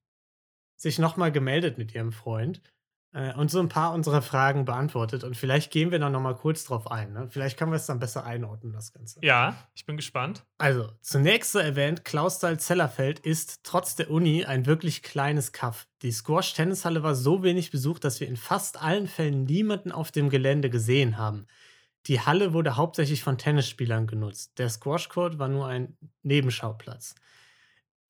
sich 0.77 0.99
nochmal 0.99 1.31
gemeldet 1.33 1.79
mit 1.79 1.95
ihrem 1.95 2.13
Freund 2.13 2.61
äh, 3.13 3.35
und 3.35 3.51
so 3.51 3.59
ein 3.61 3.69
paar 3.69 3.93
unserer 3.93 4.23
Fragen 4.23 4.65
beantwortet. 4.65 5.25
Und 5.25 5.37
vielleicht 5.37 5.71
gehen 5.73 5.91
wir 5.91 5.99
dann 5.99 6.13
nochmal 6.13 6.37
kurz 6.37 6.65
drauf 6.65 6.91
ein. 6.91 7.13
Ne? 7.13 7.29
Vielleicht 7.31 7.59
können 7.59 7.73
wir 7.73 7.77
es 7.77 7.87
dann 7.87 7.99
besser 7.99 8.25
einordnen, 8.25 8.73
das 8.73 8.93
Ganze. 8.93 9.21
Ja, 9.23 9.57
ich 9.75 9.85
bin 9.85 9.97
gespannt. 9.97 10.45
Also, 10.59 10.91
zunächst 11.01 11.53
so 11.53 11.59
erwähnt, 11.59 12.05
Klausthal-Zellerfeld 12.05 13.19
ist 13.21 13.61
trotz 13.65 13.97
der 13.97 14.11
Uni 14.11 14.45
ein 14.45 14.67
wirklich 14.67 15.03
kleines 15.03 15.53
Kaff. 15.53 15.89
Die 16.03 16.13
Squash-Tennishalle 16.13 17.03
war 17.03 17.15
so 17.15 17.43
wenig 17.43 17.71
besucht, 17.71 18.05
dass 18.05 18.21
wir 18.21 18.29
in 18.29 18.37
fast 18.37 18.81
allen 18.81 19.09
Fällen 19.09 19.45
niemanden 19.45 19.93
auf 19.93 20.13
dem 20.13 20.31
Gelände 20.31 20.71
gesehen 20.71 21.19
haben. 21.19 21.47
Die 22.07 22.21
Halle 22.21 22.55
wurde 22.55 22.77
hauptsächlich 22.77 23.23
von 23.23 23.37
Tennisspielern 23.37 24.07
genutzt. 24.07 24.59
Der 24.59 24.69
Squash-Court 24.71 25.39
war 25.39 25.49
nur 25.49 25.67
ein 25.67 25.97
Nebenschauplatz. 26.23 27.15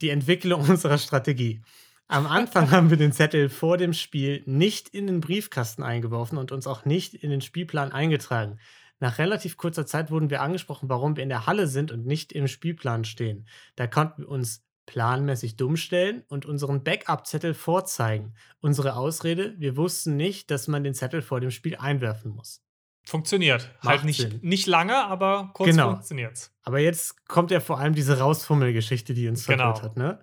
Die 0.01 0.11
Entwicklung 0.11 0.61
unserer 0.69 0.99
Strategie. 0.99 1.63
Am 2.11 2.27
Anfang 2.27 2.73
haben 2.73 2.91
wir 2.91 2.97
den 2.97 3.13
Zettel 3.13 3.49
vor 3.49 3.77
dem 3.77 3.93
Spiel 3.93 4.43
nicht 4.45 4.89
in 4.89 5.07
den 5.07 5.21
Briefkasten 5.21 5.85
eingeworfen 5.85 6.39
und 6.39 6.51
uns 6.51 6.67
auch 6.67 6.85
nicht 6.85 7.15
in 7.15 7.31
den 7.31 7.41
Spielplan 7.41 7.93
eingetragen. 7.93 8.59
Nach 8.99 9.19
relativ 9.19 9.57
kurzer 9.57 9.87
Zeit 9.87 10.11
wurden 10.11 10.29
wir 10.29 10.43
angesprochen, 10.43 10.89
warum 10.89 11.15
wir 11.15 11.23
in 11.23 11.29
der 11.29 11.47
Halle 11.47 11.69
sind 11.69 11.93
und 11.93 12.07
nicht 12.07 12.33
im 12.33 12.49
Spielplan 12.49 13.05
stehen. 13.05 13.47
Da 13.77 13.87
konnten 13.87 14.23
wir 14.23 14.29
uns 14.29 14.65
planmäßig 14.87 15.57
dumm 15.57 15.77
stellen 15.77 16.25
und 16.27 16.47
unseren 16.47 16.83
Backup-Zettel 16.83 17.55
vorzeigen. 17.55 18.35
Unsere 18.61 18.97
Ausrede, 18.97 19.55
wir 19.59 19.77
wussten 19.77 20.17
nicht, 20.17 20.51
dass 20.51 20.67
man 20.67 20.83
den 20.83 20.95
Zettel 20.95 21.23
vor 21.23 21.41
dem 21.41 21.53
Spiel 21.53 21.77
einwerfen 21.77 22.33
muss. 22.33 22.61
Funktioniert. 23.05 23.71
Macht 23.83 23.87
halt 23.99 24.05
nicht, 24.05 24.21
Sinn. 24.21 24.41
nicht 24.43 24.67
lange, 24.67 24.97
aber 24.97 25.51
kurz 25.55 25.71
Genau. 25.71 25.93
funktioniert's. 25.93 26.53
Aber 26.65 26.81
jetzt 26.81 27.25
kommt 27.29 27.53
ja 27.53 27.61
vor 27.61 27.79
allem 27.79 27.95
diese 27.95 28.19
Rausfummelgeschichte, 28.19 29.15
die 29.15 29.29
uns 29.29 29.47
Genau. 29.47 29.75
verwirrt 29.77 29.83
hat. 29.85 29.97
Ne? 29.97 30.19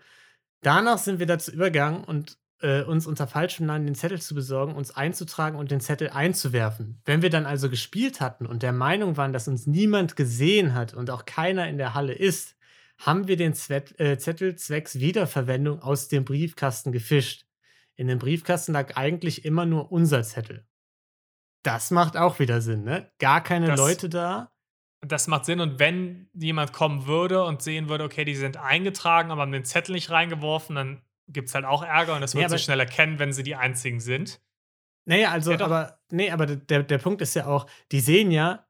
Danach 0.67 0.97
sind 0.97 1.19
wir 1.19 1.25
dazu 1.27 1.49
übergegangen 1.51 2.03
und 2.03 2.37
äh, 2.59 2.81
uns 2.83 3.07
unter 3.07 3.25
falschem 3.25 3.67
Namen 3.67 3.85
den 3.85 3.95
Zettel 3.95 4.19
zu 4.19 4.35
besorgen, 4.35 4.75
uns 4.75 4.91
einzutragen 4.91 5.57
und 5.57 5.71
den 5.71 5.79
Zettel 5.79 6.09
einzuwerfen. 6.09 7.01
Wenn 7.05 7.21
wir 7.21 7.29
dann 7.29 7.45
also 7.45 7.69
gespielt 7.69 8.19
hatten 8.19 8.45
und 8.45 8.63
der 8.63 8.73
Meinung 8.73 9.15
waren, 9.15 9.31
dass 9.31 9.47
uns 9.47 9.65
niemand 9.65 10.17
gesehen 10.17 10.73
hat 10.73 10.93
und 10.93 11.09
auch 11.09 11.23
keiner 11.23 11.69
in 11.69 11.77
der 11.77 11.93
Halle 11.93 12.11
ist, 12.13 12.57
haben 12.97 13.29
wir 13.29 13.37
den 13.37 13.53
Zwet 13.53 13.97
äh, 13.97 14.17
Zettel 14.17 14.57
zwecks 14.57 14.99
Wiederverwendung 14.99 15.81
aus 15.81 16.09
dem 16.09 16.25
Briefkasten 16.25 16.91
gefischt. 16.91 17.45
In 17.95 18.07
dem 18.07 18.19
Briefkasten 18.19 18.73
lag 18.73 18.97
eigentlich 18.97 19.45
immer 19.45 19.65
nur 19.65 19.89
unser 19.91 20.21
Zettel. 20.23 20.65
Das 21.63 21.91
macht 21.91 22.17
auch 22.17 22.39
wieder 22.39 22.59
Sinn, 22.59 22.83
ne? 22.83 23.09
Gar 23.19 23.41
keine 23.41 23.67
Das- 23.67 23.79
Leute 23.79 24.09
da. 24.09 24.51
Das 25.01 25.27
macht 25.27 25.45
Sinn. 25.45 25.59
Und 25.59 25.79
wenn 25.79 26.29
jemand 26.33 26.73
kommen 26.73 27.05
würde 27.05 27.43
und 27.43 27.61
sehen 27.61 27.87
würde, 27.89 28.03
okay, 28.03 28.25
die 28.25 28.35
sind 28.35 28.57
eingetragen, 28.57 29.31
aber 29.31 29.41
haben 29.43 29.51
den 29.51 29.65
Zettel 29.65 29.93
nicht 29.93 30.09
reingeworfen, 30.09 30.75
dann 30.75 31.01
gibt 31.27 31.49
es 31.49 31.55
halt 31.55 31.65
auch 31.65 31.83
Ärger 31.83 32.15
und 32.15 32.21
das 32.21 32.33
Ja, 32.33 32.39
wird 32.41 32.49
sie 32.49 32.53
aber- 32.55 32.59
schnell 32.59 32.79
erkennen, 32.79 33.19
wenn 33.19 33.33
sie 33.33 33.43
die 33.43 33.55
einzigen 33.55 33.99
sind. 33.99 34.41
Naja, 35.05 35.31
also, 35.31 35.51
Ja, 35.53 35.61
aber, 35.61 35.99
nee, 36.11 36.31
aber 36.31 36.45
der, 36.47 36.83
der 36.83 36.97
Punkt 36.97 37.21
ist 37.21 37.33
ja 37.35 37.45
auch, 37.47 37.67
die 37.91 37.99
sehen 37.99 38.31
ja, 38.31 38.65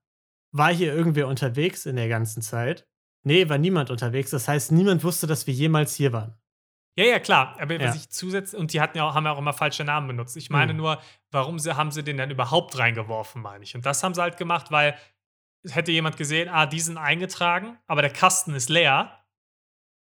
war 0.52 0.74
hier 0.74 0.94
irgendwer 0.94 1.28
unterwegs 1.28 1.86
in 1.86 1.96
der 1.96 2.08
ganzen 2.10 2.42
Zeit? 2.42 2.88
Nee, 3.24 3.50
war 3.50 3.58
niemand 3.58 3.90
unterwegs. 3.90 4.32
Das 4.32 4.48
heißt, 4.48 4.72
niemand 4.72 5.04
wusste, 5.04 5.28
dass 5.28 5.48
wir 5.48 5.54
jemals 5.54 5.96
hier 5.96 6.14
waren. 6.14 6.36
Ja, 6.98 7.06
ja, 7.06 7.20
klar. 7.20 7.56
Aber 7.60 7.76
Ja. 7.76 7.88
was 7.90 7.96
ich 7.96 8.10
zusätzlich, 8.10 8.60
und 8.60 8.74
die 8.74 8.82
hatten 8.82 8.98
ja 8.98 9.04
auch, 9.08 9.14
haben 9.14 9.26
ja 9.26 9.32
auch 9.32 9.38
immer 9.38 9.54
falsche 9.54 9.84
Namen 9.84 10.08
benutzt. 10.08 10.36
Ich 10.38 10.50
meine 10.50 10.74
Mhm. 10.74 10.80
nur, 10.80 11.02
warum 11.32 11.60
sie, 11.60 11.76
haben 11.76 11.92
sie 11.92 12.04
den 12.04 12.18
dann 12.18 12.32
überhaupt 12.32 12.78
reingeworfen, 12.78 13.42
meine 13.42 13.64
ich. 13.64 13.76
Und 13.76 13.86
das 13.86 14.02
haben 14.04 14.14
sie 14.14 14.22
halt 14.22 14.38
gemacht, 14.38 14.72
weil 14.72 14.96
hätte 15.68 15.92
jemand 15.92 16.18
gesehen, 16.18 16.50
ah, 16.50 16.66
die 16.66 16.80
sind 16.80 16.98
eingetragen, 16.98 17.78
aber 17.88 18.02
der 18.02 18.12
Kasten 18.12 18.54
ist 18.54 18.70
leer. 18.70 19.14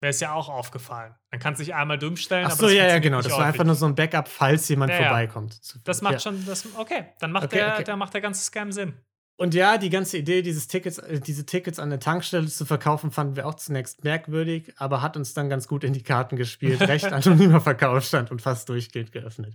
Wäre 0.02 0.10
es 0.10 0.20
ja 0.20 0.32
auch 0.32 0.48
aufgefallen. 0.48 1.14
Dann 1.30 1.40
kannst 1.40 1.60
du 1.60 1.64
dich 1.64 1.74
einmal 1.74 1.98
dumm 1.98 2.16
stellen. 2.16 2.46
Ach 2.48 2.56
so, 2.56 2.68
ja, 2.68 2.86
ja, 2.86 2.98
genau. 3.00 3.20
Das 3.20 3.32
war 3.32 3.44
einfach 3.44 3.64
nur 3.64 3.74
so 3.74 3.84
ein 3.84 3.94
Backup, 3.94 4.28
falls 4.28 4.66
jemand 4.70 4.90
Ja, 4.92 4.98
ja. 4.98 5.08
vorbeikommt. 5.08 5.62
zu 5.62 5.78
Das 5.84 6.00
macht 6.00 6.14
ja. 6.14 6.18
schon, 6.20 6.46
das, 6.46 6.66
okay, 6.74 7.08
dann 7.18 7.32
macht, 7.32 7.44
Okay, 7.44 7.56
der, 7.56 7.74
okay. 7.74 7.84
dann 7.84 7.98
macht 7.98 8.14
der 8.14 8.22
ganze 8.22 8.42
Scam 8.42 8.72
Sinn. 8.72 8.94
Und 9.36 9.54
ja, 9.54 9.78
die 9.78 9.88
ganze 9.88 10.18
Idee, 10.18 10.42
dieses 10.42 10.68
Tickets, 10.68 10.98
äh, 10.98 11.18
diese 11.18 11.46
Tickets 11.46 11.78
an 11.78 11.88
der 11.88 11.98
Tankstelle 11.98 12.46
zu 12.46 12.66
verkaufen, 12.66 13.10
fanden 13.10 13.36
wir 13.36 13.46
auch 13.46 13.54
zunächst 13.54 14.04
merkwürdig, 14.04 14.72
aber 14.76 15.00
hat 15.00 15.16
uns 15.16 15.32
dann 15.32 15.48
ganz 15.48 15.66
gut 15.66 15.82
in 15.82 15.94
die 15.94 16.02
Karten 16.02 16.36
gespielt. 16.36 16.80
Recht 16.82 17.06
anonymer 17.12 17.60
Verkaufsstand 17.62 18.30
und 18.30 18.42
fast 18.42 18.68
durchgehend 18.68 19.12
geöffnet. 19.12 19.54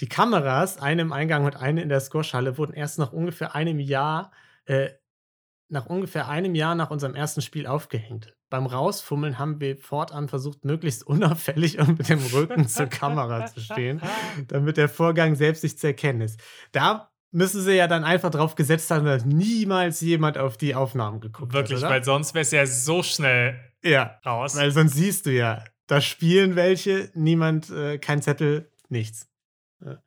Die 0.00 0.08
Kameras, 0.08 0.78
eine 0.78 1.02
im 1.02 1.12
Eingang 1.12 1.44
und 1.44 1.56
eine 1.56 1.82
in 1.82 1.88
der 1.88 2.00
Squash-Halle, 2.00 2.58
wurden 2.58 2.72
erst 2.74 2.98
nach 2.98 3.12
ungefähr 3.12 3.54
einem 3.54 3.78
Jahr, 3.78 4.32
äh, 4.64 4.90
nach 5.70 5.86
ungefähr 5.86 6.28
einem 6.28 6.54
Jahr 6.54 6.74
nach 6.74 6.90
unserem 6.90 7.14
ersten 7.14 7.40
Spiel 7.40 7.66
aufgehängt. 7.66 8.36
Beim 8.50 8.66
Rausfummeln 8.66 9.38
haben 9.38 9.60
wir 9.60 9.76
fortan 9.78 10.28
versucht, 10.28 10.64
möglichst 10.64 11.06
unauffällig 11.06 11.78
und 11.78 11.98
mit 11.98 12.08
dem 12.08 12.18
Rücken 12.18 12.68
zur 12.68 12.86
Kamera 12.86 13.46
zu 13.46 13.60
stehen, 13.60 14.02
damit 14.48 14.76
der 14.76 14.88
Vorgang 14.88 15.36
selbst 15.36 15.62
nicht 15.62 15.78
zu 15.78 15.86
erkennen 15.86 16.22
ist. 16.22 16.40
Da 16.72 17.10
müssen 17.30 17.62
sie 17.62 17.76
ja 17.76 17.86
dann 17.86 18.02
einfach 18.02 18.30
drauf 18.30 18.56
gesetzt 18.56 18.90
haben, 18.90 19.06
dass 19.06 19.24
niemals 19.24 20.00
jemand 20.00 20.36
auf 20.36 20.56
die 20.56 20.74
Aufnahmen 20.74 21.20
geguckt 21.20 21.52
Wirklich, 21.52 21.78
hat, 21.78 21.84
oder? 21.84 21.94
weil 21.94 22.04
sonst 22.04 22.34
wäre 22.34 22.42
es 22.42 22.50
ja 22.50 22.66
so 22.66 23.04
schnell 23.04 23.58
ja, 23.82 24.18
raus. 24.26 24.56
weil 24.56 24.72
sonst 24.72 24.94
siehst 24.94 25.26
du 25.26 25.30
ja, 25.30 25.64
da 25.86 26.00
spielen 26.00 26.56
welche, 26.56 27.10
niemand, 27.14 27.70
äh, 27.70 27.98
kein 27.98 28.20
Zettel, 28.20 28.70
nichts. 28.88 29.28
Ja. 29.84 30.02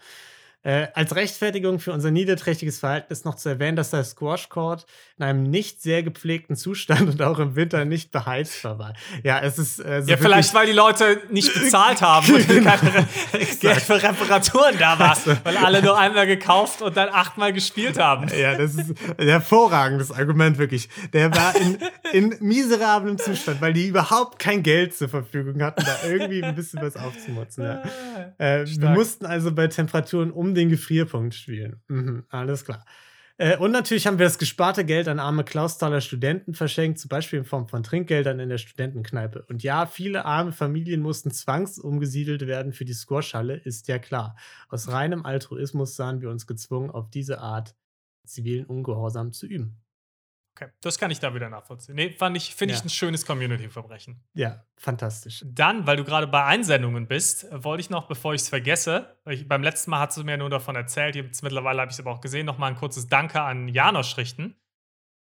Äh, 0.64 0.88
als 0.94 1.14
Rechtfertigung 1.14 1.80
für 1.80 1.92
unser 1.92 2.10
niederträchtiges 2.10 2.80
Verhalten 2.80 3.12
ist 3.12 3.26
noch 3.26 3.36
zu 3.36 3.50
erwähnen, 3.50 3.76
dass 3.76 3.90
der 3.90 4.06
Squash 4.06 4.48
Court 4.48 4.86
in 5.18 5.26
einem 5.26 5.44
nicht 5.44 5.82
sehr 5.82 6.04
gepflegten 6.04 6.56
Zustand 6.56 7.02
und 7.10 7.22
auch 7.22 7.38
im 7.40 7.58
Winter 7.58 7.84
nicht 7.84 8.12
beheizbar 8.12 8.80
war. 8.80 8.94
Ja, 9.24 9.42
es 9.42 9.60
ist 9.60 9.80
äh, 9.80 10.02
so 10.02 10.12
ja, 10.12 10.18
vielleicht, 10.18 10.54
weil 10.54 10.66
die 10.66 10.72
Leute 10.72 11.20
nicht 11.30 11.54
bezahlt 11.54 12.02
haben 12.02 12.34
und 12.34 12.48
Genau. 12.54 12.72
keine 12.72 12.94
Re 12.94 13.06
Geld 13.60 13.82
für 13.82 14.02
Reparaturen 14.02 14.78
da 14.78 14.98
war. 15.00 15.10
Also. 15.12 15.36
Weil 15.44 15.58
alle 15.58 15.82
nur 15.82 15.98
einmal 15.98 16.28
gekauft 16.28 16.82
und 16.82 16.96
dann 16.96 17.10
achtmal 17.10 17.52
gespielt 17.52 18.00
haben. 18.00 18.28
Ja, 18.38 18.56
das 18.56 18.76
ist 18.76 18.94
ein 19.18 19.28
hervorragendes 19.28 20.12
Argument, 20.12 20.58
wirklich. 20.58 20.88
Der 21.12 21.36
war 21.36 21.54
in, 21.56 21.78
in 22.14 22.36
miserablem 22.40 23.18
Zustand, 23.18 23.60
weil 23.60 23.74
die 23.74 23.88
überhaupt 23.88 24.40
kein 24.40 24.64
Geld 24.64 24.96
zur 24.96 25.10
Verfügung 25.10 25.62
hatten, 25.62 25.84
da 25.84 26.08
irgendwie 26.08 26.44
ein 26.44 26.56
bisschen 26.56 26.82
was 26.82 26.96
aufzumutzen. 26.96 27.64
Ja. 27.66 27.84
Äh, 28.38 28.66
wir 28.66 28.90
mussten 28.90 29.26
also 29.26 29.52
bei 29.52 29.68
Temperaturen 29.68 30.32
um 30.32 30.53
den 30.56 30.70
Gefrierpunkt 30.70 31.36
spielen. 31.36 31.82
Mhm, 31.88 32.26
alles 32.30 32.66
klar. 32.66 32.86
Äh, 33.38 33.58
und 33.58 33.72
natürlich 33.72 34.06
haben 34.06 34.20
wir 34.20 34.26
das 34.26 34.38
gesparte 34.38 34.86
Geld 34.86 35.08
an 35.08 35.20
arme 35.20 35.44
Klaustaler 35.44 36.02
Studenten 36.02 36.54
verschenkt, 36.54 37.00
zum 37.00 37.10
Beispiel 37.10 37.40
in 37.40 37.46
Form 37.46 37.68
von 37.68 37.84
Trinkgeldern 37.84 38.40
in 38.40 38.50
der 38.50 38.60
Studentenkneipe. 38.60 39.44
Und 39.50 39.64
ja, 39.64 39.86
viele 39.86 40.26
arme 40.26 40.52
Familien 40.52 41.02
mussten 41.02 41.32
zwangsumgesiedelt 41.32 42.46
werden 42.46 42.74
für 42.74 42.86
die 42.86 42.94
Squashhalle, 42.94 43.56
ist 43.56 43.88
ja 43.88 43.98
klar. 44.00 44.36
Aus 44.70 44.90
reinem 44.90 45.26
Altruismus 45.26 45.96
sahen 45.96 46.22
wir 46.22 46.30
uns 46.30 46.46
gezwungen, 46.46 46.92
auf 46.92 47.10
diese 47.10 47.40
Art 47.40 47.76
zivilen 48.26 48.66
Ungehorsam 48.66 49.34
zu 49.34 49.48
üben. 49.48 49.83
Okay, 50.56 50.70
das 50.82 51.00
kann 51.00 51.10
ich 51.10 51.20
da 51.20 51.34
wieder 51.34 51.50
nachvollziehen. 51.50 51.96
Nee, 51.96 52.12
fand 52.12 52.38
ich, 52.38 52.54
finde 52.54 52.74
ich 52.76 52.80
Ja. 52.82 52.86
ein 52.86 52.90
schönes 52.90 53.26
Community-Verbrechen. 53.26 54.22
Ja, 54.34 54.64
fantastisch. 54.78 55.44
Dann, 55.48 55.88
weil 55.88 55.98
du 55.98 56.04
gerade 56.04 56.28
bei 56.28 56.44
Einsendungen 56.46 57.08
bist, 57.08 57.46
äh, 57.46 57.64
wollte 57.64 57.82
ich 57.82 57.90
noch, 57.90 58.08
bevor 58.08 58.36
ich 58.36 58.42
es 58.42 58.50
vergesse, 58.50 59.18
ich, 59.28 59.48
beim 59.48 59.64
letzten 59.64 59.90
Mal 59.90 60.00
hast 60.00 60.16
du 60.18 60.24
mir 60.24 60.38
nur 60.38 60.52
davon 60.52 60.76
erzählt, 60.76 61.16
jetzt 61.16 61.42
mittlerweile 61.42 61.82
habe 61.82 61.90
ich 61.90 61.96
es 61.96 62.00
aber 62.00 62.12
auch 62.12 62.22
gesehen, 62.22 62.46
noch 62.46 62.60
mal 62.60 62.68
ein 62.68 62.76
kurzes 62.76 63.08
Danke 63.08 63.42
an 63.42 63.68
Janosch 63.68 64.16
richten 64.18 64.56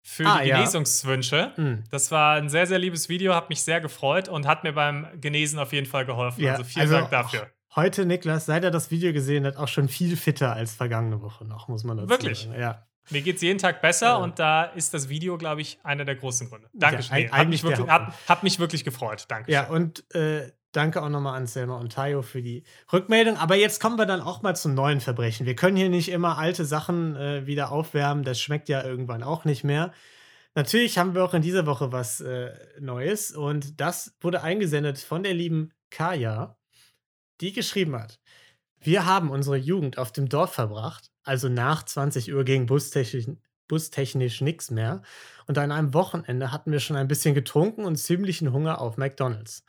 für 0.01 0.25
Ah, 0.25 0.41
die 0.41 0.49
ja. 0.49 0.57
Genesungswünsche. 0.57 1.53
Mhm. 1.57 1.83
Das 1.91 2.09
war 2.09 2.35
ein 2.37 2.49
sehr, 2.49 2.65
sehr 2.65 2.79
liebes 2.79 3.07
Video, 3.09 3.35
hat 3.35 3.49
mich 3.49 3.61
sehr 3.61 3.81
gefreut 3.81 4.29
und 4.29 4.47
hat 4.47 4.63
mir 4.63 4.73
beim 4.73 5.07
Genesen 5.21 5.59
auf 5.59 5.73
jeden 5.73 5.85
Fall 5.85 6.05
geholfen. 6.07 6.41
Ja, 6.41 6.53
also 6.53 6.63
vielen 6.63 6.81
also 6.83 6.95
Dank 6.95 7.11
dafür. 7.11 7.51
Heute, 7.75 8.07
Niklas, 8.07 8.47
seit 8.47 8.63
er 8.63 8.71
das 8.71 8.89
Video 8.89 9.13
gesehen 9.13 9.45
hat, 9.45 9.57
auch 9.57 9.67
schon 9.67 9.89
viel 9.89 10.17
fitter 10.17 10.53
als 10.53 10.73
vergangene 10.73 11.21
Woche 11.21 11.45
noch, 11.45 11.67
muss 11.67 11.83
man 11.83 11.97
dazu 11.97 12.09
Wirklich? 12.09 12.39
sagen. 12.45 12.59
Ja. 12.59 12.87
Mir 13.09 13.21
geht 13.21 13.37
es 13.37 13.41
jeden 13.41 13.59
Tag 13.59 13.81
besser 13.81 14.07
Ja. 14.07 14.15
und 14.17 14.39
da 14.39 14.63
ist 14.63 14.93
das 14.93 15.09
Video, 15.09 15.37
glaube 15.37 15.61
ich, 15.61 15.79
einer 15.83 16.05
der 16.05 16.15
großen 16.15 16.49
Gründe. 16.49 16.69
Dankeschön. 16.73 17.15
Nee, 17.17 17.29
hat, 17.29 17.47
mich 17.47 17.63
wirklich, 17.63 17.87
hat, 17.87 18.13
hat 18.27 18.43
mich 18.43 18.59
wirklich 18.59 18.83
gefreut. 18.83 19.25
Danke. 19.27 19.51
Ja, 19.51 19.67
und 19.67 20.03
äh, 20.15 20.51
danke 20.71 21.01
auch 21.01 21.09
nochmal 21.09 21.35
an 21.37 21.47
Selma 21.47 21.77
und 21.77 21.91
Tayo 21.91 22.21
für 22.21 22.41
die 22.41 22.63
Rückmeldung. 22.93 23.37
Aber 23.37 23.55
jetzt 23.55 23.81
kommen 23.81 23.97
wir 23.97 24.05
dann 24.05 24.21
auch 24.21 24.41
mal 24.41 24.55
zum 24.55 24.73
neuen 24.73 25.01
Verbrechen. 25.01 25.45
Wir 25.45 25.55
können 25.55 25.77
hier 25.77 25.89
nicht 25.89 26.09
immer 26.09 26.37
alte 26.37 26.65
Sachen 26.65 27.15
äh, 27.15 27.47
wieder 27.47 27.71
aufwärmen. 27.71 28.23
Das 28.23 28.39
schmeckt 28.39 28.69
ja 28.69 28.83
irgendwann 28.83 29.23
auch 29.23 29.45
nicht 29.45 29.63
mehr. 29.63 29.91
Natürlich 30.55 30.97
haben 30.97 31.15
wir 31.15 31.23
auch 31.23 31.33
in 31.33 31.41
dieser 31.41 31.65
Woche 31.65 31.91
was 31.91 32.21
äh, 32.21 32.51
Neues. 32.79 33.31
Und 33.31 33.79
das 33.79 34.15
wurde 34.21 34.41
eingesendet 34.43 34.99
von 34.99 35.23
der 35.23 35.33
lieben 35.33 35.71
Kaya, 35.89 36.57
die 37.41 37.53
geschrieben 37.53 37.95
hat. 37.95 38.19
Wir 38.79 39.05
haben 39.05 39.29
unsere 39.29 39.57
Jugend 39.57 39.97
auf 39.97 40.11
dem 40.11 40.29
Dorf 40.29 40.53
verbracht, 40.53 41.11
also 41.23 41.49
nach 41.49 41.83
20 41.83 42.33
Uhr 42.33 42.43
ging 42.43 42.65
bustechnisch, 42.65 43.27
bustechnisch 43.67 44.41
nichts 44.41 44.71
mehr. 44.71 45.01
Und 45.47 45.57
an 45.57 45.71
einem 45.71 45.93
Wochenende 45.93 46.51
hatten 46.51 46.71
wir 46.71 46.79
schon 46.79 46.95
ein 46.95 47.07
bisschen 47.07 47.35
getrunken 47.35 47.85
und 47.85 47.97
ziemlichen 47.97 48.51
Hunger 48.53 48.79
auf 48.81 48.97
McDonalds. 48.97 49.63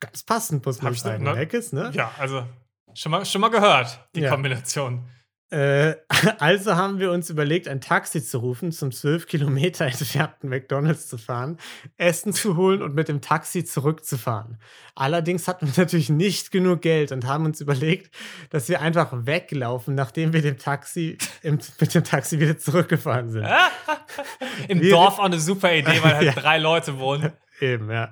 Ganz 0.00 0.22
passend, 0.22 0.64
muss 0.66 0.82
man 0.82 0.94
sagen. 0.94 1.24
ne? 1.24 1.32
Leckes, 1.32 1.72
ne? 1.72 1.90
Ja, 1.94 2.12
also 2.18 2.46
schon 2.94 3.12
mal, 3.12 3.24
schon 3.24 3.40
mal 3.40 3.48
gehört, 3.50 3.98
die 4.14 4.20
Ja. 4.20 4.30
Kombination. 4.30 5.04
Äh, 5.50 5.94
also 6.38 6.74
haben 6.74 6.98
wir 6.98 7.12
uns 7.12 7.30
überlegt, 7.30 7.68
ein 7.68 7.80
Taxi 7.80 8.22
zu 8.22 8.38
rufen, 8.38 8.72
zum 8.72 8.90
12 8.90 9.26
Kilometer 9.26 9.84
entfernten 9.86 10.48
McDonalds 10.48 11.08
zu 11.08 11.18
fahren, 11.18 11.58
Essen 11.96 12.32
zu 12.32 12.56
holen 12.56 12.82
und 12.82 12.94
mit 12.94 13.08
dem 13.08 13.20
Taxi 13.20 13.64
zurückzufahren. 13.64 14.58
Allerdings 14.96 15.46
hatten 15.46 15.66
wir 15.66 15.74
natürlich 15.84 16.08
nicht 16.10 16.50
genug 16.50 16.82
Geld 16.82 17.12
und 17.12 17.26
haben 17.26 17.44
uns 17.44 17.60
überlegt, 17.60 18.12
dass 18.50 18.68
wir 18.68 18.80
einfach 18.80 19.12
weglaufen, 19.26 19.94
nachdem 19.94 20.32
wir 20.32 20.42
dem 20.42 20.58
Taxi, 20.58 21.16
im, 21.42 21.58
mit 21.80 21.94
dem 21.94 22.02
Taxi 22.04 22.40
wieder 22.40 22.58
zurückgefahren 22.58 23.30
sind. 23.30 23.46
Im 24.68 24.80
Wir- 24.80 24.90
Dorf 24.90 25.18
auch 25.18 25.24
eine 25.24 25.38
super 25.38 25.72
Idee, 25.74 26.02
weil 26.02 26.14
halt 26.16 26.24
Ja. 26.24 26.32
drei 26.32 26.58
Leute 26.58 26.98
wohnen. 26.98 27.32
Eben, 27.60 27.90
ja. 27.90 28.10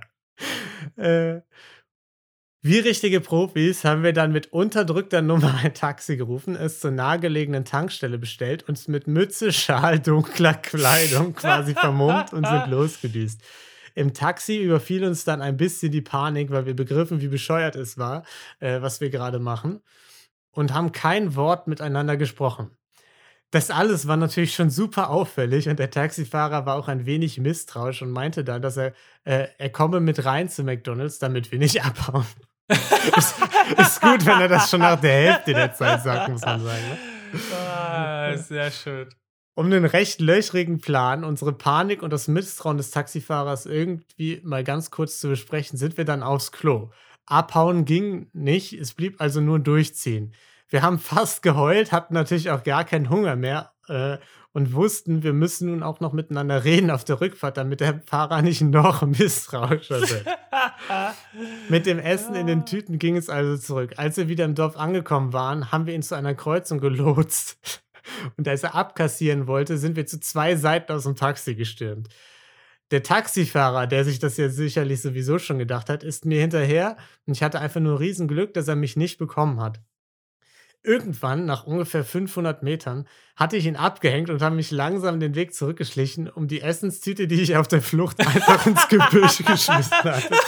Äh, 0.97 1.41
wie 2.67 2.79
richtige 2.79 3.21
Profis 3.21 3.85
haben 3.85 4.03
wir 4.03 4.15
dann 4.15 4.33
mit 4.33 4.51
unterdrückter 4.51 5.21
Nummer 5.21 5.55
ein 5.63 5.75
Taxi 5.75 6.17
gerufen, 6.17 6.57
es 6.57 6.81
zur 6.81 6.93
nahegelegenen 6.93 7.67
Tankstelle 7.67 8.17
bestellt, 8.17 8.67
uns 8.67 8.89
mit 8.89 9.07
Mütze, 9.07 9.53
Schal, 9.53 9.99
dunkler 9.99 10.55
Kleidung 10.55 11.35
quasi 11.35 11.75
vermummt 11.75 12.33
und 12.33 12.47
sind 12.47 12.67
losgedüst. 12.71 13.43
Im 13.95 14.15
Taxi 14.15 14.57
überfiel 14.57 15.05
uns 15.05 15.25
dann 15.25 15.43
ein 15.43 15.59
bisschen 15.59 15.93
die 15.93 16.01
Panik, 16.01 16.51
weil 16.53 16.65
wir 16.65 16.75
begriffen, 16.75 17.21
wie 17.21 17.29
bescheuert 17.29 17.77
es 17.77 17.99
war, 17.99 18.25
äh, 18.61 18.81
was 18.81 19.03
wir 19.03 19.11
gerade 19.11 19.41
machen, 19.41 19.83
und 20.51 20.73
haben 20.73 20.93
kein 20.93 21.37
Wort 21.37 21.67
miteinander 21.67 22.17
gesprochen. 22.17 22.71
Das 23.51 23.71
alles 23.71 24.09
war 24.09 24.17
natürlich 24.17 24.55
schon 24.55 24.71
super 24.71 25.11
auffällig 25.11 25.69
und 25.69 25.79
der 25.79 25.91
Taxifahrer 25.91 26.65
war 26.65 26.77
auch 26.77 26.89
ein 26.89 27.05
wenig 27.05 27.39
misstrauisch 27.39 28.01
und 28.01 28.11
meinte 28.11 28.43
dann, 28.43 28.63
dass 28.63 28.79
er, 28.79 28.95
äh, 29.25 29.49
er 29.59 29.69
komme 29.69 30.01
mit 30.01 30.25
rein 30.25 30.49
zu 30.49 30.65
McDonalds, 30.65 31.19
damit 31.19 31.53
wir 31.53 31.59
nicht 31.59 31.85
abhauen. 31.85 32.25
Ist, 32.69 33.35
ist 33.79 34.01
gut, 34.01 34.25
wenn 34.27 34.41
er 34.41 34.49
das 34.49 34.71
schon 34.71 34.81
nach 34.81 35.01
der 35.01 35.13
Hälfte 35.13 35.53
der 35.53 35.75
Zeit 35.75 36.03
sagt, 36.03 36.31
muss 36.31 36.43
man 36.43 36.63
sagen. 36.63 36.83
Ne? 36.91 37.41
Ah, 37.55 38.37
sehr 38.37 38.71
schön. 38.71 39.09
Um 39.57 39.71
den 39.71 39.85
recht 39.85 40.21
löchrigen 40.21 40.81
Plan, 40.81 41.23
unsere 41.23 41.53
Panik 41.53 42.03
und 42.03 42.13
das 42.13 42.27
Misstrauen 42.27 42.77
des 42.77 42.91
Taxifahrers 42.91 43.67
irgendwie 43.67 44.41
mal 44.43 44.65
ganz 44.65 44.91
kurz 44.91 45.21
zu 45.21 45.29
besprechen, 45.29 45.79
sind 45.79 45.97
wir 45.97 46.05
dann 46.05 46.23
aufs 46.23 46.51
Klo. 46.51 46.91
Abhauen 47.27 47.85
ging 47.85 48.29
nicht, 48.33 48.73
es 48.73 48.95
blieb 48.95 49.21
also 49.21 49.41
nur 49.41 49.61
durchziehen. 49.61 50.35
Wir 50.69 50.83
haben 50.83 50.99
fast 50.99 51.43
geheult, 51.43 51.93
hatten 51.93 52.15
natürlich 52.15 52.51
auch 52.51 52.65
gar 52.65 52.85
keinen 52.85 53.11
Hunger 53.11 53.37
mehr 53.37 53.73
äh, 53.89 54.19
und 54.55 54.73
wussten, 54.73 55.25
wir 55.25 55.33
müssen 55.33 55.69
nun 55.69 55.83
auch 55.83 55.99
noch 55.99 56.13
miteinander 56.13 56.65
reden 56.65 56.91
auf 56.93 57.05
der 57.05 57.21
Rückfahrt, 57.21 57.57
damit 57.57 57.81
der 57.81 58.01
Fahrer 58.07 58.41
nicht 58.41 58.63
noch 58.63 59.03
misstrauischer 59.03 60.01
wird. 60.01 60.27
Mit 61.69 61.87
dem 61.87 61.99
Essen 61.99 62.37
in 62.37 62.47
den 62.47 62.65
Tüten 62.65 63.01
ging 63.01 63.17
es 63.17 63.29
also 63.29 63.61
zurück. 63.61 63.95
Als 63.97 64.17
wir 64.17 64.29
wieder 64.29 64.45
im 64.45 64.55
Dorf 64.55 64.77
angekommen 64.77 65.33
waren, 65.33 65.73
haben 65.73 65.87
wir 65.87 65.95
ihn 65.95 66.03
zu 66.03 66.15
einer 66.15 66.37
Kreuzung 66.37 66.79
gelotst. 66.79 67.83
Und 68.37 68.47
als 68.47 68.63
er 68.63 68.77
abkassieren 68.77 69.49
wollte, 69.49 69.77
sind 69.77 69.97
wir 69.97 70.07
zu 70.07 70.21
zwei 70.21 70.55
Seiten 70.55 70.93
aus 70.93 71.03
dem 71.03 71.17
Taxi 71.17 71.57
gestürmt. 71.57 72.09
Der 72.93 73.03
Taxifahrer, 73.03 73.89
der 73.89 74.05
sich 74.05 74.21
das 74.21 74.37
ja 74.37 74.49
sicherlich 74.51 75.03
sowieso 75.03 75.41
schon 75.41 75.59
gedacht 75.59 75.89
hat, 75.89 76.05
ist 76.05 76.27
mir 76.27 76.41
hinterher 76.41 76.97
und 77.27 77.35
ich 77.35 77.43
hatte 77.43 77.61
einfach 77.61 77.81
nur 77.81 77.99
Riesenglück, 77.99 78.55
dass 78.55 78.69
er 78.69 78.77
mich 78.77 78.95
nicht 78.95 79.19
bekommen 79.19 79.61
hat. 79.61 79.81
Irgendwann, 80.85 81.47
nach 81.47 81.65
ungefähr 81.65 82.05
500 82.05 82.63
Metern, 82.63 83.09
hatte 83.37 83.57
ich 83.57 83.67
ihn 83.67 83.77
abgehängt 83.77 84.31
und 84.31 84.43
habe 84.43 84.55
mich 84.55 84.71
langsam 84.71 85.19
den 85.19 85.35
Weg 85.35 85.55
zurückgeschlichen, 85.55 86.29
um 86.29 86.47
die 86.47 86.61
Essenstüte, 86.61 87.27
die 87.27 87.41
ich 87.41 87.57
auf 87.57 87.67
der 87.67 87.83
Flucht 87.83 88.21
einfach 88.21 88.67
ins 88.67 88.87
Gebüsch 88.89 89.45
geschmissen 89.45 90.05
hatte, 90.05 90.35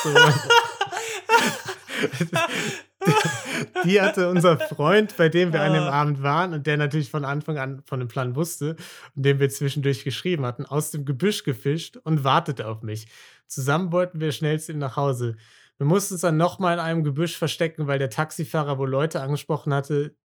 die 3.84 4.00
hatte 4.00 4.28
unser 4.28 4.58
Freund, 4.58 5.16
bei 5.16 5.28
dem 5.28 5.52
wir 5.52 5.62
an 5.62 5.72
dem 5.72 5.84
Ah. 5.84 6.02
Abend 6.02 6.22
waren 6.22 6.52
und 6.52 6.66
der 6.66 6.76
natürlich 6.76 7.10
von 7.10 7.24
Anfang 7.24 7.58
an 7.58 7.82
von 7.86 8.00
dem 8.00 8.08
Plan 8.08 8.36
wusste 8.36 8.76
und 9.14 9.24
den 9.24 9.40
wir 9.40 9.48
zwischendurch 9.48 10.04
geschrieben 10.04 10.44
hatten, 10.44 10.66
aus 10.66 10.90
dem 10.90 11.04
Gebüsch 11.04 11.44
gefischt 11.44 11.96
und 11.96 12.24
wartete 12.24 12.66
auf 12.66 12.82
mich. 12.82 13.06
Zusammen 13.46 13.92
wollten 13.92 14.20
wir 14.20 14.32
schnell 14.32 14.60
zu 14.60 14.72
ihm 14.72 14.78
nach 14.78 14.96
Hause. 14.96 15.36
Wir 15.78 15.86
mussten 15.86 16.14
uns 16.14 16.22
dann 16.22 16.36
nochmal 16.36 16.74
in 16.74 16.80
einem 16.80 17.04
Gebüsch 17.04 17.36
verstecken, 17.36 17.86
weil 17.86 17.98
der 17.98 18.10
Taxifahrer 18.10 18.78
wohl 18.78 18.90
Leute 18.90 19.20
angesprochen 19.20 19.72
hatte 19.72 20.16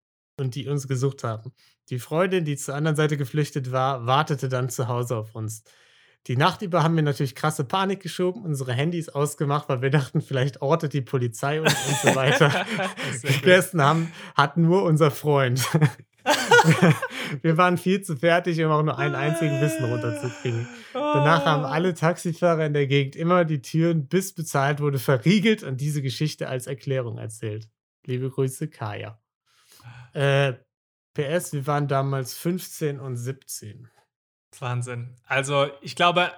und 0.42 0.56
die 0.56 0.68
uns 0.68 0.88
gesucht 0.88 1.24
haben. 1.24 1.52
Die 1.90 2.00
Freundin, 2.00 2.44
die 2.44 2.58
zur 2.58 2.76
anderen 2.76 2.98
Seite 2.98 3.18
geflüchtet 3.18 3.72
war, 3.72 4.06
wartete 4.06 4.50
dann 4.50 4.70
zu 4.70 4.88
Hause 4.88 5.16
auf 5.16 5.36
uns. 5.36 5.64
Die 6.28 6.38
Nacht 6.38 6.62
über 6.62 6.84
haben 6.84 6.96
wir 6.96 7.04
natürlich 7.04 7.34
krasse 7.34 7.64
Panik 7.64 8.00
geschoben, 8.00 8.44
unsere 8.44 8.74
Handys 8.74 9.10
ausgemacht, 9.10 9.70
weil 9.70 9.82
wir 9.82 9.90
dachten, 9.90 10.22
vielleicht 10.22 10.62
ortet 10.62 10.94
die 10.94 11.02
Polizei 11.02 11.62
uns 11.62 11.76
und 11.88 11.98
so 11.98 12.16
weiter. 12.16 12.66
Besten 13.44 13.82
haben, 13.82 14.12
hat 14.36 14.56
nur 14.56 14.84
unser 14.84 15.10
Freund. 15.10 15.68
wir 17.42 17.58
waren 17.58 17.78
viel 17.80 18.02
zu 18.02 18.16
fertig, 18.16 18.64
um 18.64 18.72
auch 18.72 18.84
nur 18.84 19.00
einen 19.00 19.16
einzigen 19.16 19.60
Wissen 19.62 19.86
runterzukriegen. 19.86 20.68
Danach 20.94 21.46
haben 21.46 21.66
alle 21.66 21.96
Taxifahrer 21.96 22.68
in 22.68 22.74
der 22.74 22.86
Gegend 22.86 23.16
immer 23.16 23.44
die 23.44 23.62
Türen, 23.62 24.08
bis 24.08 24.34
bezahlt 24.34 24.80
wurde, 24.80 25.00
verriegelt 25.00 25.64
und 25.64 25.82
diese 25.82 26.04
Geschichte 26.04 26.48
als 26.48 26.68
Erklärung 26.68 27.18
erzählt. 27.18 27.68
Liebe 28.06 28.30
Grüße, 28.30 28.68
Kaya. 28.68 29.21
Äh, 30.14 30.54
PS, 31.14 31.54
wir 31.54 31.68
waren 31.68 31.88
damals 31.88 32.34
15 32.38 33.00
und 33.00 33.18
17. 33.18 33.90
Wahnsinn. 34.60 35.16
Also, 35.26 35.70
ich 35.82 35.96
glaube, 35.96 36.32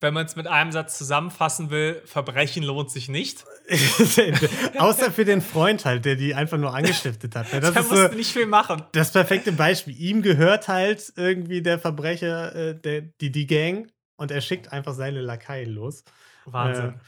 wenn 0.00 0.14
man 0.14 0.24
es 0.24 0.34
mit 0.34 0.46
einem 0.46 0.72
Satz 0.72 0.96
zusammenfassen 0.96 1.70
will, 1.70 2.00
Verbrechen 2.06 2.62
lohnt 2.62 2.90
sich 2.90 3.08
nicht. 3.08 3.44
Außer 4.78 5.12
für 5.12 5.24
den 5.24 5.42
Freund 5.42 5.84
halt, 5.84 6.04
der 6.04 6.16
die 6.16 6.34
einfach 6.34 6.56
nur 6.58 6.74
angestiftet 6.74 7.36
hat. 7.36 7.52
ne? 7.52 7.60
Das 7.60 7.74
da 7.74 7.80
ist 7.80 7.90
musst 7.90 8.10
so 8.10 8.16
nicht 8.16 8.32
viel 8.32 8.46
machen. 8.46 8.82
das 8.92 9.12
perfekte 9.12 9.52
Beispiel. 9.52 9.94
Ihm 10.00 10.22
gehört 10.22 10.68
halt 10.68 11.12
irgendwie 11.16 11.62
der 11.62 11.78
Verbrecher, 11.78 12.54
äh, 12.54 12.74
der, 12.74 13.02
die, 13.02 13.30
die 13.30 13.46
Gang, 13.46 13.92
und 14.16 14.30
er 14.30 14.40
schickt 14.40 14.72
einfach 14.72 14.94
seine 14.94 15.20
Lakaien 15.20 15.70
los. 15.70 16.04
Wahnsinn. 16.46 16.90
Äh. 16.90 16.98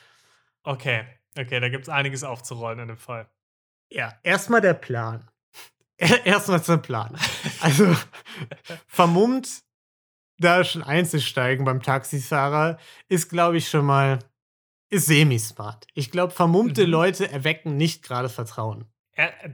Okay, 0.65 1.05
okay, 1.39 1.61
da 1.61 1.69
gibt 1.69 1.85
es 1.85 1.89
einiges 1.89 2.25
aufzurollen 2.25 2.79
in 2.79 2.89
dem 2.89 2.99
Fall. 2.99 3.29
Ja, 3.91 4.15
erstmal 4.23 4.61
der 4.61 4.75
Plan. 4.75 5.31
Erstmal 6.25 6.63
zum 6.63 6.83
Plan. 6.83 7.17
Also, 7.61 7.95
vermummt 8.87 9.49
da 10.39 10.65
schon 10.65 10.83
einzusteigen 10.83 11.65
beim 11.65 11.83
Taxifahrer 11.83 12.79
ist, 13.09 13.29
glaube 13.29 13.59
ich, 13.59 13.69
schon 13.69 13.85
mal 13.87 14.19
ist 14.91 15.07
semi-smart. 15.07 15.87
Ich 15.95 16.11
glaube, 16.11 16.33
vermummte 16.35 16.85
Mhm. 16.85 16.91
Leute 16.91 17.31
erwecken 17.31 17.77
nicht 17.77 18.03
gerade 18.03 18.29
Vertrauen. 18.29 18.85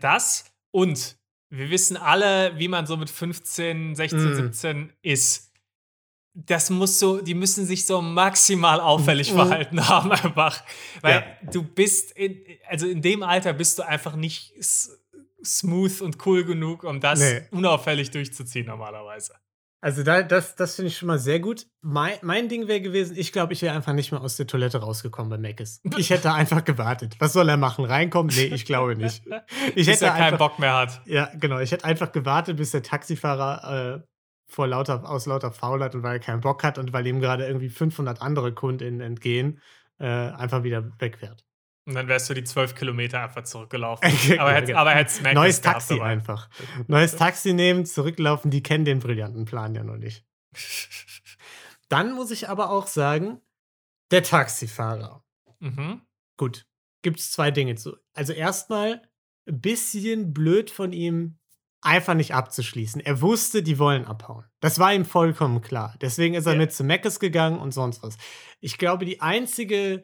Das 0.01 0.47
und 0.73 1.17
wir 1.51 1.71
wissen 1.71 1.97
alle, 1.97 2.59
wie 2.59 2.69
man 2.69 2.87
so 2.87 2.97
mit 2.97 3.09
15, 3.11 3.95
16, 3.95 4.33
Mm. 4.33 4.35
17 4.37 4.93
ist. 5.03 5.53
Das 6.35 6.71
muss 6.71 6.99
so, 6.99 7.21
die 7.21 7.35
müssen 7.35 7.67
sich 7.67 7.87
so 7.87 8.01
maximal 8.03 8.81
auffällig 8.81 9.33
Mm. 9.33 9.37
verhalten 9.37 9.89
haben, 9.89 10.13
einfach. 10.13 10.63
Weil 11.03 11.15
Ja. 11.43 11.51
du 11.51 11.63
bist, 11.63 12.13
in, 12.13 12.41
also 12.69 12.87
in 12.87 13.01
dem 13.03 13.23
Alter 13.23 13.53
bist 13.53 13.79
du 13.79 13.83
einfach 13.87 14.15
nicht 14.17 14.53
smooth 15.57 16.01
und 16.01 16.25
cool 16.27 16.45
genug, 16.45 16.85
um 16.85 17.01
das 17.01 17.21
Nee. 17.21 17.43
unauffällig 17.51 18.11
durchzuziehen, 18.11 18.67
normalerweise. 18.67 19.35
Also 19.81 20.03
da, 20.03 20.23
das, 20.23 20.57
das 20.57 20.75
finde 20.75 20.89
ich 20.89 20.99
schon 20.99 21.07
mal 21.07 21.21
sehr 21.21 21.39
gut. 21.39 21.67
Mein, 21.83 22.15
mein 22.23 22.49
Ding 22.49 22.67
wäre 22.67 22.81
gewesen, 22.81 23.17
ich 23.17 23.31
glaube, 23.31 23.53
ich 23.53 23.63
wäre 23.63 23.77
einfach 23.77 23.93
nicht 23.93 24.11
mehr 24.11 24.21
aus 24.21 24.35
der 24.37 24.49
Toilette 24.49 24.79
rausgekommen 24.79 25.31
bei 25.31 25.39
Meckes. 25.39 25.81
Ich 25.97 26.11
hätte 26.11 26.33
einfach 26.33 26.65
gewartet. 26.65 27.15
Was 27.21 27.33
soll 27.33 27.49
er 27.49 27.57
machen? 27.57 27.85
Reinkommen? 27.85 28.35
Nee, 28.35 28.47
ich 28.47 28.65
glaube 28.65 28.97
nicht. 28.97 29.23
Ich 29.77 29.87
Bis 29.87 29.87
hätte 29.87 30.07
er 30.07 30.11
keinen 30.13 30.23
einfach, 30.35 30.39
Bock 30.39 30.59
mehr 30.59 30.75
hat. 30.75 31.01
ja, 31.07 31.31
genau. 31.39 31.61
Ich 31.61 31.71
hätte 31.71 31.85
einfach 31.85 32.11
gewartet, 32.11 32.57
bis 32.57 32.73
der 32.73 32.83
Taxifahrer 32.83 33.99
äh, 33.99 34.07
vor 34.51 34.67
lauter, 34.67 35.09
aus 35.09 35.27
lauter 35.27 35.53
Faulheit 35.53 35.95
und 35.95 36.03
weil 36.03 36.15
er 36.15 36.21
keinen 36.21 36.41
Bock 36.41 36.65
hat 36.65 36.77
und 36.79 36.93
weil 36.93 37.07
ihm 37.07 37.21
gerade 37.21 37.47
irgendwie 37.47 37.69
500 37.69 38.21
andere 38.21 38.53
KundInnen 38.53 39.01
entgehen, 39.01 39.61
äh, 40.01 40.07
einfach 40.07 40.65
wieder 40.65 40.91
wegfährt. 40.99 41.45
Und 41.89 41.95
dann 41.95 42.07
wärst 42.07 42.29
du 42.29 42.35
die 42.35 42.45
12 42.45 42.75
Kilometer 42.75 43.23
einfach 43.23 43.45
zurückgelaufen. 43.45 44.07
Aber 44.39 44.53
hättest, 44.53 44.75
aber 44.75 44.91
hättest 44.91 45.23
Mac 45.23 45.33
Neues 45.35 45.63
Taxi 45.63 45.95
dabei. 45.97 46.11
einfach. 46.11 46.51
Neues 46.87 47.17
Taxi 47.17 47.55
nehmen, 47.55 47.87
zurücklaufen, 47.87 48.51
die 48.51 48.63
kennen 48.63 48.85
den 48.85 48.99
brillanten 48.99 49.47
Plan 49.47 49.75
ja 49.75 49.83
noch 49.83 49.97
nicht. 49.97 50.27
Dann 51.89 52.13
muss 52.13 52.31
ich 52.31 52.49
aber 52.51 52.71
auch 52.71 52.87
sagen, 52.87 53.41
der 54.11 54.23
Taxifahrer. 54.23 55.25
Mhm. 55.61 56.03
Gut, 56.37 56.67
gibt 57.03 57.19
es 57.21 57.33
zwei 57.33 57.51
Dinge 57.51 57.77
zu. 57.77 57.97
Also 58.15 58.33
erstmal 58.35 59.03
ein 59.49 59.61
bisschen 59.61 60.35
blöd 60.35 60.71
von 60.71 60.93
ihm, 60.93 61.39
einfach 61.81 62.15
nicht 62.15 62.35
abzuschließen. 62.35 63.01
Er 63.01 63.23
wusste, 63.23 63.63
die 63.63 63.79
wollen 63.79 64.05
abhauen. 64.05 64.45
Das 64.61 64.79
war 64.79 64.93
ihm 64.93 65.05
vollkommen 65.07 65.63
klar. 65.63 65.95
Deswegen 66.03 66.35
ist 66.35 66.45
er 66.47 66.53
Ja. 66.53 66.59
mit 66.59 66.73
zu 66.73 66.85
Meckes 66.85 67.19
gegangen 67.21 67.59
und 67.59 67.73
sonst 67.73 68.03
was. 68.03 68.19
Ich 68.61 68.77
glaube, 68.77 69.05
die 69.07 69.21
einzige, 69.23 70.03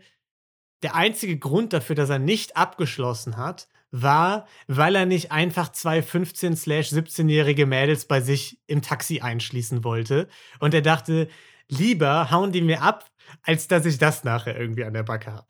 der 0.85 0.95
einzige 0.95 1.37
Grund 1.39 1.73
dafür, 1.73 1.97
dass 1.97 2.11
er 2.11 2.19
nicht 2.21 2.57
abgeschlossen 2.57 3.37
hat, 3.37 3.69
war, 3.91 4.47
weil 4.69 4.95
er 4.97 5.07
nicht 5.07 5.33
einfach 5.33 5.71
zwei 5.73 6.01
15-17-jährige 6.01 7.67
Mädels 7.67 8.07
bei 8.07 8.21
sich 8.21 8.61
im 8.67 8.83
Taxi 8.83 9.21
einschließen 9.21 9.85
wollte. 9.85 10.29
Und 10.59 10.75
er 10.75 10.83
dachte, 10.83 11.29
lieber 11.69 12.31
hauen 12.31 12.53
die 12.53 12.61
mir 12.63 12.83
ab, 12.83 13.11
als 13.43 13.69
dass 13.69 13.87
ich 13.87 13.99
das 13.99 14.25
nachher 14.25 14.59
irgendwie 14.59 14.85
an 14.85 14.95
der 14.95 15.03
Backe 15.05 15.33
habe. 15.33 15.47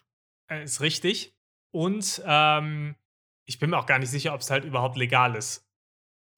Äh, 0.51 0.65
Ist 0.65 0.81
richtig. 0.81 1.35
Und 1.73 2.23
ähm, 2.25 2.95
ich 3.47 3.59
bin 3.59 3.71
mir 3.71 3.79
auch 3.79 3.87
gar 3.87 3.99
nicht 3.99 4.11
sicher, 4.11 4.35
ob 4.35 4.41
es 4.41 4.51
halt 4.51 4.65
überhaupt 4.65 4.97
legal 4.97 5.35
ist, 5.35 5.67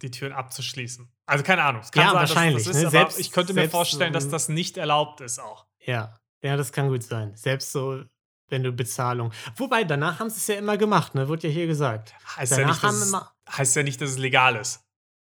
die 0.03 0.11
Türen 0.11 0.33
abzuschließen. 0.33 1.09
Also 1.27 1.45
keine 1.45 1.63
Ahnung. 1.65 1.83
Es 1.83 1.91
kann 1.93 2.05
Ja, 2.05 2.13
sein, 2.13 2.21
dass 2.21 2.31
wahrscheinlich, 2.31 2.65
das 2.65 2.77
ist, 2.77 2.83
ne? 2.85 2.91
Selbst- 2.91 3.21
ich 3.21 3.33
könnte 3.33 3.53
mir 3.53 3.69
vorstellen, 3.69 4.13
dass 4.13 4.29
das 4.29 4.49
nicht 4.49 4.77
erlaubt 4.77 5.21
ist 5.21 5.39
auch. 5.39 5.67
Ja, 5.81 6.19
ja, 6.43 6.57
das 6.57 6.73
kann 6.73 6.89
gut 6.89 7.03
sein. 7.03 7.35
Selbst 7.35 7.73
so, 7.73 8.05
wenn 8.49 8.63
du 8.63 8.73
Bezahlung. 8.73 9.33
Wobei, 9.57 9.85
danach 9.85 10.21
haben 10.21 10.31
sie 10.31 10.39
es 10.39 10.47
ja 10.47 10.57
immer 10.57 10.77
gemacht, 10.77 11.15
ne? 11.15 11.29
Wurde 11.29 11.49
ja 11.49 11.53
hier 11.53 11.67
gesagt. 11.67 12.15
Heißt 12.37 12.53
ja, 12.53 12.59
Danach 12.59 12.73
nicht, 12.75 12.83
dass 12.85 12.91
haben 12.93 13.03
es, 13.03 13.09
immer. 13.09 13.33
heißt 13.51 13.77
ja 13.77 13.83
nicht, 13.83 14.01
dass 14.01 14.11
es 14.11 14.19
legal 14.19 14.57
ist. 14.57 14.85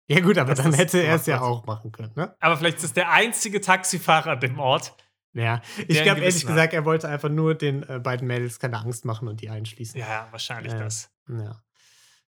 Ja, 0.09 0.21
gut, 0.21 0.39
aber 0.39 0.55
dass 0.55 0.63
dann 0.65 0.73
hätte 0.75 0.99
er 1.03 1.17
es 1.17 1.27
ja 1.27 1.41
auch 1.41 1.67
machen 1.67 1.91
können, 1.93 2.13
ne? 2.15 2.37
Aber 2.41 2.57
vielleicht 2.57 2.79
ist 2.79 2.85
es 2.85 2.93
der 2.93 3.11
einzige 3.11 3.61
Taxifahrer 3.61 4.33
an 4.33 4.41
dem 4.41 4.59
Ort. 4.59 4.95
Ja, 5.33 5.61
ich 5.89 6.03
glaube 6.03 6.21
ehrlich 6.21 6.43
hat. 6.45 6.47
gesagt, 6.49 6.73
er 6.73 6.85
wollte 6.87 7.09
einfach 7.09 7.29
nur 7.29 7.55
den 7.55 7.83
äh, 7.83 7.99
beiden 7.99 8.27
Mädels 8.27 8.59
keine 8.59 8.79
Angst 8.79 9.05
machen 9.05 9.29
und 9.29 9.41
die 9.43 9.51
einschließen. 9.51 9.99
Ja, 10.01 10.09
ja, 10.09 10.29
wahrscheinlich 10.31 10.73
Ja. 10.73 10.79
das. 10.79 11.11
Ja. 11.29 11.63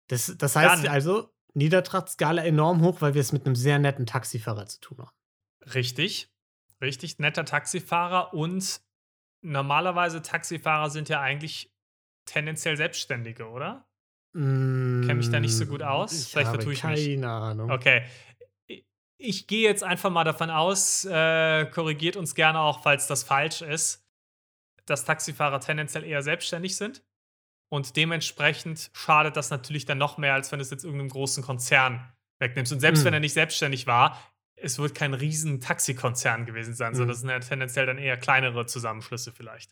Das, 0.08 0.34
das 0.38 0.56
heißt 0.56 0.84
Dann- 0.86 0.92
also, 0.92 1.30
Niedertrachtskala 1.54 2.44
enorm 2.44 2.82
hoch, 2.82 3.00
weil 3.02 3.14
wir 3.14 3.22
es 3.22 3.32
mit 3.32 3.46
einem 3.46 3.56
sehr 3.56 3.80
netten 3.80 4.06
Taxifahrer 4.06 4.66
zu 4.68 4.80
tun 4.82 4.98
haben. 5.00 5.12
Richtig. 5.74 6.30
Richtig 6.82 7.18
netter 7.20 7.46
Taxifahrer 7.46 8.34
und 8.34 8.82
normalerweise 9.52 10.22
Taxifahrer 10.22 10.90
sind 10.90 11.10
ja 11.10 11.22
eigentlich 11.22 11.72
tendenziell 12.26 12.78
Selbstständige, 12.78 13.48
oder? 13.50 13.88
Kenn 14.34 15.08
mich 15.18 15.30
da 15.32 15.40
nicht 15.40 15.56
so 15.56 15.66
gut 15.66 15.82
aus. 15.82 16.14
Ich 16.14 16.32
Vielleicht 16.32 16.48
habe 16.48 16.58
vertue 16.58 16.74
ich 16.74 16.84
mich. 16.84 17.06
keine 17.06 17.30
Ahnung. 17.30 17.72
Okay. 17.72 18.04
Ich- 19.20 19.48
gehe 19.48 19.68
jetzt 19.68 19.84
einfach 19.84 20.12
mal 20.12 20.24
davon 20.26 20.52
aus, 20.52 21.04
äh, 21.06 21.66
korrigiert 21.72 22.16
uns 22.18 22.36
gerne 22.36 22.60
auch, 22.60 22.84
falls 22.84 23.08
das 23.08 23.24
falsch 23.24 23.64
ist, 23.64 24.06
dass 24.86 25.06
Taxifahrer 25.06 25.60
tendenziell 25.60 26.04
eher 26.04 26.22
selbstständig 26.22 26.76
sind. 26.76 27.04
Und 27.70 27.96
dementsprechend 27.96 28.92
schadet 28.94 29.36
das 29.36 29.50
natürlich 29.50 29.86
dann 29.86 29.98
noch 29.98 30.18
mehr, 30.20 30.36
als 30.36 30.52
wenn 30.52 30.60
du 30.60 30.64
es 30.64 30.70
jetzt 30.70 30.84
irgendeinem 30.84 31.10
großen 31.10 31.44
Konzern 31.44 32.08
wegnimmst. 32.40 32.72
Und 32.72 32.80
selbst 32.80 33.00
Hm. 33.00 33.06
wenn 33.06 33.14
er 33.16 33.20
nicht 33.22 33.34
selbstständig 33.34 33.88
war, 33.88 34.22
es 34.58 34.78
wird 34.80 34.96
kein 34.96 35.14
riesen 35.14 35.62
Taxikonzern 35.62 36.46
gewesen 36.46 36.74
sein, 36.74 36.90
Hm. 36.90 36.96
sondern 36.96 37.10
das 37.14 37.22
sind 37.22 37.30
ja 37.30 37.40
tendenziell 37.40 37.86
dann 37.86 37.98
eher 37.98 38.18
kleinere 38.18 38.66
Zusammenschlüsse 38.66 39.32
vielleicht. 39.32 39.72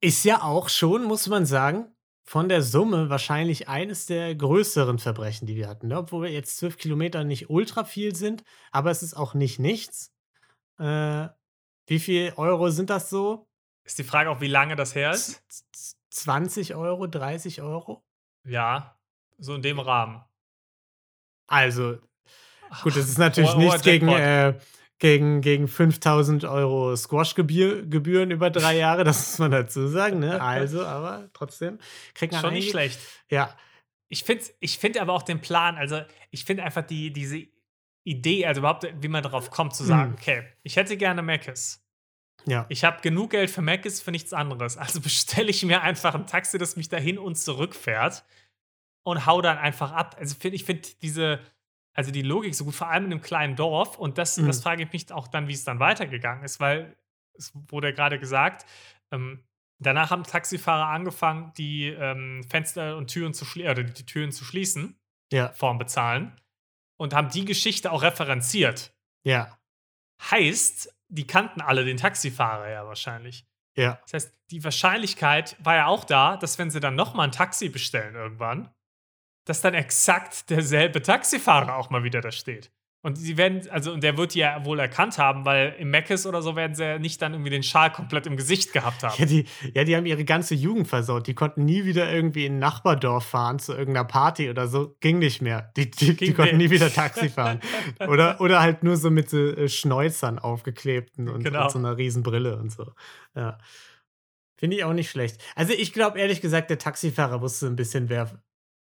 Ist 0.00 0.24
ja 0.24 0.42
auch 0.42 0.68
schon, 0.68 1.04
muss 1.04 1.26
man 1.28 1.46
sagen, 1.46 1.92
von 2.24 2.48
der 2.48 2.60
Summe 2.62 3.08
wahrscheinlich 3.08 3.68
eines 3.68 4.06
der 4.06 4.34
größeren 4.34 4.98
Verbrechen, 4.98 5.46
die 5.46 5.54
wir 5.56 5.68
hatten. 5.68 5.86
Ne? 5.88 5.98
Obwohl 5.98 6.26
jetzt 6.28 6.56
zwölf 6.58 6.76
Kilometer 6.76 7.22
nicht 7.24 7.50
ultra 7.50 7.84
viel 7.84 8.14
sind, 8.16 8.42
aber 8.72 8.90
es 8.90 9.02
ist 9.02 9.14
auch 9.14 9.34
nicht 9.34 9.58
nichts. 9.60 10.12
Äh, 10.78 11.28
wie 11.86 12.00
viel 12.00 12.32
Euro 12.36 12.70
sind 12.70 12.90
das 12.90 13.10
so? 13.10 13.48
Ist 13.84 13.98
die 13.98 14.04
Frage 14.04 14.28
auch, 14.30 14.40
wie 14.40 14.48
lange 14.48 14.74
das 14.74 14.94
her 14.96 15.12
ist? 15.12 15.44
Z- 15.48 15.64
z- 15.72 15.96
20 16.10 16.74
Euro, 16.74 17.06
30 17.06 17.62
Euro? 17.62 18.04
Ja, 18.44 18.98
so 19.38 19.54
in 19.54 19.62
dem 19.62 19.78
Rahmen. 19.78 20.24
Also, 21.46 21.98
gut, 22.82 22.96
das 22.96 23.08
ist 23.08 23.18
natürlich 23.18 23.50
Hoher- 23.50 23.56
hoher 23.56 23.64
nichts 23.64 23.82
gegen, 23.82 24.08
äh, 24.08 24.54
gegen, 24.98 25.40
gegen 25.42 25.68
5000 25.68 26.44
Euro 26.44 26.96
Squash-Gebühren 26.96 28.30
über 28.30 28.50
drei 28.50 28.76
Jahre, 28.78 29.04
das 29.04 29.18
muss 29.26 29.38
man 29.38 29.50
dazu 29.50 29.86
sagen. 29.88 30.20
Ne? 30.20 30.40
Also, 30.40 30.84
aber 30.84 31.28
trotzdem 31.32 31.78
kriegt 32.14 32.32
man 32.32 32.42
Schon 32.42 32.54
nicht 32.54 32.70
schlecht. 32.70 32.98
Ja. 33.30 33.54
ich 34.08 34.24
finde 34.24 34.44
ich 34.60 34.78
find 34.78 34.98
aber 34.98 35.12
auch 35.12 35.22
den 35.22 35.40
Plan, 35.40 35.76
also 35.76 36.00
ich 36.30 36.44
finde 36.44 36.62
einfach 36.64 36.82
die, 36.86 37.12
diese 37.12 37.42
Idee, 38.04 38.46
also 38.46 38.60
überhaupt, 38.60 38.86
wie 39.00 39.08
man 39.08 39.22
darauf 39.22 39.50
kommt, 39.50 39.74
zu 39.74 39.82
sagen, 39.84 40.10
Mhm. 40.12 40.16
okay, 40.18 40.42
ich 40.62 40.76
hätte 40.76 40.96
gerne 40.96 41.22
Mc's. 41.22 41.82
Ja. 42.46 42.64
Ich 42.68 42.84
habe 42.84 43.00
genug 43.02 43.30
Geld 43.32 43.50
für 43.50 43.62
Mc's 43.62 44.00
für 44.00 44.12
nichts 44.12 44.32
anderes. 44.32 44.76
Also 44.76 45.00
bestelle 45.02 45.50
ich 45.50 45.64
mir 45.64 45.82
einfach 45.82 46.14
ein 46.14 46.26
Taxi, 46.26 46.56
das 46.58 46.76
mich 46.76 46.88
dahin 46.88 47.18
und 47.18 47.34
zurückfährt 47.36 48.24
und 49.02 49.26
hau 49.26 49.42
dann 49.42 49.58
einfach 49.58 49.90
ab. 49.92 50.16
Also 50.18 50.36
find, 50.38 50.54
ich 50.54 50.64
finde 50.64 50.88
diese, 51.02 51.40
also 51.96 52.10
die 52.12 52.22
Logik 52.22 52.54
so 52.54 52.64
gut, 52.64 52.74
vor 52.74 52.88
allem 52.88 53.06
in 53.06 53.12
einem 53.12 53.20
kleinen 53.22 53.56
Dorf. 53.56 53.98
Und 53.98 54.18
das, 54.18 54.36
Mhm. 54.36 54.46
das 54.46 54.62
frage 54.62 54.82
ich 54.84 54.92
mich 54.92 55.10
auch 55.12 55.28
dann, 55.28 55.48
wie 55.48 55.54
es 55.54 55.64
dann 55.64 55.80
weitergegangen 55.80 56.44
ist, 56.44 56.60
weil 56.60 56.96
es 57.34 57.52
wurde 57.68 57.88
ja 57.88 57.94
gerade 57.94 58.18
gesagt, 58.18 58.64
ähm, 59.10 59.42
danach 59.78 60.10
haben 60.10 60.22
Taxifahrer 60.24 60.86
angefangen, 60.86 61.52
die 61.56 61.86
ähm, 61.88 62.44
Fenster 62.48 62.96
und 62.96 63.08
Türen 63.08 63.34
zu 63.34 63.44
schließen, 63.44 63.70
oder 63.70 63.82
die 63.82 64.06
Türen 64.06 64.30
zu 64.32 64.44
schließen, 64.44 64.98
Ja. 65.32 65.48
vorm 65.52 65.78
Bezahlen, 65.78 66.38
und 66.98 67.12
haben 67.14 67.28
die 67.30 67.44
Geschichte 67.44 67.90
auch 67.92 68.02
referenziert. 68.02 68.94
Ja. 69.24 69.58
Heißt, 70.30 70.94
die 71.08 71.26
kannten 71.26 71.60
alle 71.60 71.84
den 71.84 71.96
Taxifahrer 71.98 72.70
ja 72.70 72.86
wahrscheinlich. 72.86 73.46
Ja. 73.76 73.98
Das 74.04 74.14
heißt, 74.14 74.34
die 74.50 74.64
Wahrscheinlichkeit 74.64 75.56
war 75.62 75.74
ja 75.76 75.86
auch 75.86 76.04
da, 76.04 76.36
dass 76.36 76.58
wenn 76.58 76.70
sie 76.70 76.80
dann 76.80 76.94
nochmal 76.94 77.28
ein 77.28 77.32
Taxi 77.32 77.68
bestellen 77.68 78.14
irgendwann, 78.14 78.70
dass 79.46 79.62
dann 79.62 79.72
exakt 79.72 80.50
derselbe 80.50 81.00
Taxifahrer 81.00 81.76
auch 81.76 81.88
mal 81.88 82.04
wieder 82.04 82.20
da 82.20 82.30
steht. 82.30 82.70
Und 83.02 83.14
sie 83.14 83.36
werden, 83.36 83.62
also, 83.70 83.92
und 83.92 84.02
der 84.02 84.16
wird 84.16 84.34
die 84.34 84.40
ja 84.40 84.64
wohl 84.64 84.80
erkannt 84.80 85.16
haben, 85.16 85.44
weil 85.44 85.76
im 85.78 85.90
Meckes 85.90 86.26
oder 86.26 86.42
so 86.42 86.56
werden 86.56 86.74
sie 86.74 86.82
ja 86.82 86.98
nicht 86.98 87.22
dann 87.22 87.34
irgendwie 87.34 87.50
den 87.50 87.62
Schal 87.62 87.92
komplett 87.92 88.26
im 88.26 88.36
Gesicht 88.36 88.72
gehabt 88.72 89.04
haben. 89.04 89.14
Ja 89.16 89.26
die, 89.26 89.44
ja, 89.74 89.84
die 89.84 89.94
haben 89.94 90.06
ihre 90.06 90.24
ganze 90.24 90.56
Jugend 90.56 90.88
versaut. 90.88 91.28
Die 91.28 91.34
konnten 91.34 91.64
nie 91.64 91.84
wieder 91.84 92.12
irgendwie 92.12 92.46
in 92.46 92.56
ein 92.56 92.58
Nachbardorf 92.58 93.24
fahren 93.24 93.60
zu 93.60 93.74
irgendeiner 93.74 94.08
Party 94.08 94.50
oder 94.50 94.66
so. 94.66 94.96
Ging 94.98 95.20
nicht 95.20 95.40
mehr. 95.40 95.70
Die, 95.76 95.88
die, 95.88 96.16
die 96.16 96.34
konnten 96.34 96.56
nie 96.56 96.70
wieder 96.70 96.92
Taxi 96.92 97.28
fahren. 97.28 97.60
Oder, 98.08 98.40
oder 98.40 98.60
halt 98.60 98.82
nur 98.82 98.96
so 98.96 99.10
mit 99.10 99.30
so 99.30 99.38
äh, 99.38 99.68
Schnäuzern 99.68 100.40
aufgeklebten 100.40 101.28
und, 101.28 101.44
Genau. 101.44 101.64
und 101.64 101.70
so 101.70 101.78
einer 101.78 101.96
riesen 101.96 102.24
Brille 102.24 102.56
und 102.56 102.72
so. 102.72 102.92
Ja. 103.36 103.58
Finde 104.56 104.76
ich 104.76 104.84
auch 104.84 104.92
nicht 104.94 105.10
schlecht. 105.10 105.40
Also 105.54 105.72
ich 105.74 105.92
glaube 105.92 106.18
ehrlich 106.18 106.40
gesagt, 106.40 106.70
der 106.70 106.78
Taxifahrer 106.78 107.40
wusste 107.40 107.66
ein 107.66 107.76
bisschen, 107.76 108.08
wer 108.08 108.42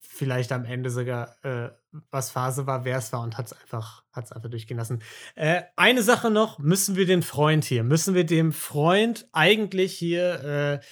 vielleicht 0.07 0.51
am 0.51 0.65
Ende 0.65 0.89
sogar 0.89 1.35
äh, 1.43 1.69
was 2.11 2.31
Phase 2.31 2.67
war, 2.67 2.85
wer 2.85 2.97
es 2.97 3.11
war 3.13 3.21
und 3.21 3.37
hat 3.37 3.47
es 3.47 3.53
einfach, 3.53 4.03
hat's 4.11 4.31
einfach 4.31 4.49
durchgehen 4.49 4.77
lassen. 4.77 5.01
Äh, 5.35 5.63
eine 5.75 6.03
Sache 6.03 6.29
noch, 6.29 6.59
müssen 6.59 6.95
wir 6.95 7.05
den 7.05 7.21
Freund 7.21 7.63
hier, 7.63 7.83
müssen 7.83 8.15
wir 8.15 8.25
dem 8.25 8.51
Freund 8.51 9.27
eigentlich 9.31 9.93
hier 9.93 10.43
äh, 10.43 10.85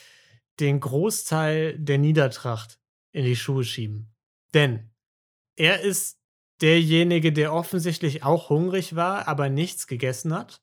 den 0.59 0.79
Großteil 0.79 1.77
der 1.79 1.97
Niedertracht 1.97 2.79
in 3.11 3.25
die 3.25 3.35
Schuhe 3.35 3.63
schieben. 3.63 4.13
Denn 4.53 4.91
er 5.55 5.81
ist 5.81 6.19
derjenige, 6.61 7.33
der 7.33 7.53
offensichtlich 7.53 8.23
auch 8.23 8.49
hungrig 8.49 8.95
war, 8.95 9.27
aber 9.27 9.49
nichts 9.49 9.87
gegessen 9.87 10.33
hat. 10.33 10.61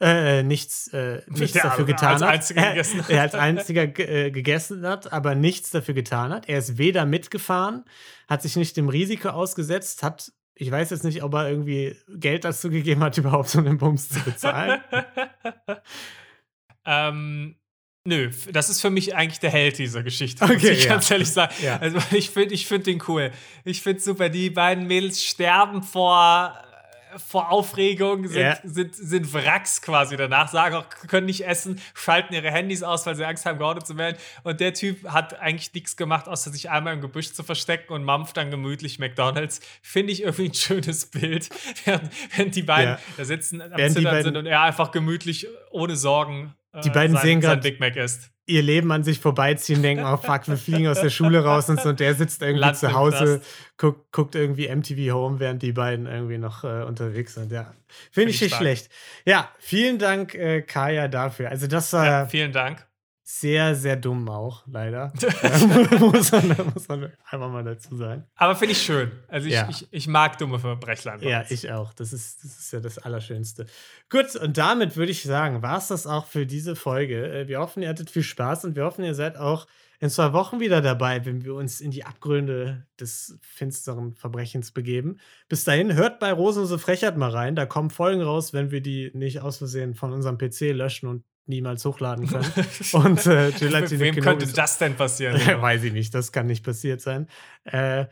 Äh, 0.00 0.44
nichts, 0.44 0.86
äh, 0.92 1.22
nichts 1.26 1.54
Der 1.54 1.64
dafür 1.64 1.84
als 1.84 1.86
getan 1.86 2.14
hat. 2.14 2.22
einziger 2.22 2.68
gegessen 2.70 3.02
hat. 3.02 3.10
er 3.10 3.22
als 3.22 3.34
einziger 3.34 3.86
ge 3.88 4.26
äh, 4.26 4.30
gegessen 4.30 4.86
hat, 4.86 5.12
aber 5.12 5.34
nichts 5.34 5.70
dafür 5.70 5.94
getan 5.94 6.32
hat. 6.32 6.48
Er 6.48 6.58
ist 6.58 6.78
weder 6.78 7.04
mitgefahren, 7.04 7.84
hat 8.28 8.42
sich 8.42 8.54
nicht 8.54 8.76
dem 8.76 8.88
Risiko 8.88 9.30
ausgesetzt, 9.30 10.04
hat, 10.04 10.30
ich 10.54 10.70
weiß 10.70 10.90
jetzt 10.90 11.02
nicht, 11.02 11.24
ob 11.24 11.34
er 11.34 11.48
irgendwie 11.50 11.96
Geld 12.08 12.44
dazu 12.44 12.70
gegeben 12.70 13.02
hat, 13.02 13.18
überhaupt 13.18 13.52
um 13.56 13.64
den 13.64 13.78
Bums 13.78 14.08
zu 14.08 14.20
bezahlen. 14.20 14.80
ähm, 16.86 17.56
nö, 18.04 18.30
das 18.52 18.68
ist 18.70 18.80
für 18.80 18.90
mich 18.90 19.16
eigentlich 19.16 19.40
der 19.40 19.50
Held 19.50 19.78
dieser 19.78 20.02
Geschichte, 20.04 20.46
muss 20.46 20.56
Okay, 20.56 20.70
ich 20.70 20.84
ja. 20.84 20.90
ganz 20.90 21.10
ehrlich 21.10 21.30
sagen. 21.30 21.52
Ja. 21.60 21.78
Also 21.78 21.98
ich 22.12 22.30
finde 22.30 22.54
ich 22.54 22.66
find 22.68 22.86
den 22.86 23.02
cool. 23.08 23.32
Ich 23.64 23.82
finde 23.82 24.00
super, 24.00 24.28
die 24.28 24.50
beiden 24.50 24.86
Mädels 24.86 25.24
sterben 25.24 25.82
vor, 25.82 26.54
äh, 26.56 26.67
vor 27.16 27.50
Aufregung, 27.50 28.26
sind, 28.28 28.40
Ja. 28.40 28.58
sind, 28.64 28.94
sind 28.94 29.32
Wracks 29.32 29.80
quasi 29.82 30.16
danach, 30.16 30.48
sagen 30.48 30.74
auch, 30.76 30.88
können 31.08 31.26
nicht 31.26 31.46
essen, 31.46 31.80
schalten 31.94 32.34
ihre 32.34 32.50
Handys 32.50 32.82
aus, 32.82 33.06
weil 33.06 33.14
sie 33.16 33.24
Angst 33.24 33.46
haben, 33.46 33.58
geortet 33.58 33.86
zu 33.86 33.96
werden. 33.96 34.16
Und 34.42 34.60
der 34.60 34.74
Typ 34.74 35.08
hat 35.08 35.38
eigentlich 35.40 35.72
nichts 35.74 35.96
gemacht, 35.96 36.28
außer 36.28 36.50
sich 36.50 36.70
einmal 36.70 36.94
im 36.94 37.00
Gebüsch 37.00 37.32
zu 37.32 37.42
verstecken 37.42 37.92
und 37.92 38.04
mampft 38.04 38.36
dann 38.36 38.50
gemütlich 38.50 38.98
McDonalds. 38.98 39.60
Finde 39.82 40.12
ich 40.12 40.22
irgendwie 40.22 40.46
ein 40.48 40.54
schönes 40.54 41.06
Bild, 41.06 41.48
während, 41.84 42.10
während 42.36 42.54
die 42.56 42.62
beiden 42.62 42.94
Ja. 42.94 42.98
da 43.16 43.24
sitzen, 43.24 43.60
am 43.62 43.72
Während 43.76 43.94
Zittern 43.96 44.22
sind 44.22 44.36
und 44.36 44.46
er 44.46 44.62
einfach 44.62 44.90
gemütlich, 44.90 45.46
ohne 45.70 45.96
Sorgen, 45.96 46.54
äh, 46.72 46.80
Die 46.82 46.90
beiden 46.90 47.14
sein, 47.16 47.22
sehen 47.22 47.40
sein 47.42 47.50
grad- 47.52 47.62
Big 47.62 47.80
Mac 47.80 47.96
isst. 47.96 48.30
Ihr 48.48 48.62
Leben 48.62 48.90
an 48.92 49.04
sich 49.04 49.20
vorbeiziehen, 49.20 49.82
denken, 49.82 50.04
oh 50.04 50.16
fuck, 50.16 50.48
wir 50.48 50.56
fliegen 50.56 50.88
aus 50.88 51.00
der 51.00 51.10
Schule 51.10 51.44
raus 51.44 51.68
und 51.68 51.80
so. 51.80 51.90
Und 51.90 52.00
der 52.00 52.14
sitzt 52.14 52.40
irgendwie 52.40 52.60
Land 52.60 52.78
zu 52.78 52.94
Hause, 52.94 53.42
guckt, 53.76 54.10
guckt 54.10 54.34
irgendwie 54.34 54.74
MTV 54.74 55.12
Home, 55.12 55.38
während 55.38 55.62
die 55.62 55.72
beiden 55.72 56.06
irgendwie 56.06 56.38
noch 56.38 56.64
äh, 56.64 56.82
unterwegs 56.82 57.34
sind. 57.34 57.52
Ja, 57.52 57.74
finde 58.10 58.30
ich 58.30 58.36
ich 58.36 58.42
nicht 58.42 58.56
schlecht. 58.56 58.88
Ja, 59.26 59.50
vielen 59.58 59.98
Dank, 59.98 60.34
äh, 60.34 60.62
Kaya, 60.62 61.08
dafür. 61.08 61.50
Also, 61.50 61.66
das 61.66 61.92
war 61.92 62.06
Ja, 62.06 62.26
vielen 62.26 62.52
Dank. 62.52 62.87
Sehr, 63.30 63.74
sehr 63.74 63.96
dumm 63.96 64.26
auch, 64.30 64.62
leider. 64.66 65.12
Muss, 66.00 66.32
man, 66.32 66.56
muss 66.72 66.88
man 66.88 67.12
einfach 67.30 67.50
mal 67.50 67.62
dazu 67.62 67.94
sagen. 67.94 68.24
Aber 68.36 68.56
finde 68.56 68.72
ich 68.72 68.80
schön. 68.82 69.12
Also 69.28 69.48
ich, 69.48 69.52
Ja. 69.52 69.68
ich, 69.68 69.86
ich 69.90 70.08
mag 70.08 70.38
dumme 70.38 70.58
Verbrechlein. 70.58 71.20
bei 71.20 71.28
Ja, 71.28 71.44
ich 71.50 71.70
auch. 71.70 71.92
Das 71.92 72.14
ist, 72.14 72.42
das 72.42 72.58
ist 72.58 72.72
ja 72.72 72.80
das 72.80 72.96
Allerschönste. 72.96 73.66
Gut, 74.08 74.34
und 74.36 74.56
damit 74.56 74.96
würde 74.96 75.12
ich 75.12 75.24
sagen, 75.24 75.60
war 75.60 75.76
es 75.76 75.88
das 75.88 76.06
auch 76.06 76.24
für 76.24 76.46
diese 76.46 76.74
Folge. 76.74 77.40
Äh, 77.40 77.48
Wir 77.48 77.58
hoffen, 77.60 77.82
ihr 77.82 77.90
hattet 77.90 78.08
viel 78.08 78.22
Spaß 78.22 78.64
und 78.64 78.76
wir 78.76 78.84
hoffen, 78.84 79.04
ihr 79.04 79.14
seid 79.14 79.36
auch 79.36 79.66
in 80.00 80.08
zwei 80.08 80.32
Wochen 80.32 80.58
wieder 80.58 80.80
dabei, 80.80 81.26
wenn 81.26 81.44
wir 81.44 81.54
uns 81.54 81.82
in 81.82 81.90
die 81.90 82.04
Abgründe 82.04 82.86
des 82.98 83.36
finsteren 83.42 84.14
Verbrechens 84.14 84.70
begeben. 84.72 85.18
Bis 85.50 85.64
dahin, 85.64 85.92
hört 85.92 86.18
bei 86.18 86.32
Rosenlose 86.32 86.78
Frechheit 86.78 87.18
mal 87.18 87.30
rein. 87.30 87.56
Da 87.56 87.66
kommen 87.66 87.90
Folgen 87.90 88.22
raus, 88.22 88.54
wenn 88.54 88.70
wir 88.70 88.80
die 88.80 89.10
nicht 89.12 89.40
aus 89.42 89.58
Versehen 89.58 89.94
von 89.94 90.14
unserem 90.14 90.38
PC 90.38 90.72
löschen 90.72 91.08
und 91.10 91.24
niemals 91.48 91.84
hochladen 91.84 92.26
können. 92.28 92.50
und 92.92 93.26
äh, 93.26 93.52
Gelatine 93.58 94.00
Wem 94.00 94.14
Kenobi 94.14 94.20
könnte 94.20 94.52
das 94.52 94.78
denn 94.78 94.96
passieren? 94.96 95.36
Weiß 95.60 95.82
ich 95.84 95.92
nicht, 95.92 96.14
das 96.14 96.32
kann 96.32 96.46
nicht 96.46 96.64
passiert 96.64 97.00
sein. 97.00 97.28
Äh, 97.64 98.06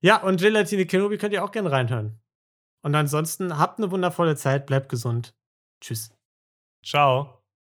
ja, 0.00 0.22
und 0.22 0.40
Gelatine 0.40 0.86
Kenobi 0.86 1.18
könnt 1.18 1.32
ihr 1.32 1.44
auch 1.44 1.52
gerne 1.52 1.70
reinhören. 1.70 2.20
Und 2.82 2.94
ansonsten 2.94 3.58
habt 3.58 3.78
eine 3.78 3.90
wundervolle 3.90 4.36
Zeit, 4.36 4.66
bleibt 4.66 4.88
gesund. 4.88 5.34
Tschüss. 5.80 6.10
Ciao. 6.84 7.39